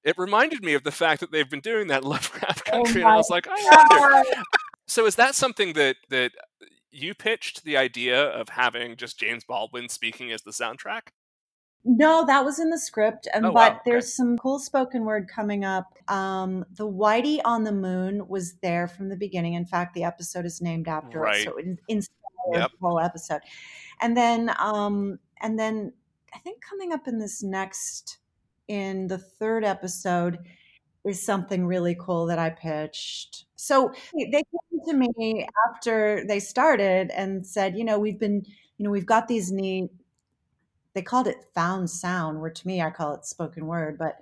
it 0.03 0.15
reminded 0.17 0.63
me 0.63 0.73
of 0.73 0.83
the 0.83 0.91
fact 0.91 1.21
that 1.21 1.31
they've 1.31 1.49
been 1.49 1.61
doing 1.61 1.87
that 1.87 2.03
lovecraft 2.03 2.69
Oh 2.71 2.83
country. 2.83 3.01
And 3.01 3.09
i 3.09 3.15
was 3.15 3.29
like 3.31 3.47
i 3.49 3.85
wonder. 3.89 4.23
So 4.85 5.05
is 5.05 5.15
that 5.15 5.33
something 5.33 5.73
that 5.73 5.95
that 6.09 6.33
you 6.93 7.13
pitched 7.13 7.63
the 7.63 7.75
idea 7.75 8.21
of 8.23 8.49
having 8.49 8.95
just 8.95 9.19
james 9.19 9.43
baldwin 9.43 9.89
speaking 9.89 10.31
as 10.31 10.41
the 10.43 10.51
soundtrack 10.51 11.09
No, 11.85 12.25
that 12.25 12.45
was 12.45 12.59
in 12.59 12.69
the 12.69 12.79
script. 12.79 13.27
And 13.33 13.45
Oh, 13.45 13.51
wow, 13.51 13.53
but 13.55 13.71
okay. 13.73 13.81
there's 13.85 14.15
some 14.15 14.37
cool 14.37 14.57
spoken 14.59 15.03
word 15.03 15.27
coming 15.27 15.65
up. 15.65 15.97
Um, 16.07 16.63
the 16.77 16.87
Whitey 16.87 17.41
on 17.43 17.65
the 17.65 17.73
Moon 17.73 18.25
was 18.29 18.53
there 18.61 18.87
from 18.87 19.09
the 19.09 19.17
beginning. 19.17 19.55
In 19.55 19.65
fact, 19.65 19.93
the 19.93 20.05
episode 20.05 20.45
is 20.45 20.61
named 20.61 20.87
after 20.87 21.19
Right. 21.19 21.41
it, 21.41 21.43
so 21.43 21.57
it 21.57 21.65
inspired 21.89 22.53
Yep. 22.53 22.71
the 22.71 22.77
whole 22.79 22.99
episode. 23.01 23.41
And 23.99 24.15
then, 24.15 24.51
um, 24.59 25.19
and 25.41 25.59
then 25.59 25.91
I 26.33 26.39
think 26.39 26.63
coming 26.63 26.93
up 26.93 27.05
in 27.07 27.19
this 27.19 27.43
next, 27.43 28.19
in 28.69 29.07
the 29.07 29.17
third 29.17 29.65
episode, 29.65 30.39
is 31.03 31.21
something 31.21 31.65
really 31.65 31.95
cool 31.99 32.25
that 32.27 32.39
I 32.39 32.49
pitched. 32.49 33.45
So 33.63 33.93
they 34.13 34.43
came 34.43 34.85
to 34.87 34.93
me 34.93 35.47
after 35.69 36.25
they 36.27 36.39
started 36.39 37.11
and 37.11 37.45
said, 37.45 37.77
you 37.77 37.83
know, 37.83 37.99
we've 37.99 38.19
been, 38.19 38.45
you 38.77 38.83
know, 38.83 38.91
we've 38.91 39.05
got 39.05 39.27
these 39.27 39.51
neat 39.51 39.89
they 40.95 41.01
called 41.01 41.25
it 41.25 41.37
found 41.55 41.89
sound 41.89 42.39
where 42.39 42.51
to 42.51 42.67
me 42.67 42.79
i 42.79 42.87
call 42.91 43.15
it 43.15 43.25
spoken 43.25 43.65
word 43.65 43.97
but 43.97 44.19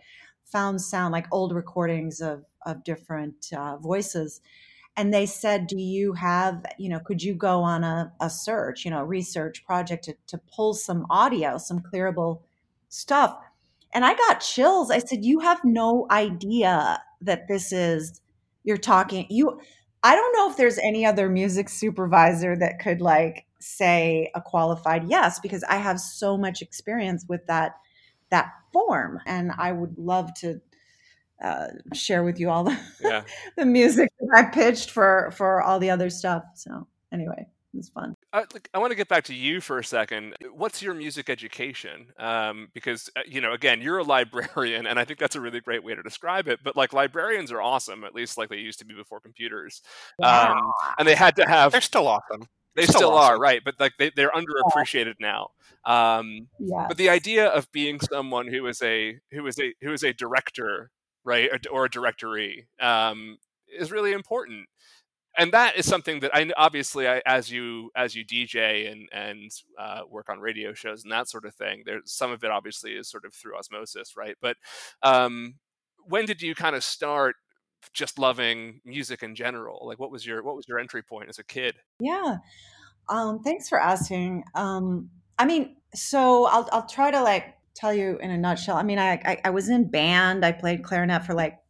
found 0.51 0.81
sound 0.81 1.11
like 1.11 1.27
old 1.31 1.53
recordings 1.53 2.21
of 2.21 2.45
of 2.65 2.83
different 2.83 3.51
uh, 3.55 3.77
voices. 3.77 4.41
And 4.97 5.13
they 5.13 5.25
said 5.25 5.67
do 5.67 5.77
you 5.77 6.13
have 6.13 6.65
you 6.77 6.89
know 6.89 6.99
could 6.99 7.23
you 7.23 7.33
go 7.33 7.61
on 7.61 7.83
a, 7.83 8.11
a 8.19 8.29
search 8.29 8.85
you 8.85 8.91
know 8.91 9.03
research 9.03 9.65
project 9.65 10.05
to, 10.05 10.15
to 10.27 10.37
pull 10.37 10.73
some 10.73 11.05
audio 11.09 11.57
some 11.57 11.79
clearable 11.79 12.41
stuff? 12.89 13.37
And 13.93 14.05
i 14.05 14.13
got 14.13 14.41
chills. 14.41 14.91
I 14.91 14.99
said 14.99 15.25
you 15.25 15.39
have 15.39 15.63
no 15.63 16.07
idea 16.11 17.01
that 17.21 17.47
this 17.47 17.71
is 17.71 18.21
you're 18.63 18.77
talking 18.77 19.25
you 19.29 19.59
i 20.03 20.15
don't 20.15 20.33
know 20.33 20.49
if 20.49 20.57
there's 20.57 20.77
any 20.79 21.05
other 21.05 21.29
music 21.29 21.69
supervisor 21.69 22.55
that 22.55 22.79
could 22.79 23.01
like 23.01 23.45
say 23.59 24.31
a 24.35 24.41
qualified 24.41 25.03
yes 25.09 25.39
because 25.39 25.63
i 25.65 25.75
have 25.77 25.99
so 25.99 26.37
much 26.37 26.61
experience 26.61 27.25
with 27.27 27.45
that 27.47 27.73
that 28.29 28.51
form 28.73 29.19
and 29.25 29.51
i 29.57 29.71
would 29.71 29.97
love 29.97 30.33
to 30.33 30.59
uh, 31.43 31.67
share 31.93 32.23
with 32.23 32.39
you 32.39 32.49
all 32.49 32.63
the 32.63 32.77
Yeah. 33.01 33.23
the 33.57 33.65
music 33.65 34.11
that 34.19 34.45
I 34.45 34.51
pitched 34.51 34.91
for 34.91 35.31
for 35.35 35.61
all 35.61 35.79
the 35.79 35.89
other 35.89 36.09
stuff. 36.09 36.43
So 36.55 36.87
anyway, 37.11 37.47
it 37.73 37.77
was 37.77 37.89
fun. 37.89 38.15
I, 38.33 38.45
I 38.73 38.79
want 38.79 38.91
to 38.91 38.95
get 38.95 39.07
back 39.09 39.25
to 39.25 39.33
you 39.35 39.59
for 39.59 39.79
a 39.79 39.83
second. 39.83 40.35
What's 40.53 40.81
your 40.81 40.93
music 40.93 41.29
education? 41.29 42.07
Um, 42.17 42.69
because 42.73 43.09
uh, 43.17 43.21
you 43.27 43.41
know, 43.41 43.53
again, 43.53 43.81
you're 43.81 43.97
a 43.97 44.03
librarian, 44.15 44.87
and 44.87 44.97
I 44.99 45.05
think 45.05 45.19
that's 45.19 45.35
a 45.35 45.41
really 45.41 45.59
great 45.59 45.83
way 45.83 45.95
to 45.95 46.03
describe 46.03 46.47
it. 46.47 46.59
But 46.63 46.75
like, 46.75 46.93
librarians 46.93 47.51
are 47.51 47.61
awesome, 47.61 48.03
at 48.03 48.15
least 48.15 48.37
like 48.37 48.49
they 48.49 48.57
used 48.57 48.79
to 48.79 48.85
be 48.85 48.93
before 48.93 49.19
computers, 49.19 49.81
Yeah. 50.19 50.51
um, 50.51 50.71
and 50.97 51.07
they 51.07 51.15
had 51.15 51.35
to 51.37 51.47
have. 51.47 51.71
They're 51.71 51.81
still 51.81 52.07
awesome. 52.07 52.47
They 52.75 52.83
still 52.83 52.95
still 52.99 53.13
are 53.15 53.37
right, 53.37 53.61
but 53.65 53.75
like 53.79 53.93
they, 53.99 54.11
they're 54.15 54.31
underappreciated 54.31 55.15
now. 55.19 55.49
Um, 55.85 56.47
yeah. 56.57 56.85
but 56.87 56.95
the 56.95 57.09
idea 57.09 57.47
of 57.47 57.69
being 57.73 57.99
someone 57.99 58.47
who 58.47 58.65
is 58.67 58.81
a 58.81 59.19
who 59.31 59.45
is 59.47 59.59
a 59.59 59.73
who 59.81 59.91
is 59.91 60.03
a 60.03 60.13
director, 60.13 60.89
right, 61.25 61.49
or, 61.51 61.59
or 61.69 61.85
a 61.85 61.89
directory, 61.89 62.67
um, 62.79 63.37
is 63.77 63.91
really 63.91 64.13
important 64.13 64.67
and 65.37 65.51
that 65.53 65.77
is 65.77 65.85
something 65.85 66.19
that 66.21 66.35
I 66.35 66.49
obviously 66.57 67.07
I, 67.07 67.21
as 67.25 67.51
you 67.51 67.89
as 67.95 68.15
you 68.15 68.25
DJ 68.25 68.91
and 68.91 69.07
and 69.11 69.51
uh, 69.79 70.01
work 70.09 70.29
on 70.29 70.39
radio 70.39 70.73
shows 70.73 71.03
and 71.03 71.11
that 71.11 71.29
sort 71.29 71.45
of 71.45 71.55
thing. 71.55 71.83
There's 71.85 72.11
some 72.11 72.31
of 72.31 72.43
it 72.43 72.51
obviously 72.51 72.91
is 72.91 73.09
sort 73.09 73.25
of 73.25 73.33
through 73.33 73.57
osmosis, 73.57 74.15
right? 74.17 74.35
But 74.41 74.57
um, 75.03 75.55
when 76.05 76.25
did 76.25 76.41
you 76.41 76.55
kind 76.55 76.75
of 76.75 76.83
start 76.83 77.35
just 77.93 78.19
loving 78.19 78.81
music 78.85 79.23
in 79.23 79.35
general? 79.35 79.85
Like, 79.87 79.99
what 79.99 80.11
was 80.11 80.25
your 80.25 80.43
what 80.43 80.55
was 80.55 80.67
your 80.67 80.79
entry 80.79 81.01
point 81.01 81.29
as 81.29 81.39
a 81.39 81.43
kid? 81.43 81.77
Yeah. 81.99 82.37
Um, 83.09 83.41
thanks 83.41 83.69
for 83.69 83.79
asking. 83.79 84.43
Um, 84.55 85.09
I 85.39 85.45
mean, 85.45 85.77
so 85.95 86.45
I'll 86.45 86.67
I'll 86.71 86.87
try 86.87 87.11
to 87.11 87.21
like 87.21 87.55
tell 87.73 87.93
you 87.93 88.17
in 88.17 88.31
a 88.31 88.37
nutshell. 88.37 88.75
I 88.75 88.83
mean, 88.83 88.99
I 88.99 89.13
I, 89.13 89.41
I 89.45 89.49
was 89.49 89.69
in 89.69 89.89
band. 89.89 90.45
I 90.45 90.51
played 90.51 90.83
clarinet 90.83 91.25
for 91.25 91.33
like 91.33 91.60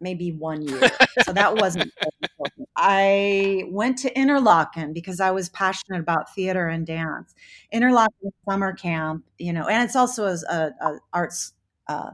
maybe 0.00 0.32
one 0.32 0.62
year, 0.62 0.90
so 1.22 1.32
that 1.32 1.56
wasn't. 1.56 1.92
I 2.76 3.64
went 3.68 3.98
to 3.98 4.12
Interlochen 4.14 4.94
because 4.94 5.20
I 5.20 5.30
was 5.32 5.48
passionate 5.48 6.00
about 6.00 6.34
theater 6.34 6.68
and 6.68 6.86
dance. 6.86 7.34
Interlochen 7.74 8.32
summer 8.48 8.72
camp, 8.72 9.24
you 9.38 9.52
know, 9.52 9.66
and 9.66 9.82
it's 9.82 9.96
also 9.96 10.26
a, 10.26 10.38
a, 10.48 10.70
a 10.80 10.98
arts. 11.12 11.54
Uh, 11.88 12.10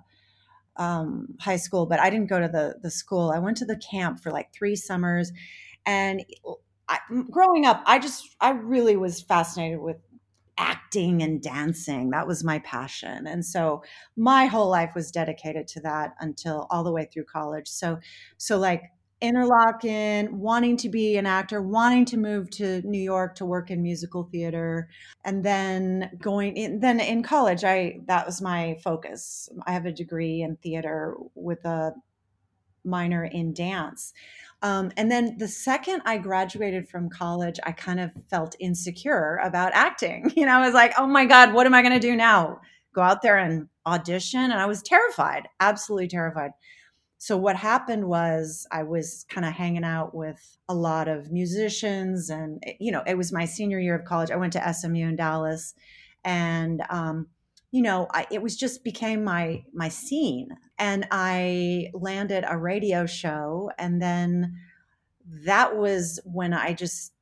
um, 0.76 1.34
high 1.40 1.56
school, 1.56 1.86
but 1.86 2.00
I 2.00 2.10
didn't 2.10 2.28
go 2.28 2.40
to 2.40 2.48
the 2.48 2.76
the 2.82 2.90
school. 2.90 3.30
I 3.30 3.38
went 3.38 3.56
to 3.58 3.64
the 3.64 3.76
camp 3.76 4.20
for 4.20 4.30
like 4.30 4.52
three 4.52 4.76
summers, 4.76 5.32
and 5.86 6.24
I, 6.88 6.98
growing 7.30 7.64
up, 7.64 7.82
I 7.86 7.98
just 7.98 8.36
I 8.40 8.50
really 8.50 8.96
was 8.96 9.22
fascinated 9.22 9.80
with 9.80 9.96
acting 10.58 11.22
and 11.22 11.42
dancing. 11.42 12.10
That 12.10 12.26
was 12.26 12.44
my 12.44 12.58
passion, 12.60 13.26
and 13.26 13.44
so 13.44 13.82
my 14.16 14.46
whole 14.46 14.70
life 14.70 14.92
was 14.94 15.10
dedicated 15.10 15.68
to 15.68 15.80
that 15.80 16.14
until 16.20 16.66
all 16.70 16.84
the 16.84 16.92
way 16.92 17.08
through 17.12 17.24
college. 17.24 17.68
So, 17.68 17.98
so 18.38 18.58
like 18.58 18.90
Interlochen, 19.22 20.32
wanting 20.32 20.76
to 20.78 20.88
be 20.88 21.16
an 21.16 21.24
actor, 21.24 21.62
wanting 21.62 22.04
to 22.06 22.18
move 22.18 22.50
to 22.50 22.82
New 22.82 23.00
York 23.00 23.36
to 23.36 23.46
work 23.46 23.70
in 23.70 23.82
musical 23.82 24.24
theater, 24.24 24.88
and 25.24 25.42
then 25.42 26.10
going 26.20 26.56
in. 26.56 26.80
Then 26.80 27.00
in 27.00 27.22
college, 27.22 27.64
I 27.64 28.00
that 28.06 28.26
was 28.26 28.42
my 28.42 28.76
focus. 28.84 29.48
I 29.66 29.72
have 29.72 29.86
a 29.86 29.92
degree 29.92 30.42
in 30.42 30.56
theater 30.56 31.16
with 31.34 31.64
a 31.64 31.94
minor 32.84 33.24
in 33.24 33.52
dance. 33.52 34.12
Um, 34.62 34.92
and 34.96 35.10
then 35.10 35.36
the 35.36 35.48
second 35.48 36.02
I 36.06 36.16
graduated 36.16 36.88
from 36.88 37.10
college, 37.10 37.60
I 37.64 37.72
kind 37.72 38.00
of 38.00 38.10
felt 38.30 38.56
insecure 38.60 39.38
about 39.42 39.72
acting. 39.74 40.32
You 40.36 40.46
know, 40.46 40.58
I 40.58 40.64
was 40.64 40.74
like, 40.74 40.94
oh 40.98 41.06
my 41.06 41.26
God, 41.26 41.52
what 41.52 41.66
am 41.66 41.74
I 41.74 41.82
going 41.82 41.94
to 41.94 42.00
do 42.00 42.16
now? 42.16 42.60
Go 42.94 43.02
out 43.02 43.22
there 43.22 43.36
and 43.38 43.68
audition. 43.86 44.40
And 44.40 44.54
I 44.54 44.66
was 44.66 44.82
terrified, 44.82 45.48
absolutely 45.60 46.08
terrified. 46.08 46.52
So, 47.18 47.36
what 47.36 47.56
happened 47.56 48.06
was 48.06 48.66
I 48.70 48.82
was 48.82 49.24
kind 49.28 49.46
of 49.46 49.52
hanging 49.52 49.84
out 49.84 50.14
with 50.14 50.58
a 50.68 50.74
lot 50.74 51.08
of 51.08 51.30
musicians. 51.30 52.28
And, 52.28 52.62
you 52.80 52.92
know, 52.92 53.02
it 53.06 53.16
was 53.16 53.32
my 53.32 53.44
senior 53.44 53.78
year 53.78 53.94
of 53.94 54.04
college. 54.04 54.30
I 54.30 54.36
went 54.36 54.52
to 54.54 54.74
SMU 54.74 55.08
in 55.08 55.16
Dallas. 55.16 55.74
And, 56.24 56.82
um, 56.90 57.28
you 57.74 57.82
know 57.82 58.06
I, 58.14 58.24
it 58.30 58.40
was 58.40 58.56
just 58.56 58.84
became 58.84 59.24
my 59.24 59.64
my 59.74 59.88
scene. 59.88 60.48
And 60.78 61.08
i 61.10 61.90
landed 61.92 62.44
a 62.48 62.56
radio 62.56 63.04
show 63.04 63.70
and 63.78 64.00
then 64.00 64.56
that 65.44 65.76
was 65.76 66.20
when 66.24 66.54
i 66.54 66.72
just 66.72 67.12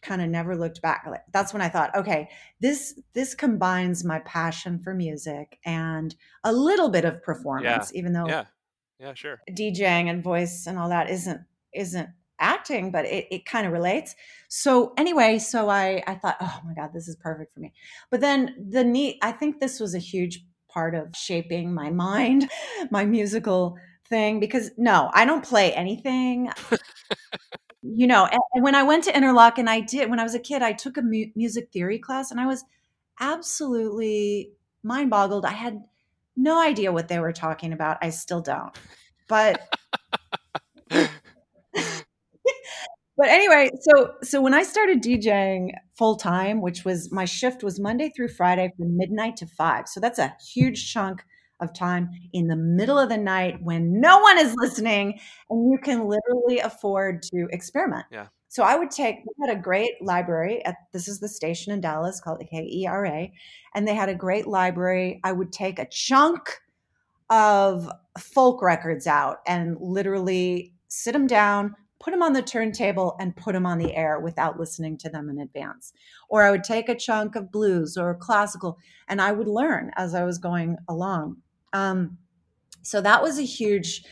kind 0.00 0.22
of 0.22 0.30
never 0.30 0.56
looked 0.56 0.80
back. 0.80 1.06
That's 1.34 1.52
when 1.52 1.60
i 1.60 1.68
thought 1.68 1.94
okay 1.94 2.30
this 2.60 2.98
this 3.12 3.34
combines 3.34 4.02
my 4.02 4.20
passion 4.20 4.78
for 4.78 4.94
music 4.94 5.58
and 5.66 6.16
a 6.44 6.52
little 6.52 6.88
bit 6.88 7.04
of 7.04 7.22
performance 7.22 7.94
even 7.94 8.14
though 8.14 8.26
Yeah, 8.26 8.46
yeah, 8.98 9.12
sure. 9.12 9.42
DJing 9.50 10.08
and 10.08 10.24
voice 10.24 10.66
and 10.66 10.78
all 10.78 10.88
that 10.88 11.10
isn't 11.10 11.42
isn't 11.74 12.08
acting, 12.40 12.90
but 12.90 13.04
it, 13.04 13.26
it 13.30 13.46
kind 13.46 13.66
of 13.66 13.72
relates. 13.72 14.14
So 14.48 14.92
anyway, 14.96 15.38
so 15.38 15.68
I 15.68 16.02
I 16.06 16.14
thought, 16.14 16.36
oh 16.40 16.60
my 16.64 16.74
God, 16.74 16.92
this 16.92 17.08
is 17.08 17.16
perfect 17.16 17.52
for 17.52 17.60
me. 17.60 17.72
But 18.10 18.20
then 18.20 18.54
the 18.70 18.84
neat, 18.84 19.18
I 19.22 19.32
think 19.32 19.60
this 19.60 19.80
was 19.80 19.94
a 19.94 19.98
huge 19.98 20.44
part 20.68 20.94
of 20.94 21.14
shaping 21.14 21.74
my 21.74 21.90
mind, 21.90 22.50
my 22.90 23.04
musical 23.04 23.76
thing, 24.08 24.40
because 24.40 24.70
no, 24.76 25.10
I 25.14 25.24
don't 25.24 25.44
play 25.44 25.72
anything. 25.72 26.50
you 27.82 28.06
know, 28.06 28.26
and, 28.26 28.62
when 28.62 28.74
I 28.74 28.82
went 28.82 29.04
to 29.04 29.12
Interlochen 29.12 29.68
I 29.68 29.80
did 29.80 30.10
when 30.10 30.20
I 30.20 30.24
was 30.24 30.34
a 30.34 30.40
kid, 30.40 30.62
I 30.62 30.72
took 30.72 30.96
a 30.96 31.02
mu- 31.02 31.30
music 31.34 31.70
theory 31.72 31.98
class 31.98 32.30
and 32.30 32.40
I 32.40 32.46
was 32.46 32.64
absolutely 33.20 34.52
mind 34.82 35.10
boggled. 35.10 35.44
I 35.44 35.52
had 35.52 35.82
no 36.36 36.60
idea 36.60 36.92
what 36.92 37.08
they 37.08 37.18
were 37.18 37.32
talking 37.32 37.72
about. 37.72 37.98
I 38.02 38.10
still 38.10 38.40
don't. 38.40 38.76
But 39.28 39.60
but 43.20 43.28
anyway, 43.28 43.68
so 43.82 44.14
so 44.22 44.40
when 44.40 44.54
I 44.54 44.62
started 44.62 45.02
DJing 45.02 45.72
full 45.94 46.16
time, 46.16 46.62
which 46.62 46.86
was 46.86 47.12
my 47.12 47.26
shift 47.26 47.62
was 47.62 47.78
Monday 47.78 48.08
through 48.08 48.28
Friday 48.28 48.72
from 48.78 48.96
midnight 48.96 49.36
to 49.36 49.46
five. 49.46 49.88
So 49.88 50.00
that's 50.00 50.18
a 50.18 50.34
huge 50.54 50.90
chunk 50.90 51.22
of 51.60 51.74
time 51.74 52.08
in 52.32 52.46
the 52.46 52.56
middle 52.56 52.98
of 52.98 53.10
the 53.10 53.18
night 53.18 53.58
when 53.62 54.00
no 54.00 54.20
one 54.20 54.38
is 54.38 54.54
listening 54.56 55.20
and 55.50 55.70
you 55.70 55.76
can 55.76 56.08
literally 56.08 56.60
afford 56.60 57.22
to 57.24 57.46
experiment. 57.50 58.06
Yeah. 58.10 58.28
So 58.48 58.62
I 58.62 58.76
would 58.76 58.90
take 58.90 59.16
we 59.16 59.46
had 59.46 59.54
a 59.54 59.60
great 59.60 60.00
library 60.00 60.64
at 60.64 60.76
this 60.94 61.06
is 61.06 61.20
the 61.20 61.28
station 61.28 61.74
in 61.74 61.82
Dallas 61.82 62.22
called 62.22 62.42
KERA, 62.50 63.28
and 63.74 63.86
they 63.86 63.94
had 63.94 64.08
a 64.08 64.14
great 64.14 64.46
library. 64.46 65.20
I 65.24 65.32
would 65.32 65.52
take 65.52 65.78
a 65.78 65.84
chunk 65.84 66.58
of 67.28 67.92
folk 68.18 68.62
records 68.62 69.06
out 69.06 69.40
and 69.46 69.76
literally 69.78 70.72
sit 70.88 71.12
them 71.12 71.26
down, 71.26 71.76
put 72.00 72.12
them 72.12 72.22
on 72.22 72.32
the 72.32 72.42
turntable, 72.42 73.14
and 73.20 73.36
put 73.36 73.52
them 73.52 73.66
on 73.66 73.78
the 73.78 73.94
air 73.94 74.18
without 74.18 74.58
listening 74.58 74.96
to 74.96 75.10
them 75.10 75.28
in 75.28 75.38
advance. 75.38 75.92
Or 76.28 76.42
I 76.42 76.50
would 76.50 76.64
take 76.64 76.88
a 76.88 76.94
chunk 76.94 77.36
of 77.36 77.52
blues 77.52 77.96
or 77.96 78.14
classical 78.14 78.78
and 79.06 79.20
I 79.20 79.32
would 79.32 79.46
learn 79.46 79.92
as 79.96 80.14
I 80.14 80.24
was 80.24 80.38
going 80.38 80.78
along. 80.88 81.36
Um, 81.72 82.16
so 82.82 83.02
that 83.02 83.22
was 83.22 83.38
a 83.38 83.42
huge, 83.42 84.02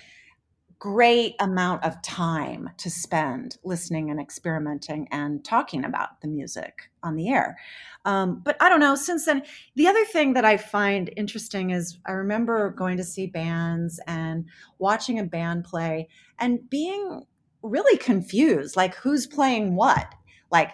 great 0.78 1.34
amount 1.41 1.82
of 1.82 2.01
time 2.03 2.68
to 2.76 2.91
spend 2.91 3.57
listening 3.64 4.11
and 4.11 4.20
experimenting 4.20 5.09
and 5.11 5.43
talking 5.43 5.84
about 5.84 6.20
the 6.20 6.28
music 6.28 6.91
on 7.03 7.16
the 7.16 7.30
air. 7.30 7.57
Um, 8.05 8.43
but 8.45 8.57
I 8.61 8.68
don't 8.68 8.80
know, 8.80 8.95
since 8.97 9.24
then, 9.24 9.43
the 9.76 9.89
other 9.89 10.05
thing 10.05 10.34
that 10.34 10.45
I 10.45 10.59
find 10.59 11.11
interesting 11.16 11.70
is 11.70 11.99
I 12.07 12.12
remember 12.12 12.70
going 12.70 12.99
to 12.99 13.05
see 13.05 13.26
bands 13.26 13.99
and 14.07 14.45
watching 14.78 15.18
a 15.18 15.24
band 15.24 15.64
play 15.64 16.09
and 16.39 16.68
being 16.68 17.24
really 17.62 17.98
confused 17.98 18.76
like, 18.76 18.94
who's 18.94 19.26
playing 19.26 19.74
what? 19.74 20.14
Like, 20.50 20.72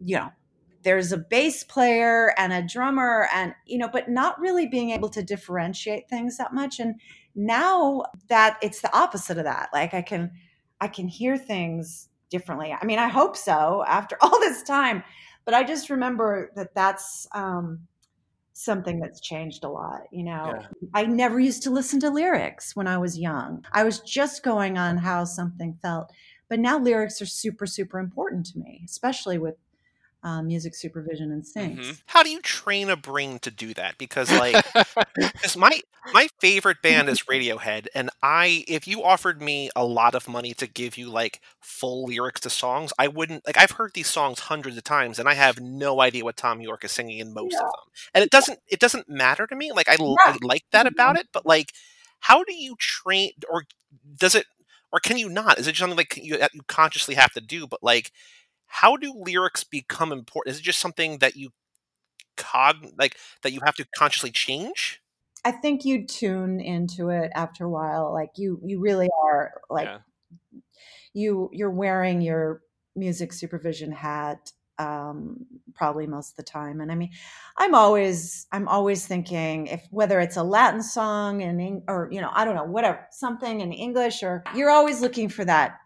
you 0.00 0.16
know, 0.16 0.30
there's 0.82 1.12
a 1.12 1.18
bass 1.18 1.64
player 1.64 2.34
and 2.36 2.52
a 2.52 2.62
drummer, 2.62 3.28
and, 3.34 3.54
you 3.66 3.78
know, 3.78 3.88
but 3.88 4.10
not 4.10 4.38
really 4.38 4.66
being 4.66 4.90
able 4.90 5.08
to 5.10 5.22
differentiate 5.22 6.08
things 6.08 6.36
that 6.36 6.52
much. 6.52 6.78
And 6.78 7.00
now 7.34 8.04
that 8.28 8.58
it's 8.62 8.82
the 8.82 8.94
opposite 8.94 9.38
of 9.38 9.44
that, 9.44 9.70
like, 9.72 9.94
I 9.94 10.02
can, 10.02 10.30
I 10.80 10.88
can 10.88 11.08
hear 11.08 11.38
things 11.38 12.08
differently. 12.28 12.76
I 12.78 12.84
mean, 12.84 12.98
I 12.98 13.08
hope 13.08 13.36
so 13.36 13.82
after 13.86 14.18
all 14.20 14.38
this 14.40 14.62
time 14.62 15.02
but 15.44 15.54
I 15.54 15.62
just 15.62 15.90
remember 15.90 16.50
that 16.56 16.74
that's 16.74 17.26
um, 17.32 17.80
something 18.54 19.00
that's 19.00 19.20
changed 19.20 19.64
a 19.64 19.68
lot. 19.68 20.02
You 20.10 20.24
know, 20.24 20.54
Yeah. 20.54 20.88
I 20.94 21.04
never 21.04 21.38
used 21.38 21.62
to 21.64 21.70
listen 21.70 22.00
to 22.00 22.10
lyrics 22.10 22.74
when 22.74 22.86
I 22.86 22.98
was 22.98 23.18
young. 23.18 23.64
I 23.72 23.84
was 23.84 24.00
just 24.00 24.42
going 24.42 24.78
on 24.78 24.98
how 24.98 25.24
something 25.24 25.78
felt. 25.82 26.12
But 26.48 26.60
now 26.60 26.78
lyrics 26.78 27.20
are 27.20 27.26
super, 27.26 27.66
super 27.66 27.98
important 27.98 28.46
to 28.46 28.58
me, 28.58 28.82
especially 28.84 29.38
with 29.38 29.56
uh, 30.24 30.42
music 30.42 30.74
supervision 30.74 31.32
and 31.32 31.44
syncs. 31.44 31.78
Mhm. 31.78 32.02
How 32.06 32.22
do 32.24 32.30
you 32.30 32.40
train 32.40 32.90
a 32.90 32.96
brain 32.96 33.38
to 33.40 33.50
do 33.50 33.74
that? 33.74 33.98
Because 33.98 34.32
like, 34.32 34.64
my 35.56 35.80
my 36.12 36.28
favorite 36.40 36.82
band 36.82 37.08
is 37.08 37.22
Radiohead, 37.22 37.86
and 37.94 38.10
I 38.22 38.64
if 38.68 38.86
you 38.88 39.02
offered 39.04 39.40
me 39.42 39.70
a 39.76 39.84
lot 39.84 40.14
of 40.14 40.28
money 40.28 40.54
to 40.54 40.66
give 40.66 40.96
you 40.98 41.10
like 41.10 41.40
full 41.60 42.06
lyrics 42.06 42.40
to 42.42 42.50
songs, 42.50 42.92
I 42.98 43.08
wouldn't 43.08 43.46
like. 43.46 43.56
I've 43.58 43.72
heard 43.72 43.92
these 43.94 44.08
songs 44.08 44.40
hundreds 44.40 44.76
of 44.76 44.84
times, 44.84 45.18
and 45.18 45.28
I 45.28 45.34
have 45.34 45.60
no 45.60 46.00
idea 46.00 46.24
what 46.24 46.36
Thom 46.36 46.60
Yorke 46.60 46.84
is 46.84 46.92
singing 46.92 47.18
in 47.18 47.32
most 47.34 47.52
Yeah. 47.52 47.60
of 47.60 47.72
them, 47.72 47.92
and 48.14 48.24
it 48.24 48.30
doesn't 48.30 48.58
it 48.68 48.80
doesn't 48.80 49.08
matter 49.08 49.46
to 49.46 49.54
me. 49.56 49.72
Like 49.72 49.88
I, 49.88 49.96
Yeah. 50.00 50.36
like 50.42 50.64
that 50.72 50.86
about 50.86 51.16
it, 51.18 51.28
but 51.32 51.46
like. 51.46 51.72
how 52.20 52.42
do 52.44 52.54
you 52.54 52.74
train 52.78 53.32
or 53.50 53.64
does 54.16 54.34
it 54.34 54.46
or 54.92 55.00
can 55.00 55.16
you 55.18 55.28
not? 55.28 55.58
Is 55.58 55.66
it 55.66 55.72
just 55.72 55.80
something 55.80 55.96
like 55.96 56.16
you, 56.16 56.36
you 56.54 56.62
consciously 56.68 57.14
have 57.16 57.32
to 57.32 57.40
do? 57.40 57.66
But 57.66 57.82
like, 57.82 58.12
how 58.74 58.96
do 58.96 59.14
lyrics 59.16 59.62
become 59.62 60.10
important? 60.10 60.52
Is 60.52 60.60
it 60.60 60.64
just 60.64 60.80
something 60.80 61.18
that 61.18 61.36
you 61.36 61.50
cog 62.36 62.84
like 62.98 63.16
that 63.42 63.52
you 63.52 63.60
have 63.64 63.76
to 63.76 63.86
consciously 63.96 64.32
change? 64.32 65.00
I 65.44 65.52
think 65.52 65.84
you 65.84 66.06
tune 66.06 66.58
into 66.58 67.10
it 67.10 67.30
after 67.36 67.64
a 67.66 67.70
while. 67.70 68.12
Like 68.12 68.30
you, 68.36 68.60
you 68.64 68.80
really 68.80 69.08
are 69.22 69.52
like 69.70 69.86
yeah. 69.86 69.98
you. 71.12 71.50
You're 71.52 71.70
wearing 71.70 72.20
your 72.20 72.62
music 72.96 73.32
supervision 73.32 73.92
hat 73.92 74.50
um, 74.80 75.46
probably 75.74 76.08
most 76.08 76.30
of 76.30 76.36
the 76.36 76.42
time. 76.42 76.80
And 76.80 76.90
I 76.90 76.96
mean, 76.96 77.10
I'm 77.56 77.76
always, 77.76 78.48
I'm 78.50 78.66
always 78.66 79.06
thinking 79.06 79.68
if 79.68 79.86
whether 79.90 80.18
it's 80.18 80.36
a 80.36 80.42
Latin 80.42 80.82
song 80.82 81.42
and 81.42 81.82
or 81.86 82.08
you 82.10 82.20
know, 82.20 82.30
I 82.32 82.44
don't 82.44 82.56
know, 82.56 82.64
whatever, 82.64 83.06
something 83.12 83.60
in 83.60 83.72
English, 83.72 84.24
or 84.24 84.42
you're 84.52 84.70
always 84.70 85.00
looking 85.00 85.28
for 85.28 85.44
that 85.44 85.78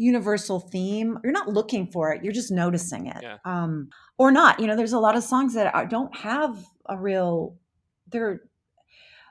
universal 0.00 0.60
theme. 0.60 1.18
You're 1.22 1.32
not 1.32 1.48
looking 1.48 1.86
for 1.86 2.12
it; 2.12 2.24
you're 2.24 2.32
just 2.32 2.50
noticing 2.50 3.06
it, 3.06 3.22
Yeah. 3.22 3.38
um, 3.44 3.88
or 4.18 4.30
not. 4.32 4.58
You 4.60 4.66
know, 4.66 4.76
there's 4.76 4.92
a 4.94 4.98
lot 5.00 5.16
of 5.16 5.22
songs 5.22 5.54
that 5.54 5.74
are, 5.74 5.86
don't 5.86 6.16
have 6.16 6.64
a 6.88 6.96
real. 6.96 7.56
They're 8.10 8.40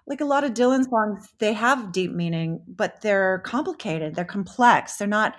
like 0.09 0.21
a 0.21 0.25
lot 0.25 0.43
of 0.43 0.53
Dylan 0.53 0.89
songs, 0.89 1.29
they 1.37 1.53
have 1.53 1.91
deep 1.91 2.11
meaning, 2.11 2.61
but 2.67 3.01
they're 3.01 3.39
complicated. 3.45 4.15
They're 4.15 4.25
complex. 4.25 4.97
They're 4.97 5.07
not, 5.07 5.35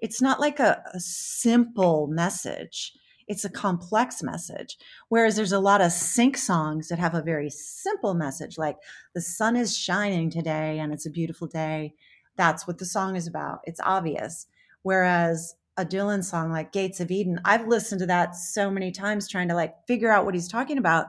it's 0.00 0.22
not 0.22 0.40
like 0.40 0.58
a, 0.60 0.82
a 0.94 0.98
simple 1.00 2.06
message. 2.06 2.92
It's 3.28 3.44
a 3.44 3.50
complex 3.50 4.22
message. 4.22 4.78
Whereas 5.10 5.36
there's 5.36 5.52
a 5.52 5.60
lot 5.60 5.82
of 5.82 5.92
sync 5.92 6.38
songs 6.38 6.88
that 6.88 6.98
have 6.98 7.14
a 7.14 7.22
very 7.22 7.50
simple 7.50 8.14
message, 8.14 8.56
like 8.56 8.76
the 9.14 9.20
sun 9.20 9.56
is 9.56 9.76
shining 9.76 10.30
today 10.30 10.78
and 10.78 10.92
it's 10.92 11.06
a 11.06 11.10
beautiful 11.10 11.46
day. 11.46 11.92
That's 12.36 12.66
what 12.66 12.78
the 12.78 12.86
song 12.86 13.16
is 13.16 13.26
about. 13.26 13.60
It's 13.64 13.80
obvious. 13.84 14.46
Whereas 14.84 15.56
a 15.76 15.84
Dylan 15.84 16.24
song 16.24 16.52
like 16.52 16.72
Gates 16.72 17.00
of 17.00 17.10
Eden, 17.10 17.40
I've 17.44 17.66
listened 17.66 17.98
to 18.00 18.06
that 18.06 18.36
so 18.36 18.70
many 18.70 18.92
times 18.92 19.28
trying 19.28 19.48
to 19.48 19.54
like 19.56 19.74
figure 19.88 20.12
out 20.12 20.26
what 20.26 20.34
he's 20.34 20.48
talking 20.48 20.78
about. 20.78 21.08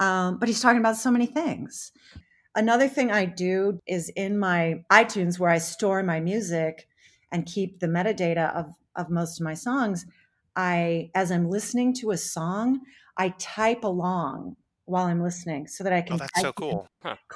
Um, 0.00 0.38
but 0.38 0.48
he's 0.48 0.60
talking 0.60 0.80
about 0.80 0.96
so 0.96 1.10
many 1.10 1.26
things. 1.26 1.92
Another 2.54 2.88
thing 2.88 3.10
I 3.10 3.26
do 3.26 3.80
is 3.86 4.10
in 4.10 4.38
my 4.38 4.82
iTunes 4.90 5.38
where 5.38 5.50
I 5.50 5.58
store 5.58 6.02
my 6.02 6.20
music 6.20 6.88
and 7.32 7.46
keep 7.46 7.80
the 7.80 7.86
metadata 7.86 8.54
of, 8.54 8.74
of 8.96 9.10
most 9.10 9.40
of 9.40 9.44
my 9.44 9.54
songs. 9.54 10.06
I, 10.56 11.10
as 11.14 11.30
I'm 11.30 11.50
listening 11.50 11.94
to 11.96 12.12
a 12.12 12.16
song, 12.16 12.80
I 13.18 13.30
type 13.38 13.84
along 13.84 14.56
while 14.86 15.06
I'm 15.06 15.22
listening 15.22 15.66
so 15.66 15.84
that 15.84 15.92
I 15.92 16.00
can 16.00 16.14
Oh, 16.14 16.18
can 16.18 16.18
that's 16.18 16.40
so 16.40 16.52
cool. 16.52 16.88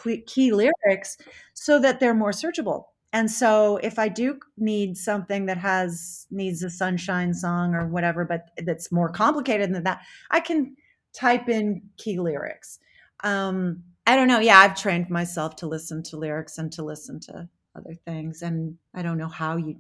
key, 0.02 0.22
key 0.22 0.52
lyrics 0.52 1.18
so 1.54 1.78
that 1.80 2.00
they're 2.00 2.14
more 2.14 2.32
searchable. 2.32 2.84
And 3.12 3.30
so 3.30 3.78
if 3.78 3.98
I 3.98 4.08
do 4.08 4.38
need 4.56 4.96
something 4.96 5.46
that 5.46 5.58
has 5.58 6.26
needs 6.30 6.62
a 6.62 6.70
sunshine 6.70 7.34
song 7.34 7.74
or 7.74 7.88
whatever, 7.88 8.24
but 8.24 8.50
that's 8.58 8.92
more 8.92 9.10
complicated 9.10 9.74
than 9.74 9.82
that, 9.84 10.02
I 10.30 10.40
can 10.40 10.76
type 11.12 11.48
in 11.48 11.82
key 11.96 12.20
lyrics. 12.20 12.78
Um, 13.24 13.82
I 14.06 14.16
don't 14.16 14.28
know. 14.28 14.40
Yeah, 14.40 14.58
I've 14.58 14.80
trained 14.80 15.10
myself 15.10 15.56
to 15.56 15.66
listen 15.66 16.02
to 16.04 16.16
lyrics 16.16 16.58
and 16.58 16.72
to 16.72 16.84
listen 16.84 17.20
to 17.20 17.48
other 17.76 17.94
things, 18.04 18.42
and 18.42 18.76
I 18.94 19.02
don't 19.02 19.18
know 19.18 19.28
how 19.28 19.56
you 19.56 19.76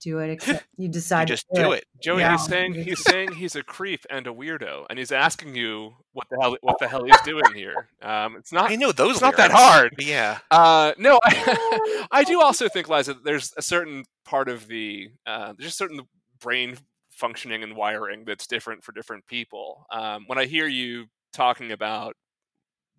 do 0.00 0.18
it 0.18 0.30
except 0.30 0.66
you 0.76 0.84
You 0.84 0.88
decide 0.88 1.28
just 1.28 1.46
to 1.54 1.62
do 1.62 1.72
it. 1.72 1.84
Joey, 2.02 2.20
Yeah. 2.20 2.32
he's 2.32 2.44
saying 2.46 2.74
he's 2.84 3.02
saying 3.02 3.32
he's 3.32 3.56
a 3.56 3.62
creep 3.62 4.00
and 4.10 4.26
a 4.26 4.30
weirdo, 4.30 4.86
and 4.90 4.98
he's 4.98 5.12
asking 5.12 5.54
you 5.54 5.94
what 6.12 6.26
the 6.30 6.38
hell 6.40 6.56
what 6.62 6.78
the 6.78 6.88
hell 6.88 7.04
he's 7.04 7.20
doing 7.22 7.44
here. 7.54 7.88
Um, 8.02 8.36
it's 8.36 8.52
not 8.52 8.70
I 8.70 8.76
know 8.76 8.92
those. 8.92 9.12
it's 9.12 9.20
not 9.22 9.36
that 9.36 9.50
hard. 9.50 9.94
Yeah. 9.98 10.38
Uh, 10.50 10.92
no, 10.98 11.18
I, 11.22 12.06
I 12.10 12.24
do 12.24 12.40
also 12.40 12.68
think, 12.68 12.88
Liza, 12.88 13.14
that 13.14 13.24
there's 13.24 13.52
a 13.56 13.62
certain 13.62 14.04
part 14.24 14.48
of 14.48 14.66
the 14.68 15.08
uh, 15.26 15.54
there's 15.56 15.68
just 15.70 15.78
certain 15.78 16.00
brain 16.40 16.76
functioning 17.10 17.62
and 17.64 17.74
wiring 17.76 18.24
that's 18.24 18.46
different 18.46 18.84
for 18.84 18.92
different 18.92 19.26
people. 19.26 19.86
Um, 19.92 20.24
when 20.28 20.38
I 20.38 20.44
hear 20.46 20.66
you 20.68 21.06
talking 21.32 21.72
about 21.72 22.14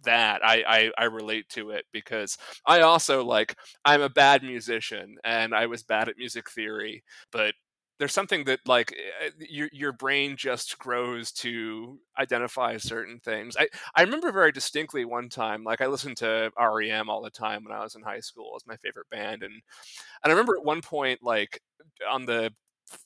that, 0.03 0.45
I, 0.45 0.63
I 0.67 0.91
I 0.97 1.03
relate 1.05 1.49
to 1.49 1.71
it 1.71 1.85
because 1.91 2.37
I 2.65 2.81
also 2.81 3.23
like 3.23 3.55
I'm 3.85 4.01
a 4.01 4.09
bad 4.09 4.43
musician 4.43 5.17
and 5.23 5.53
I 5.55 5.65
was 5.67 5.83
bad 5.83 6.09
at 6.09 6.17
music 6.17 6.49
theory, 6.49 7.03
but 7.31 7.53
there's 7.99 8.13
something 8.13 8.45
that 8.45 8.59
like 8.65 8.93
eh, 9.21 9.29
your 9.49 9.69
your 9.73 9.91
brain 9.91 10.37
just 10.37 10.77
grows 10.79 11.31
to 11.33 11.99
identify 12.17 12.77
certain 12.77 13.19
things. 13.19 13.57
I 13.59 13.67
I 13.95 14.01
remember 14.03 14.31
very 14.31 14.51
distinctly 14.53 15.03
one 15.05 15.29
time 15.29 15.63
like 15.63 15.81
I 15.81 15.87
listened 15.87 16.17
to 16.17 16.51
REM 16.57 17.09
all 17.09 17.21
the 17.21 17.29
time 17.29 17.63
when 17.65 17.75
I 17.77 17.83
was 17.83 17.95
in 17.95 18.01
high 18.01 18.21
school. 18.21 18.47
It 18.51 18.53
was 18.53 18.67
my 18.67 18.77
favorite 18.77 19.09
band 19.09 19.43
and 19.43 19.53
and 19.53 19.61
I 20.25 20.29
remember 20.29 20.55
at 20.57 20.65
one 20.65 20.81
point 20.81 21.19
like 21.23 21.61
on 22.09 22.25
the 22.25 22.53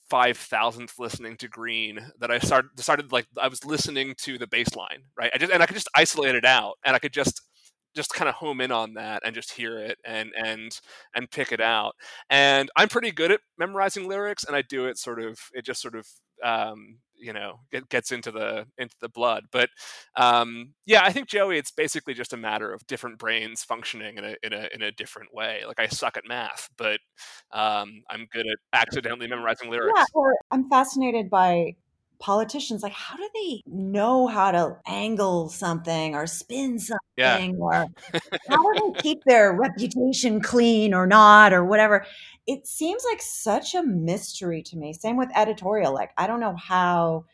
five 0.08 0.36
thousandth 0.36 0.98
listening 0.98 1.36
to 1.38 1.48
Green 1.48 2.00
that 2.20 2.30
I 2.30 2.38
started 2.38 2.70
decided 2.76 3.12
like 3.12 3.26
I 3.40 3.48
was 3.48 3.64
listening 3.64 4.14
to 4.22 4.38
the 4.38 4.46
bass 4.46 4.74
line, 4.76 5.04
right? 5.16 5.30
I 5.34 5.38
just 5.38 5.52
and 5.52 5.62
I 5.62 5.66
could 5.66 5.76
just 5.76 5.90
isolate 5.96 6.34
it 6.34 6.44
out 6.44 6.74
and 6.84 6.94
I 6.96 6.98
could 6.98 7.12
just 7.12 7.40
just 7.94 8.12
kind 8.12 8.28
of 8.28 8.34
home 8.34 8.60
in 8.60 8.72
on 8.72 8.94
that 8.94 9.22
and 9.24 9.34
just 9.34 9.52
hear 9.52 9.78
it 9.78 9.98
and 10.04 10.32
and 10.36 10.80
and 11.14 11.30
pick 11.30 11.52
it 11.52 11.60
out. 11.60 11.94
And 12.30 12.70
I'm 12.76 12.88
pretty 12.88 13.12
good 13.12 13.30
at 13.30 13.40
memorizing 13.58 14.08
lyrics 14.08 14.44
and 14.44 14.56
I 14.56 14.62
do 14.62 14.86
it 14.86 14.98
sort 14.98 15.20
of 15.22 15.38
it 15.52 15.64
just 15.64 15.80
sort 15.80 15.94
of 15.94 16.06
um 16.42 16.98
you 17.16 17.32
know 17.32 17.60
it 17.72 17.88
gets 17.88 18.12
into 18.12 18.30
the 18.30 18.66
into 18.78 18.94
the 19.00 19.08
blood 19.08 19.44
but 19.52 19.68
um 20.16 20.74
yeah 20.86 21.02
i 21.04 21.12
think 21.12 21.28
joey 21.28 21.58
it's 21.58 21.70
basically 21.70 22.14
just 22.14 22.32
a 22.32 22.36
matter 22.36 22.72
of 22.72 22.86
different 22.86 23.18
brains 23.18 23.62
functioning 23.62 24.18
in 24.18 24.24
a 24.24 24.36
in 24.42 24.52
a 24.52 24.68
in 24.74 24.82
a 24.82 24.92
different 24.92 25.32
way 25.32 25.62
like 25.66 25.78
i 25.80 25.86
suck 25.86 26.16
at 26.16 26.24
math 26.26 26.68
but 26.76 26.98
um 27.52 28.02
i'm 28.10 28.26
good 28.32 28.46
at 28.46 28.56
accidentally 28.72 29.28
memorizing 29.28 29.70
lyrics. 29.70 29.92
Yeah, 29.96 30.04
or 30.14 30.36
I'm 30.50 30.68
fascinated 30.68 31.30
by 31.30 31.76
politicians. 32.24 32.82
Like, 32.82 32.94
how 32.94 33.16
do 33.16 33.28
they 33.34 33.62
know 33.66 34.26
how 34.26 34.50
to 34.50 34.78
angle 34.86 35.50
something 35.50 36.14
or 36.14 36.26
spin 36.26 36.78
something, 36.78 36.98
yeah 37.16 37.52
or 37.58 37.86
how 38.48 38.72
do 38.72 38.92
they 38.94 39.02
keep 39.02 39.24
their 39.24 39.52
reputation 39.52 40.40
clean 40.40 40.94
or 40.94 41.06
not, 41.06 41.52
or 41.52 41.64
whatever? 41.64 42.06
It 42.46 42.66
seems 42.66 43.04
like 43.10 43.20
such 43.20 43.74
a 43.74 43.82
mystery 43.82 44.62
to 44.62 44.76
me. 44.78 44.94
Same 44.94 45.18
with 45.18 45.28
editorial. 45.36 45.92
Like, 45.92 46.12
I 46.16 46.26
don't 46.26 46.40
know 46.40 46.56
how 46.56 47.26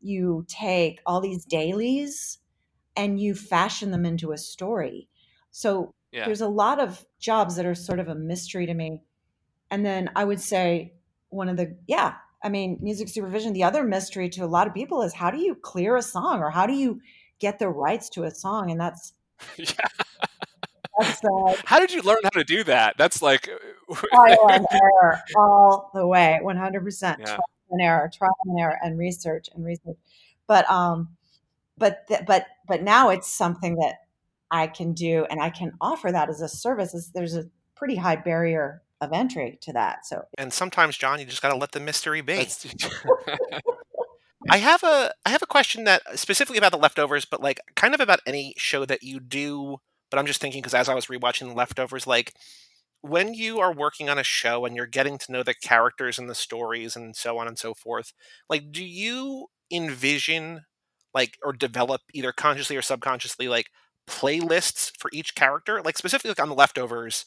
you 0.00 0.46
take 0.48 1.00
all 1.04 1.20
these 1.20 1.44
dailies 1.44 2.38
and 2.96 3.20
you 3.20 3.34
fashion 3.34 3.90
them 3.90 4.06
into 4.06 4.32
a 4.32 4.38
story. 4.38 5.08
So 5.50 5.94
yeah 6.12 6.24
there's 6.24 6.40
a 6.40 6.48
lot 6.48 6.80
of 6.80 7.04
jobs 7.18 7.56
that 7.56 7.66
are 7.66 7.74
sort 7.74 8.00
of 8.00 8.08
a 8.08 8.14
mystery 8.14 8.66
to 8.66 8.74
me. 8.74 9.02
And 9.70 9.84
then 9.84 10.10
I 10.16 10.24
would 10.24 10.40
say 10.40 10.94
one 11.28 11.48
of 11.48 11.56
the, 11.56 11.76
yeah, 11.86 12.14
I 12.42 12.48
mean, 12.48 12.78
music 12.80 13.08
supervision, 13.08 13.52
the 13.52 13.64
other 13.64 13.84
mystery 13.84 14.28
to 14.30 14.44
a 14.44 14.46
lot 14.46 14.66
of 14.66 14.74
people 14.74 15.02
is 15.02 15.12
how 15.12 15.30
do 15.30 15.38
you 15.38 15.54
clear 15.54 15.96
a 15.96 16.02
song 16.02 16.40
or 16.40 16.50
how 16.50 16.66
do 16.66 16.72
you 16.72 17.00
get 17.38 17.58
the 17.58 17.68
rights 17.68 18.08
to 18.10 18.24
a 18.24 18.30
song? 18.30 18.70
And 18.70 18.80
that's, 18.80 19.12
yeah 19.56 19.66
that's 21.00 21.24
uh, 21.24 21.54
how 21.64 21.78
did 21.78 21.92
you 21.92 22.02
learn 22.02 22.18
how 22.24 22.30
to 22.30 22.44
do 22.44 22.62
that 22.64 22.94
that's 22.98 23.22
like 23.22 23.48
trial 24.12 24.50
and 24.50 24.66
error 24.72 25.20
all 25.36 25.90
the 25.94 26.06
way, 26.06 26.38
100% 26.42 27.18
yeah 27.18 27.24
trial 27.24 27.40
and 27.70 27.80
error, 27.80 28.10
trial 28.12 28.36
and 28.46 28.60
error 28.60 28.78
and 28.82 28.98
research 28.98 29.48
and 29.54 29.64
research. 29.64 29.96
But, 30.46 30.68
um, 30.70 31.10
but, 31.78 32.06
th- 32.08 32.22
but, 32.26 32.46
but 32.66 32.82
now 32.82 33.10
it's 33.10 33.28
something 33.28 33.76
that 33.76 33.96
I 34.50 34.66
can 34.66 34.92
do 34.92 35.26
and 35.30 35.40
I 35.40 35.50
can 35.50 35.72
offer 35.80 36.10
that 36.10 36.28
as 36.28 36.40
a 36.40 36.48
service. 36.48 36.94
Is 36.94 37.10
There's 37.10 37.36
a 37.36 37.44
pretty 37.76 37.96
high 37.96 38.16
barrier 38.16 38.82
of 39.00 39.12
entry 39.12 39.58
to 39.62 39.72
that. 39.72 40.06
So 40.06 40.24
And 40.36 40.52
sometimes, 40.52 40.96
John, 40.96 41.18
you 41.20 41.26
just 41.26 41.42
got 41.42 41.50
to 41.50 41.56
let 41.56 41.72
the 41.72 41.80
mystery 41.80 42.20
be. 42.20 42.46
I 44.50 44.58
have 44.58 44.82
a 44.82 45.12
I 45.26 45.30
have 45.30 45.42
a 45.42 45.46
question 45.46 45.84
that 45.84 46.02
specifically 46.18 46.58
about 46.58 46.72
the 46.72 46.78
leftovers, 46.78 47.24
but 47.24 47.42
like 47.42 47.60
kind 47.76 47.94
of 47.94 48.00
about 48.00 48.20
any 48.26 48.54
show 48.56 48.84
that 48.84 49.02
you 49.02 49.20
do. 49.20 49.78
But 50.10 50.18
I'm 50.18 50.26
just 50.26 50.40
thinking 50.40 50.60
because 50.60 50.74
as 50.74 50.88
I 50.88 50.94
was 50.94 51.06
rewatching 51.06 51.48
the 51.48 51.54
leftovers, 51.54 52.06
like 52.06 52.34
when 53.02 53.34
you 53.34 53.60
are 53.60 53.72
working 53.72 54.08
on 54.08 54.18
a 54.18 54.24
show 54.24 54.64
and 54.64 54.76
you're 54.76 54.86
getting 54.86 55.18
to 55.18 55.32
know 55.32 55.42
the 55.42 55.54
characters 55.54 56.18
and 56.18 56.28
the 56.28 56.34
stories 56.34 56.96
and 56.96 57.14
so 57.16 57.38
on 57.38 57.46
and 57.46 57.58
so 57.58 57.74
forth, 57.74 58.12
like 58.48 58.72
do 58.72 58.84
you 58.84 59.46
envision 59.70 60.62
like 61.14 61.38
or 61.42 61.52
develop 61.52 62.02
either 62.14 62.32
consciously 62.32 62.76
or 62.76 62.82
subconsciously 62.82 63.48
like 63.48 63.66
playlists 64.08 64.90
for 64.98 65.10
each 65.12 65.34
character? 65.34 65.82
Like 65.82 65.98
specifically 65.98 66.30
like 66.30 66.40
on 66.40 66.48
the 66.48 66.54
leftovers, 66.54 67.24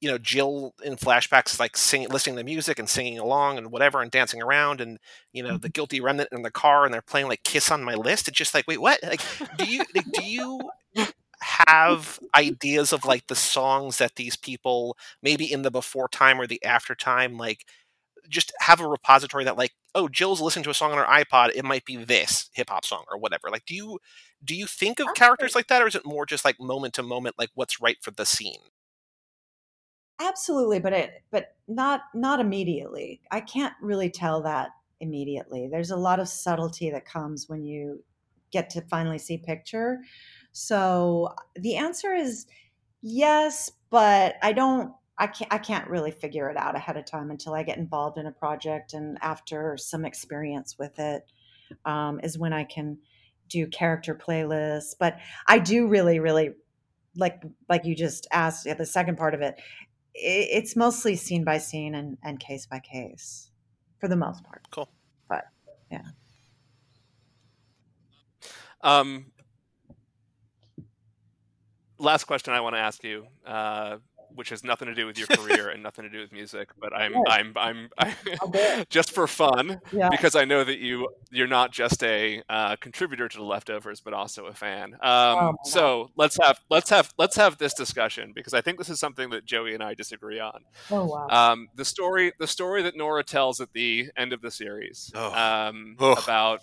you 0.00 0.10
know 0.10 0.18
Jill 0.18 0.74
in 0.82 0.96
flashbacks 0.96 1.58
like 1.58 1.76
singing, 1.76 2.08
listening 2.08 2.36
to 2.36 2.44
music 2.44 2.78
and 2.78 2.88
singing 2.88 3.18
along 3.18 3.58
and 3.58 3.70
whatever 3.70 4.00
and 4.00 4.10
dancing 4.10 4.42
around 4.42 4.80
and 4.80 4.98
you 5.32 5.42
know 5.42 5.52
the 5.52 5.68
mm-hmm. 5.68 5.72
guilty 5.72 6.00
remnant 6.00 6.28
in 6.32 6.42
the 6.42 6.50
car 6.50 6.84
and 6.84 6.94
they're 6.94 7.02
playing 7.02 7.28
like 7.28 7.42
Kiss 7.44 7.70
on 7.70 7.82
My 7.82 7.94
List. 7.94 8.28
It's 8.28 8.36
just 8.36 8.54
like 8.54 8.66
wait 8.68 8.80
what? 8.80 9.00
Like 9.02 9.22
do 9.56 9.64
you 9.64 9.82
like, 9.94 10.10
do 10.12 10.24
you 10.24 10.60
have 11.40 12.18
ideas 12.36 12.92
of 12.92 13.04
like 13.04 13.26
the 13.28 13.34
songs 13.34 13.98
that 13.98 14.16
these 14.16 14.36
people 14.36 14.96
maybe 15.22 15.50
in 15.50 15.62
the 15.62 15.70
before 15.70 16.08
time 16.08 16.40
or 16.40 16.46
the 16.46 16.62
after 16.64 16.94
time 16.94 17.36
like 17.36 17.64
just 18.28 18.52
have 18.60 18.80
a 18.80 18.86
repository 18.86 19.44
that 19.44 19.56
like 19.56 19.72
oh 19.94 20.08
Jill's 20.08 20.40
listening 20.40 20.64
to 20.64 20.70
a 20.70 20.74
song 20.74 20.92
on 20.92 20.98
her 20.98 21.04
iPod 21.04 21.50
it 21.54 21.64
might 21.64 21.84
be 21.84 21.96
this 21.96 22.50
hip 22.52 22.70
hop 22.70 22.84
song 22.84 23.04
or 23.10 23.18
whatever. 23.18 23.48
Like 23.50 23.64
do 23.66 23.74
you 23.74 23.98
do 24.44 24.54
you 24.54 24.66
think 24.66 25.00
of 25.00 25.08
characters 25.14 25.54
like 25.54 25.68
that 25.68 25.82
or 25.82 25.86
is 25.86 25.94
it 25.94 26.06
more 26.06 26.26
just 26.26 26.44
like 26.44 26.60
moment 26.60 26.94
to 26.94 27.02
moment 27.02 27.36
like 27.38 27.50
what's 27.54 27.80
right 27.80 27.96
for 28.00 28.10
the 28.10 28.26
scene? 28.26 28.60
Absolutely, 30.20 30.78
but 30.80 30.92
it 30.92 31.22
but 31.30 31.56
not 31.66 32.02
not 32.14 32.40
immediately. 32.40 33.20
I 33.30 33.40
can't 33.40 33.74
really 33.80 34.10
tell 34.10 34.42
that 34.42 34.70
immediately. 35.00 35.68
There's 35.70 35.90
a 35.90 35.96
lot 35.96 36.20
of 36.20 36.28
subtlety 36.28 36.90
that 36.90 37.04
comes 37.04 37.48
when 37.48 37.64
you 37.64 38.02
get 38.50 38.70
to 38.70 38.80
finally 38.82 39.18
see 39.18 39.38
picture. 39.38 40.00
So 40.52 41.34
the 41.56 41.76
answer 41.76 42.14
is 42.14 42.46
yes, 43.02 43.70
but 43.90 44.36
I 44.42 44.52
don't 44.52 44.92
I 45.18 45.26
can't 45.26 45.52
I 45.52 45.58
can't 45.58 45.88
really 45.88 46.10
figure 46.10 46.48
it 46.48 46.56
out 46.56 46.76
ahead 46.76 46.96
of 46.96 47.04
time 47.04 47.30
until 47.30 47.54
I 47.54 47.62
get 47.62 47.78
involved 47.78 48.18
in 48.18 48.26
a 48.26 48.32
project 48.32 48.94
and 48.94 49.18
after 49.20 49.76
some 49.76 50.04
experience 50.04 50.76
with 50.78 50.98
it 50.98 51.24
um, 51.84 52.20
is 52.22 52.38
when 52.38 52.52
I 52.52 52.64
can 52.64 52.98
do 53.48 53.66
character 53.66 54.14
playlists. 54.14 54.94
But 54.98 55.18
I 55.46 55.58
do 55.58 55.88
really, 55.88 56.20
really 56.20 56.52
like 57.16 57.42
like 57.68 57.84
you 57.84 57.94
just 57.94 58.26
asked 58.32 58.66
yeah, 58.66 58.74
the 58.74 58.86
second 58.86 59.16
part 59.16 59.34
of 59.34 59.42
it. 59.42 59.60
It's 60.20 60.76
mostly 60.76 61.16
scene 61.16 61.44
by 61.44 61.58
scene 61.58 61.94
and, 61.94 62.18
and 62.22 62.40
case 62.40 62.66
by 62.66 62.78
case 62.78 63.50
for 64.00 64.08
the 64.08 64.16
most 64.16 64.44
part. 64.44 64.66
Cool. 64.70 64.88
But 65.28 65.44
yeah. 65.90 66.02
Um, 68.80 69.26
last 71.98 72.24
question 72.24 72.54
I 72.54 72.60
want 72.60 72.76
to 72.76 72.80
ask 72.80 73.02
you, 73.02 73.26
uh, 73.46 73.96
which 74.38 74.48
has 74.50 74.64
nothing 74.64 74.88
to 74.88 74.94
do 74.94 75.04
with 75.06 75.18
your 75.18 75.26
career 75.26 75.68
and 75.68 75.82
nothing 75.82 76.04
to 76.04 76.10
do 76.10 76.20
with 76.20 76.32
music, 76.32 76.70
but 76.80 76.94
I'm 76.94 77.12
Sure. 77.12 77.24
I'm 77.28 77.52
I'm, 77.56 77.90
I'll 78.40 78.48
do 78.48 78.58
it. 78.58 78.88
just 78.90 79.12
for 79.12 79.26
fun 79.26 79.80
Yeah. 79.92 80.08
because 80.08 80.34
I 80.34 80.44
know 80.46 80.64
that 80.64 80.78
you 80.78 81.08
you're 81.30 81.46
not 81.46 81.72
just 81.72 82.02
a 82.02 82.42
uh, 82.48 82.76
contributor 82.76 83.28
to 83.28 83.36
the 83.36 83.42
leftovers, 83.44 84.00
but 84.00 84.14
also 84.14 84.46
a 84.46 84.54
fan. 84.54 84.94
Um, 84.94 85.00
my 85.02 85.52
so 85.64 86.10
let's 86.16 86.38
have 86.42 86.58
let's 86.70 86.88
have 86.90 87.12
let's 87.18 87.36
have 87.36 87.58
this 87.58 87.74
discussion 87.74 88.32
because 88.34 88.54
I 88.54 88.60
think 88.62 88.78
this 88.78 88.88
is 88.88 88.98
something 89.00 89.30
that 89.30 89.44
Joey 89.44 89.74
and 89.74 89.82
I 89.82 89.94
disagree 89.94 90.40
on. 90.40 90.62
Oh 90.90 91.04
wow. 91.04 91.28
Um, 91.28 91.68
the 91.74 91.84
story 91.84 92.32
the 92.38 92.46
story 92.46 92.82
that 92.82 92.96
Nora 92.96 93.24
tells 93.24 93.60
at 93.60 93.72
the 93.72 94.08
end 94.16 94.32
of 94.32 94.40
the 94.40 94.50
series 94.50 95.12
Ugh. 95.14 95.34
um, 95.34 95.96
Ugh. 95.98 96.18
about 96.22 96.60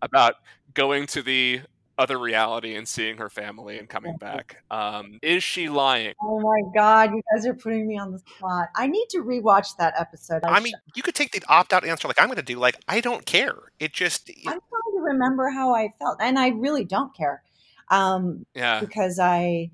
about 0.00 0.34
going 0.74 1.06
to 1.08 1.22
the 1.22 1.60
other 1.98 2.18
reality 2.18 2.74
and 2.74 2.88
seeing 2.88 3.18
her 3.18 3.28
family 3.28 3.78
and 3.78 3.88
coming 3.88 4.16
back. 4.16 4.62
Um, 4.70 5.18
is 5.22 5.42
she 5.42 5.68
lying? 5.68 6.14
Oh 6.22 6.40
my 6.40 6.60
god, 6.74 7.10
you 7.12 7.22
guys 7.34 7.46
are 7.46 7.54
putting 7.54 7.86
me 7.86 7.98
on 7.98 8.12
the 8.12 8.18
spot. 8.18 8.68
I 8.76 8.86
need 8.86 9.06
to 9.10 9.18
rewatch 9.18 9.76
that 9.78 9.94
episode. 9.98 10.42
I 10.44 10.60
sh- 10.60 10.64
mean, 10.64 10.74
you 10.94 11.02
could 11.02 11.14
take 11.14 11.32
the 11.32 11.42
opt 11.48 11.72
out 11.72 11.84
answer 11.84 12.08
like 12.08 12.20
I'm 12.20 12.28
going 12.28 12.36
to 12.36 12.42
do. 12.42 12.58
Like 12.58 12.76
I 12.88 13.00
don't 13.00 13.26
care. 13.26 13.56
It 13.78 13.92
just 13.92 14.30
I'm 14.30 14.44
trying 14.44 14.58
to 14.58 15.00
remember 15.02 15.50
how 15.50 15.74
I 15.74 15.92
felt, 15.98 16.18
and 16.20 16.38
I 16.38 16.48
really 16.48 16.84
don't 16.84 17.14
care, 17.14 17.42
um, 17.90 18.46
Yeah, 18.54 18.80
because 18.80 19.18
I, 19.18 19.70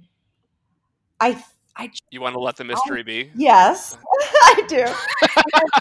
I, 1.21 1.43
I 1.77 1.91
you 2.11 2.21
want 2.21 2.35
to 2.35 2.41
let 2.41 2.57
the 2.57 2.65
mystery 2.65 3.03
be? 3.03 3.31
yes, 3.35 3.97
I 4.43 4.63
do, 4.69 4.77
and 4.85 5.73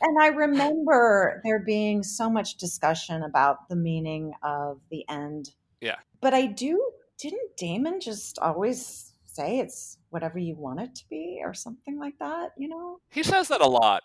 and 0.00 0.22
I 0.22 0.28
remember 0.28 1.40
there 1.44 1.60
being 1.60 2.02
so 2.02 2.30
much 2.30 2.56
discussion 2.56 3.22
about 3.22 3.68
the 3.68 3.76
meaning 3.76 4.32
of 4.42 4.80
the 4.90 5.04
end. 5.08 5.50
Yeah. 5.82 5.96
but 6.20 6.32
I 6.32 6.46
do. 6.46 6.80
Didn't 7.18 7.56
Damon 7.58 8.00
just 8.00 8.38
always 8.38 9.12
say 9.26 9.58
it's 9.58 9.98
whatever 10.10 10.38
you 10.38 10.54
want 10.54 10.80
it 10.80 10.94
to 10.94 11.04
be, 11.10 11.40
or 11.42 11.54
something 11.54 11.98
like 11.98 12.18
that? 12.18 12.52
You 12.56 12.68
know. 12.68 13.00
He 13.10 13.22
says 13.22 13.48
that 13.48 13.60
a 13.60 13.68
lot. 13.68 14.02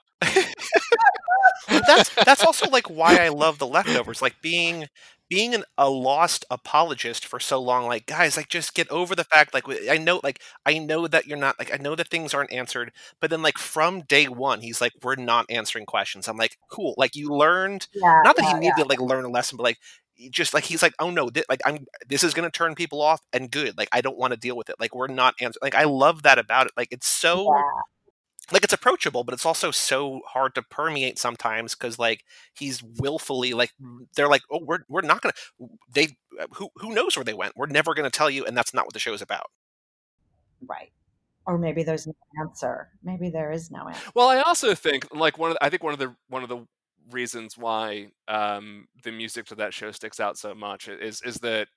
that's 1.69 2.09
that's 2.25 2.43
also 2.43 2.69
like 2.69 2.89
why 2.89 3.17
I 3.17 3.29
love 3.29 3.59
the 3.59 3.67
leftovers. 3.67 4.21
Like 4.21 4.41
being 4.41 4.87
being 5.29 5.53
an, 5.53 5.63
a 5.77 5.89
lost 5.89 6.45
apologist 6.49 7.25
for 7.25 7.39
so 7.39 7.61
long. 7.61 7.85
Like 7.85 8.05
guys, 8.05 8.37
like 8.37 8.47
just 8.49 8.73
get 8.73 8.89
over 8.89 9.15
the 9.15 9.23
fact. 9.23 9.53
Like 9.53 9.65
I 9.89 9.97
know, 9.97 10.19
like 10.23 10.41
I 10.65 10.77
know 10.77 11.07
that 11.07 11.27
you're 11.27 11.37
not. 11.37 11.59
Like 11.59 11.73
I 11.73 11.77
know 11.77 11.95
that 11.95 12.07
things 12.07 12.33
aren't 12.33 12.53
answered. 12.53 12.91
But 13.19 13.29
then 13.29 13.41
like 13.41 13.57
from 13.57 14.01
day 14.01 14.27
one, 14.27 14.61
he's 14.61 14.81
like, 14.81 14.93
we're 15.03 15.15
not 15.15 15.45
answering 15.49 15.85
questions. 15.85 16.27
I'm 16.27 16.37
like, 16.37 16.57
cool. 16.71 16.93
Like 16.97 17.15
you 17.15 17.29
learned. 17.29 17.87
Yeah. 17.93 18.21
Not 18.23 18.35
that 18.37 18.43
yeah, 18.43 18.53
he 18.53 18.59
needed 18.59 18.77
to 18.77 18.85
like 18.85 19.01
learn 19.01 19.25
a 19.25 19.29
lesson, 19.29 19.57
but 19.57 19.63
like 19.63 19.77
he 19.77 20.06
just 20.31 20.53
like 20.53 20.65
he's 20.65 20.81
like, 20.81 20.93
oh 20.99 21.09
no, 21.09 21.29
thi- 21.29 21.43
like 21.49 21.61
I'm 21.65 21.85
this 22.07 22.23
is 22.23 22.33
gonna 22.33 22.49
turn 22.49 22.75
people 22.75 23.01
off 23.01 23.21
and 23.33 23.51
good. 23.51 23.77
Like 23.77 23.89
I 23.91 24.01
don't 24.01 24.17
want 24.17 24.33
to 24.33 24.39
deal 24.39 24.57
with 24.57 24.69
it. 24.69 24.75
Like 24.79 24.95
we're 24.95 25.07
not 25.07 25.35
answering. 25.39 25.61
Like 25.61 25.75
I 25.75 25.83
love 25.83 26.23
that 26.23 26.39
about 26.39 26.67
it. 26.67 26.73
Like 26.75 26.89
it's 26.91 27.07
so 27.07 27.53
yeah. 27.53 27.61
like 28.51 28.63
it's 28.63 28.73
approachable, 28.73 29.23
but 29.23 29.33
it's 29.33 29.45
also 29.45 29.71
so 29.71 30.21
hard 30.27 30.55
to 30.55 30.61
permeate 30.61 31.19
sometimes 31.19 31.75
because 31.75 31.99
like 31.99 32.23
he's 32.53 32.81
willfully 32.83 33.53
like 33.53 33.71
they're 34.15 34.29
like, 34.29 34.43
oh, 34.51 34.61
we're 34.63 34.79
we're 34.89 35.01
not 35.01 35.21
gonna 35.21 35.35
they 35.91 36.17
uh, 36.39 36.47
who 36.53 36.69
who 36.75 36.93
knows 36.93 37.15
where 37.15 37.25
they 37.25 37.33
went? 37.33 37.53
We're 37.55 37.67
never 37.67 37.93
gonna 37.93 38.09
tell 38.09 38.29
you, 38.29 38.45
and 38.45 38.57
that's 38.57 38.73
not 38.73 38.85
what 38.85 38.93
the 38.93 38.99
show 38.99 39.13
is 39.13 39.21
about. 39.21 39.51
Right. 40.67 40.91
Or 41.45 41.57
maybe 41.57 41.83
there's 41.83 42.05
no 42.05 42.13
answer. 42.41 42.89
Maybe 43.03 43.29
there 43.29 43.51
is 43.51 43.71
no 43.71 43.87
answer. 43.87 44.11
Well, 44.13 44.27
I 44.27 44.41
also 44.41 44.75
think 44.75 45.07
like 45.15 45.37
one 45.37 45.51
of 45.51 45.55
the, 45.55 45.63
I 45.63 45.69
think 45.69 45.81
one 45.81 45.93
of 45.93 45.99
the 45.99 46.13
one 46.27 46.43
of 46.43 46.49
the 46.49 46.67
reasons 47.11 47.57
why 47.57 48.07
um, 48.27 48.87
the 49.03 49.11
music 49.11 49.45
to 49.47 49.55
that 49.55 49.73
show 49.73 49.91
sticks 49.91 50.19
out 50.19 50.37
so 50.37 50.53
much 50.55 50.87
is 50.87 51.21
is 51.23 51.35
that 51.37 51.67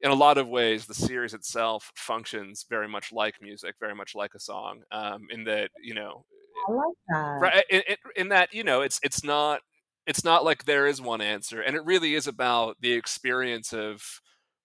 in 0.00 0.10
a 0.10 0.14
lot 0.14 0.38
of 0.38 0.48
ways 0.48 0.86
the 0.86 0.94
series 0.94 1.34
itself 1.34 1.90
functions 1.96 2.64
very 2.68 2.88
much 2.88 3.12
like 3.12 3.34
music, 3.42 3.74
very 3.80 3.94
much 3.94 4.14
like 4.14 4.34
a 4.34 4.40
song. 4.40 4.82
Um, 4.92 5.26
in 5.30 5.44
that 5.44 5.70
you 5.82 5.94
know, 5.94 6.24
I 6.68 6.72
like 6.72 6.94
that. 7.08 7.38
right? 7.40 7.64
In, 7.70 7.82
in- 7.88 7.96
in 8.16 8.28
that 8.28 8.52
you 8.52 8.64
know, 8.64 8.82
it's 8.82 9.00
it's 9.02 9.24
not 9.24 9.60
it's 10.06 10.24
not 10.24 10.44
like 10.44 10.64
there 10.64 10.86
is 10.86 11.00
one 11.00 11.20
answer, 11.20 11.60
and 11.60 11.76
it 11.76 11.84
really 11.84 12.14
is 12.14 12.26
about 12.26 12.76
the 12.80 12.92
experience 12.92 13.72
of 13.72 14.02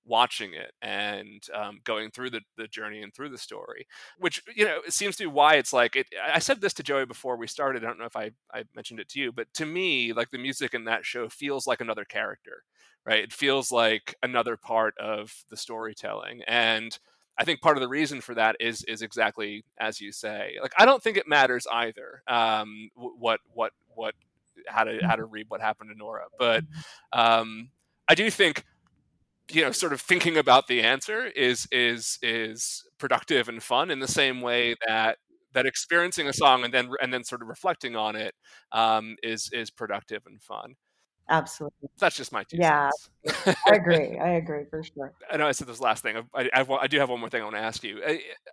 watching 0.06 0.54
it 0.54 0.72
and 0.82 1.48
um, 1.54 1.80
going 1.84 2.12
through 2.12 2.30
the, 2.30 2.42
the 2.58 2.68
journey 2.68 3.02
and 3.02 3.14
through 3.14 3.30
the 3.30 3.38
story 3.38 3.88
which 4.20 4.42
you 4.56 4.66
know 4.66 4.80
it 4.86 4.94
seems 4.94 5.16
to 5.16 5.24
be 5.24 5.28
why 5.28 5.56
it's 5.56 5.72
like 5.72 5.96
it 5.96 6.08
i 6.32 6.40
said 6.40 6.60
this 6.60 6.74
to 6.74 6.84
joey 6.84 7.06
before 7.06 7.38
we 7.38 7.48
started 7.48 7.84
i 7.84 7.88
don't 7.88 8.00
know 8.00 8.06
if 8.06 8.16
i 8.16 8.32
i 8.54 8.64
mentioned 8.76 9.00
it 9.00 9.08
to 9.08 9.20
you 9.20 9.32
but 9.32 9.48
to 9.54 9.66
me 9.66 10.12
like 10.12 10.30
the 10.32 10.38
music 10.38 10.74
in 10.74 10.84
that 10.86 11.06
show 11.06 11.30
feels 11.30 11.66
like 11.66 11.80
another 11.82 12.04
character 12.04 12.64
right? 13.06 13.24
It 13.24 13.34
feels 13.34 13.72
like 13.72 14.16
another 14.24 14.58
part 14.58 14.98
of 14.98 15.34
the 15.50 15.58
storytelling 15.58 16.42
and 16.48 16.98
i 17.38 17.44
think 17.44 17.62
part 17.62 17.78
of 17.78 17.82
the 17.82 17.88
reason 17.88 18.22
for 18.22 18.36
that 18.36 18.56
is 18.60 18.84
is 18.84 19.02
exactly 19.02 19.66
as 19.80 20.00
you 20.00 20.12
say 20.12 20.56
like 20.62 20.74
i 20.78 20.86
don't 20.86 21.02
think 21.02 21.18
it 21.18 21.28
matters 21.28 21.66
either 21.72 22.22
um 22.28 22.90
what 22.96 23.40
what 23.54 23.72
what 23.96 24.14
how 24.68 24.84
to 24.84 25.00
how 25.04 25.16
to 25.16 25.26
read 25.26 25.46
what 25.50 25.62
happened 25.62 25.90
to 25.90 25.98
nora 25.98 26.26
but 26.38 26.64
um 27.12 27.70
i 28.08 28.14
do 28.14 28.30
think 28.30 28.64
you 29.52 29.62
know 29.62 29.72
sort 29.72 29.94
of 29.94 30.02
thinking 30.02 30.38
about 30.38 30.68
the 30.68 30.82
answer 30.82 31.26
is 31.26 31.68
is 31.72 32.18
is 32.22 32.84
productive 32.98 33.50
and 33.50 33.62
fun 33.62 33.92
in 33.92 34.00
the 34.00 34.08
same 34.08 34.42
way 34.42 34.76
that 34.88 35.18
that 35.54 35.66
experiencing 35.66 36.28
a 36.28 36.34
song 36.34 36.64
and 36.64 36.74
then 36.74 36.90
and 37.02 37.14
then 37.14 37.24
sort 37.24 37.42
of 37.42 37.48
reflecting 37.48 37.96
on 37.96 38.16
it 38.16 38.34
um, 38.72 39.16
is 39.24 39.50
is 39.54 39.70
productive 39.70 40.24
and 40.26 40.42
fun. 40.42 40.76
Absolutely. 41.30 41.90
That's 42.00 42.18
just 42.18 42.34
my 42.34 42.44
two 42.44 42.58
Yeah. 42.58 42.90
I 43.46 43.56
agree. 43.74 44.18
I 44.20 44.32
agree 44.32 44.66
for 44.70 44.84
sure. 44.84 45.14
I 45.32 45.38
know 45.38 45.48
I 45.48 45.54
said 45.54 45.68
this 45.68 45.80
last 45.80 46.04
thing. 46.04 46.18
I, 46.36 46.50
I, 46.54 46.66
I 46.82 46.88
do 46.88 47.00
have 47.00 47.10
one 47.10 47.22
more 47.22 47.30
thing 47.30 47.42
I 47.42 47.46
want 47.46 47.56
to 47.56 47.62
ask 47.62 47.82
you. 47.82 48.02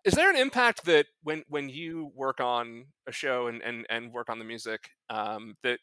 Is 0.05 0.14
there 0.14 0.30
an 0.30 0.36
impact 0.36 0.84
that 0.84 1.07
when 1.24 1.43
when 1.49 1.68
you 1.68 2.12
work 2.14 2.41
on 2.41 2.86
a 3.09 3.12
show 3.12 3.49
and 3.49 3.61
and, 3.62 3.86
and 3.91 4.12
work 4.12 4.30
on 4.30 4.38
the 4.38 4.45
music 4.45 4.88
um, 5.09 5.57
that 5.64 5.80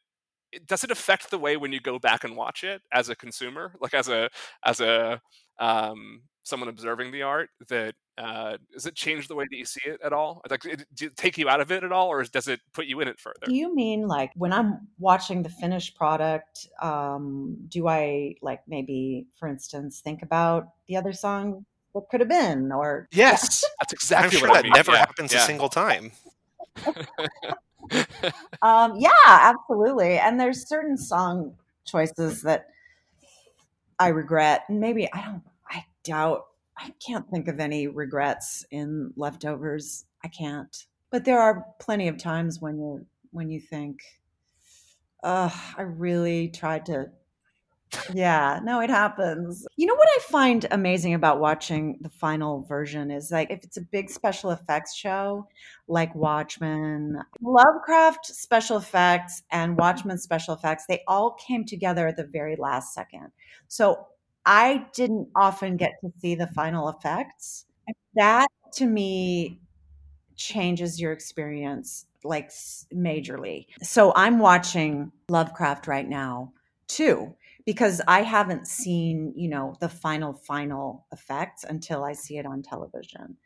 does 0.65 0.83
it 0.83 0.91
affect 0.91 1.29
the 1.29 1.37
way 1.39 1.57
when 1.57 1.71
you 1.71 1.79
go 1.79 1.99
back 1.99 2.23
and 2.23 2.35
watch 2.35 2.63
it 2.63 2.81
as 2.91 3.09
a 3.09 3.15
consumer, 3.15 3.73
like 3.81 3.93
as 3.93 4.07
a 4.09 4.29
as 4.63 4.79
a 4.79 5.21
um, 5.59 6.21
someone 6.43 6.69
observing 6.69 7.11
the 7.11 7.23
art? 7.23 7.49
That 7.69 7.95
uh, 8.17 8.57
does 8.71 8.85
it 8.85 8.95
change 8.95 9.27
the 9.27 9.35
way 9.35 9.45
that 9.49 9.57
you 9.57 9.65
see 9.65 9.81
it 9.85 9.99
at 10.03 10.13
all? 10.13 10.41
Like, 10.49 10.65
it, 10.65 10.85
does 10.95 11.07
it 11.09 11.17
take 11.17 11.37
you 11.37 11.49
out 11.49 11.61
of 11.61 11.71
it 11.71 11.83
at 11.83 11.91
all, 11.91 12.07
or 12.07 12.23
does 12.23 12.47
it 12.47 12.59
put 12.73 12.87
you 12.87 12.99
in 13.01 13.07
it 13.07 13.19
further? 13.19 13.45
Do 13.45 13.53
you 13.53 13.75
mean 13.75 14.07
like 14.07 14.31
when 14.35 14.53
I'm 14.53 14.87
watching 14.99 15.43
the 15.43 15.49
finished 15.49 15.95
product, 15.95 16.67
um, 16.81 17.57
do 17.67 17.87
I 17.87 18.35
like 18.41 18.61
maybe, 18.67 19.27
for 19.39 19.47
instance, 19.47 19.99
think 20.01 20.23
about 20.23 20.69
the 20.87 20.97
other 20.97 21.13
song 21.13 21.65
what 21.93 22.09
could 22.09 22.19
have 22.19 22.29
been 22.29 22.71
or 22.71 23.07
Yes, 23.11 23.63
that's 23.79 23.93
I'm 23.93 23.95
exactly 23.95 24.39
sure 24.39 24.49
what 24.49 24.57
I 24.57 24.61
that 24.61 24.63
mean. 24.63 24.73
never 24.73 24.91
Yeah, 24.91 24.97
happens 24.97 25.33
yeah. 25.33 25.39
a 25.43 25.45
single 25.45 25.69
time. 25.69 26.11
Um, 28.61 28.95
yeah, 28.97 29.09
absolutely. 29.27 30.17
And 30.17 30.39
there's 30.39 30.67
certain 30.67 30.97
song 30.97 31.55
choices 31.85 32.41
that 32.41 32.67
I 33.99 34.07
regret. 34.09 34.63
Maybe 34.69 35.11
I 35.13 35.21
don't, 35.25 35.43
I 35.69 35.85
doubt, 36.03 36.45
I 36.77 36.93
can't 37.05 37.29
think 37.29 37.47
of 37.47 37.59
any 37.59 37.87
regrets 37.87 38.65
in 38.71 39.13
leftovers. 39.15 40.05
I 40.23 40.27
can't. 40.27 40.75
But 41.11 41.25
there 41.25 41.39
are 41.39 41.65
plenty 41.79 42.07
of 42.07 42.17
times 42.17 42.59
when 42.61 42.77
you 42.79 43.05
when 43.31 43.49
you 43.49 43.59
think, 43.59 43.99
I 45.23 45.81
really 45.81 46.49
tried 46.49 46.85
to 46.87 47.09
yeah, 48.13 48.59
no, 48.63 48.81
it 48.81 48.89
happens. 48.89 49.65
You 49.75 49.87
know 49.87 49.95
what 49.95 50.09
I 50.09 50.19
find 50.23 50.65
amazing 50.71 51.13
about 51.13 51.39
watching 51.39 51.97
the 52.01 52.09
final 52.09 52.63
version 52.63 53.11
is 53.11 53.31
like 53.31 53.49
if 53.49 53.63
it's 53.63 53.77
a 53.77 53.81
big 53.81 54.09
special 54.09 54.51
effects 54.51 54.95
show 54.95 55.47
like 55.87 56.13
Watchmen, 56.15 57.21
Lovecraft 57.41 58.25
special 58.25 58.77
effects 58.77 59.43
and 59.51 59.77
Watchmen 59.77 60.17
special 60.17 60.53
effects, 60.53 60.85
they 60.87 61.03
all 61.07 61.31
came 61.31 61.65
together 61.65 62.07
at 62.07 62.17
the 62.17 62.25
very 62.25 62.55
last 62.57 62.93
second. 62.93 63.31
So 63.67 64.07
I 64.45 64.85
didn't 64.93 65.29
often 65.35 65.77
get 65.77 65.93
to 66.01 66.11
see 66.19 66.35
the 66.35 66.47
final 66.47 66.89
effects. 66.89 67.65
That 68.15 68.47
to 68.73 68.85
me 68.85 69.59
changes 70.35 70.99
your 70.99 71.13
experience 71.13 72.05
like 72.23 72.49
majorly. 72.93 73.67
So 73.81 74.11
I'm 74.15 74.39
watching 74.39 75.11
Lovecraft 75.29 75.87
right 75.87 76.07
now 76.07 76.51
too 76.87 77.35
because 77.67 78.01
I 78.07 78.23
haven't 78.23 78.67
seen, 78.67 79.33
you 79.37 79.49
know, 79.49 79.75
the 79.81 79.89
final 79.89 80.33
final 80.33 81.05
effects 81.13 81.65
until 81.65 82.03
I 82.05 82.13
see 82.13 82.39
it 82.39 82.47
on 82.47 82.63
television. 82.63 83.37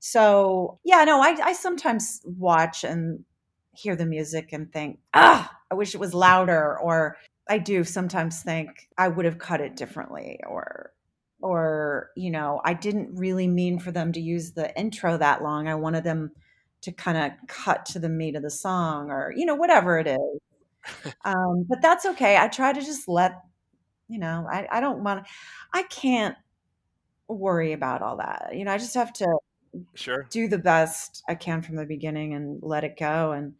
So, 0.00 0.78
yeah, 0.84 1.04
no, 1.04 1.20
I 1.22 1.36
I 1.42 1.52
sometimes 1.52 2.22
watch 2.24 2.84
and 2.84 3.24
hear 3.72 3.96
the 3.96 4.06
music 4.06 4.52
and 4.52 4.72
think, 4.72 5.00
"Ah, 5.14 5.52
I 5.70 5.74
wish 5.74 5.94
it 5.94 6.00
was 6.00 6.14
louder," 6.14 6.78
or 6.80 7.16
I 7.48 7.58
do 7.58 7.84
sometimes 7.84 8.42
think 8.42 8.88
I 8.98 9.08
would 9.08 9.24
have 9.26 9.38
cut 9.38 9.60
it 9.60 9.76
differently 9.76 10.40
or 10.46 10.92
or 11.42 12.10
you 12.16 12.30
know 12.30 12.62
i 12.64 12.72
didn't 12.72 13.14
really 13.14 13.46
mean 13.46 13.78
for 13.78 13.90
them 13.92 14.10
to 14.12 14.20
use 14.20 14.52
the 14.52 14.74
intro 14.78 15.18
that 15.18 15.42
long. 15.42 15.68
I 15.68 15.74
wanted 15.74 16.04
them 16.04 16.32
to 16.82 16.92
kind 16.92 17.18
of 17.18 17.32
cut 17.48 17.84
to 17.86 17.98
the 17.98 18.08
meat 18.08 18.36
of 18.36 18.42
the 18.42 18.50
song 18.50 19.10
or 19.10 19.32
you 19.36 19.46
know 19.46 19.54
whatever 19.56 19.98
it 19.98 20.06
is. 20.08 20.40
Um, 21.24 21.64
but 21.68 21.82
that's 21.82 22.06
okay. 22.06 22.36
I 22.36 22.48
try 22.48 22.72
to 22.72 22.80
just 22.80 23.08
let 23.08 23.32
you 24.08 24.18
know 24.18 24.46
i, 24.50 24.66
I 24.70 24.80
don't 24.80 25.02
want 25.04 25.26
i 25.72 25.82
can't 25.84 26.36
worry 27.28 27.72
about 27.72 28.02
all 28.02 28.18
that 28.18 28.50
you 28.54 28.64
know 28.64 28.72
i 28.72 28.78
just 28.78 28.94
have 28.94 29.12
to 29.14 29.38
Sure. 29.94 30.30
do 30.30 30.48
the 30.48 30.58
best 30.58 31.22
i 31.28 31.34
can 31.34 31.62
from 31.62 31.76
the 31.76 31.86
beginning 31.86 32.34
and 32.34 32.62
let 32.62 32.84
it 32.84 32.98
go 32.98 33.32
and 33.32 33.54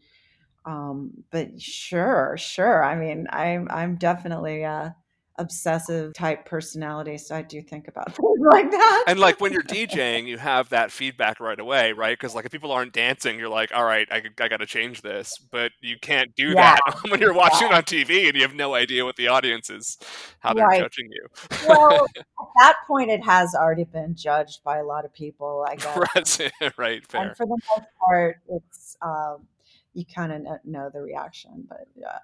um, 0.67 1.25
but 1.31 1.61
sure 1.61 2.37
sure 2.39 2.85
i 2.85 2.97
mean 2.97 3.27
i'm 3.31 3.69
i'm 3.71 3.97
definitely 3.97 4.63
a 4.63 4.97
obsessive 5.39 6.13
type 6.15 6.45
personality 6.45 7.19
so 7.19 7.35
i 7.37 7.43
do 7.43 7.61
think 7.63 7.89
about 7.89 8.07
things 8.17 8.39
like 8.53 8.71
that 8.71 9.05
And 9.07 9.21
like 9.21 9.41
when 9.41 9.53
you're 9.53 9.63
DJing, 9.63 10.27
you 10.27 10.37
have 10.39 10.69
that 10.71 10.91
feedback 10.91 11.39
right 11.39 11.59
away, 11.61 11.93
right? 11.93 12.19
Because 12.19 12.35
like 12.35 12.45
if 12.45 12.51
people 12.51 12.73
aren't 12.73 12.93
dancing, 12.93 13.39
you're 13.39 13.49
like, 13.49 13.73
all 13.73 13.85
right, 13.85 14.07
I, 14.11 14.23
I 14.41 14.49
got 14.49 14.57
to 14.57 14.67
change 14.67 15.03
this. 15.03 15.39
But 15.53 15.71
you 15.81 15.97
can't 16.01 16.35
do 16.35 16.55
Yeah. 16.55 16.75
that 16.75 16.81
when 17.09 17.21
you're 17.21 17.33
watching 17.33 17.73
on 17.73 17.85
TV 17.85 18.27
and 18.27 18.35
you 18.37 18.43
have 18.43 18.55
no 18.55 18.75
idea 18.75 19.05
what 19.05 19.15
the 19.17 19.29
audience 19.29 19.71
is, 19.71 19.97
how 20.41 20.55
they're 20.55 20.65
Right. 20.65 20.83
judging 20.83 21.09
you. 21.11 21.27
well, 21.69 22.07
at 22.41 22.47
that 22.59 22.77
point, 22.87 23.11
it 23.11 23.25
has 23.25 23.55
already 23.55 23.85
been 23.85 24.15
judged 24.15 24.63
by 24.65 24.79
a 24.79 24.85
lot 24.85 25.05
of 25.05 25.13
people, 25.13 25.65
I 25.69 25.77
guess. 25.77 26.41
right, 26.61 26.73
right, 26.79 27.07
fair. 27.07 27.23
And 27.23 27.37
for 27.37 27.47
the 27.47 27.59
most 27.77 27.87
part, 28.05 28.37
it's 28.49 28.97
um, 29.03 29.47
you 29.95 30.05
kind 30.05 30.33
of 30.33 30.65
know 30.65 30.91
the 30.93 31.01
reaction. 31.01 31.65
But 31.69 31.87
yeah, 31.95 32.19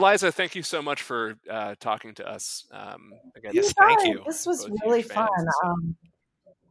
Liza, 0.00 0.32
thank 0.32 0.54
you 0.54 0.62
so 0.62 0.82
much 0.82 1.02
for 1.02 1.36
uh, 1.48 1.74
talking 1.78 2.14
to 2.14 2.28
us. 2.28 2.66
Um, 2.72 3.12
again, 3.36 3.52
Yes, 3.54 3.72
thank 3.78 4.00
guys, 4.00 4.08
you. 4.08 4.22
This 4.26 4.44
was 4.46 4.66
Both 4.66 4.78
really 4.84 5.02
fun. 5.02 5.28
and. 5.36 5.48
Um, 5.64 5.96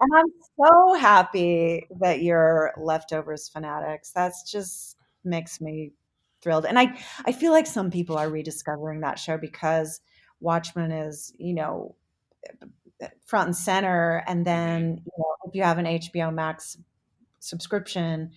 and 0.02 0.12
I'm 0.18 0.26
so 0.60 0.94
happy 0.96 1.88
that 2.02 2.22
you're 2.22 2.74
leftovers 2.78 3.48
fanatics. 3.48 4.12
That's 4.12 4.52
just 4.52 4.98
makes 5.24 5.62
me 5.62 5.94
thrilled. 6.42 6.66
And 6.66 6.78
I, 6.78 7.00
I 7.26 7.32
feel 7.32 7.54
like 7.54 7.68
some 7.68 7.90
people 7.90 8.18
are 8.18 8.30
rediscovering 8.30 9.00
that 9.02 9.18
show 9.18 9.38
because 9.38 10.02
Watchmen 10.42 10.92
is, 10.92 11.34
you 11.38 11.54
know, 11.54 11.96
front 13.26 13.48
and 13.48 13.56
center. 13.56 14.24
And 14.28 14.46
then, 14.46 15.02
you 15.06 15.12
know, 15.18 15.36
if 15.46 15.56
you 15.56 15.64
have 15.64 15.78
an 15.78 15.86
HBO 15.86 16.34
Max 16.34 16.78
subscription, 17.40 18.32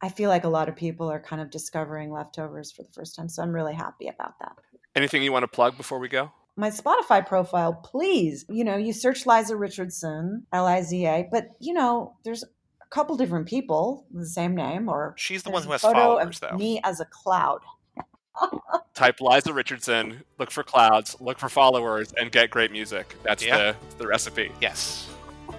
I 0.00 0.08
feel 0.08 0.28
like 0.30 0.44
a 0.44 0.48
lot 0.48 0.68
of 0.68 0.76
people 0.76 1.10
are 1.10 1.20
kind 1.20 1.42
of 1.42 1.50
discovering 1.50 2.12
leftovers 2.12 2.70
for 2.70 2.82
the 2.82 2.90
first 2.92 3.16
time. 3.16 3.28
So 3.28 3.42
I'm 3.42 3.52
really 3.52 3.74
happy 3.74 4.08
about 4.08 4.38
that 4.40 4.56
Anything 4.94 5.22
you 5.22 5.32
want 5.32 5.42
to 5.44 5.48
plug 5.48 5.76
before 5.76 5.98
we 5.98 6.08
go? 6.08 6.30
my 6.56 6.70
Spotify 6.70 7.24
profile, 7.24 7.72
please. 7.72 8.44
You 8.48 8.64
know, 8.64 8.76
you 8.76 8.92
search 8.92 9.26
Liza 9.26 9.56
Richardson, 9.56 10.44
L 10.52 10.66
I 10.66 10.82
Z 10.82 11.06
A, 11.06 11.28
but 11.30 11.48
you 11.60 11.72
know, 11.72 12.14
there's 12.24 12.42
a 12.42 12.48
couple 12.90 13.16
different 13.16 13.46
people 13.46 14.06
with 14.12 14.24
the 14.24 14.28
same 14.28 14.56
name, 14.56 14.88
or 14.88 15.14
She's 15.16 15.42
the 15.44 15.50
one 15.50 15.62
who 15.62 15.68
a 15.68 15.72
has 15.72 15.82
photo 15.82 15.94
followers, 16.16 16.40
of 16.42 16.50
though. 16.50 16.56
me 16.56 16.80
as 16.82 16.98
a 17.00 17.04
cloud. 17.04 17.60
Type 18.94 19.20
Liza 19.20 19.52
Richardson, 19.52 20.22
look 20.38 20.50
for 20.50 20.62
clouds, 20.64 21.16
look 21.20 21.38
for 21.38 21.48
followers, 21.48 22.12
and 22.18 22.32
get 22.32 22.50
great 22.50 22.72
music. 22.72 23.14
That's 23.22 23.44
Yeah. 23.44 23.56
the, 23.72 23.76
the 23.98 24.06
recipe. 24.08 24.50
Yes. 24.60 25.08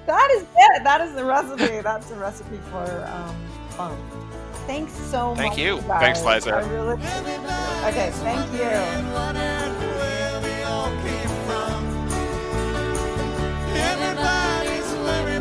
That 0.06 0.30
is 0.32 0.42
it. 0.44 0.84
That 0.84 1.00
is 1.02 1.14
the 1.14 1.24
recipe. 1.24 1.82
That's 1.82 2.10
the 2.10 2.16
recipe 2.16 2.58
for 2.72 3.06
um, 3.08 3.36
fun. 3.72 3.98
Thanks 4.70 4.94
so 5.10 5.34
Thank 5.34 5.38
much. 5.38 5.38
Thank 5.38 5.58
you. 5.58 5.82
Thanks, 5.82 6.22
guys. 6.22 6.46
Liza. 6.46 6.58
I 6.58 6.62
really 6.70 6.94
Okay, 7.90 8.12
thank 8.22 8.54
you. 8.54 8.70
Everybody's 13.76 14.94
worried 14.94 15.40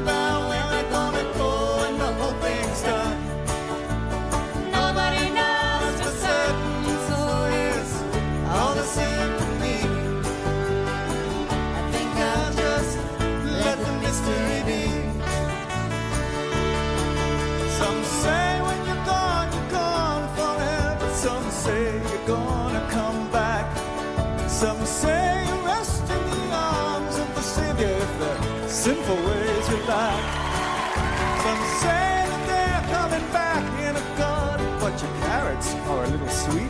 a 35.89 36.07
little 36.07 36.29
sweet, 36.29 36.68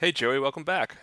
Hey, 0.00 0.12
Joey, 0.12 0.38
welcome 0.38 0.64
back. 0.64 0.96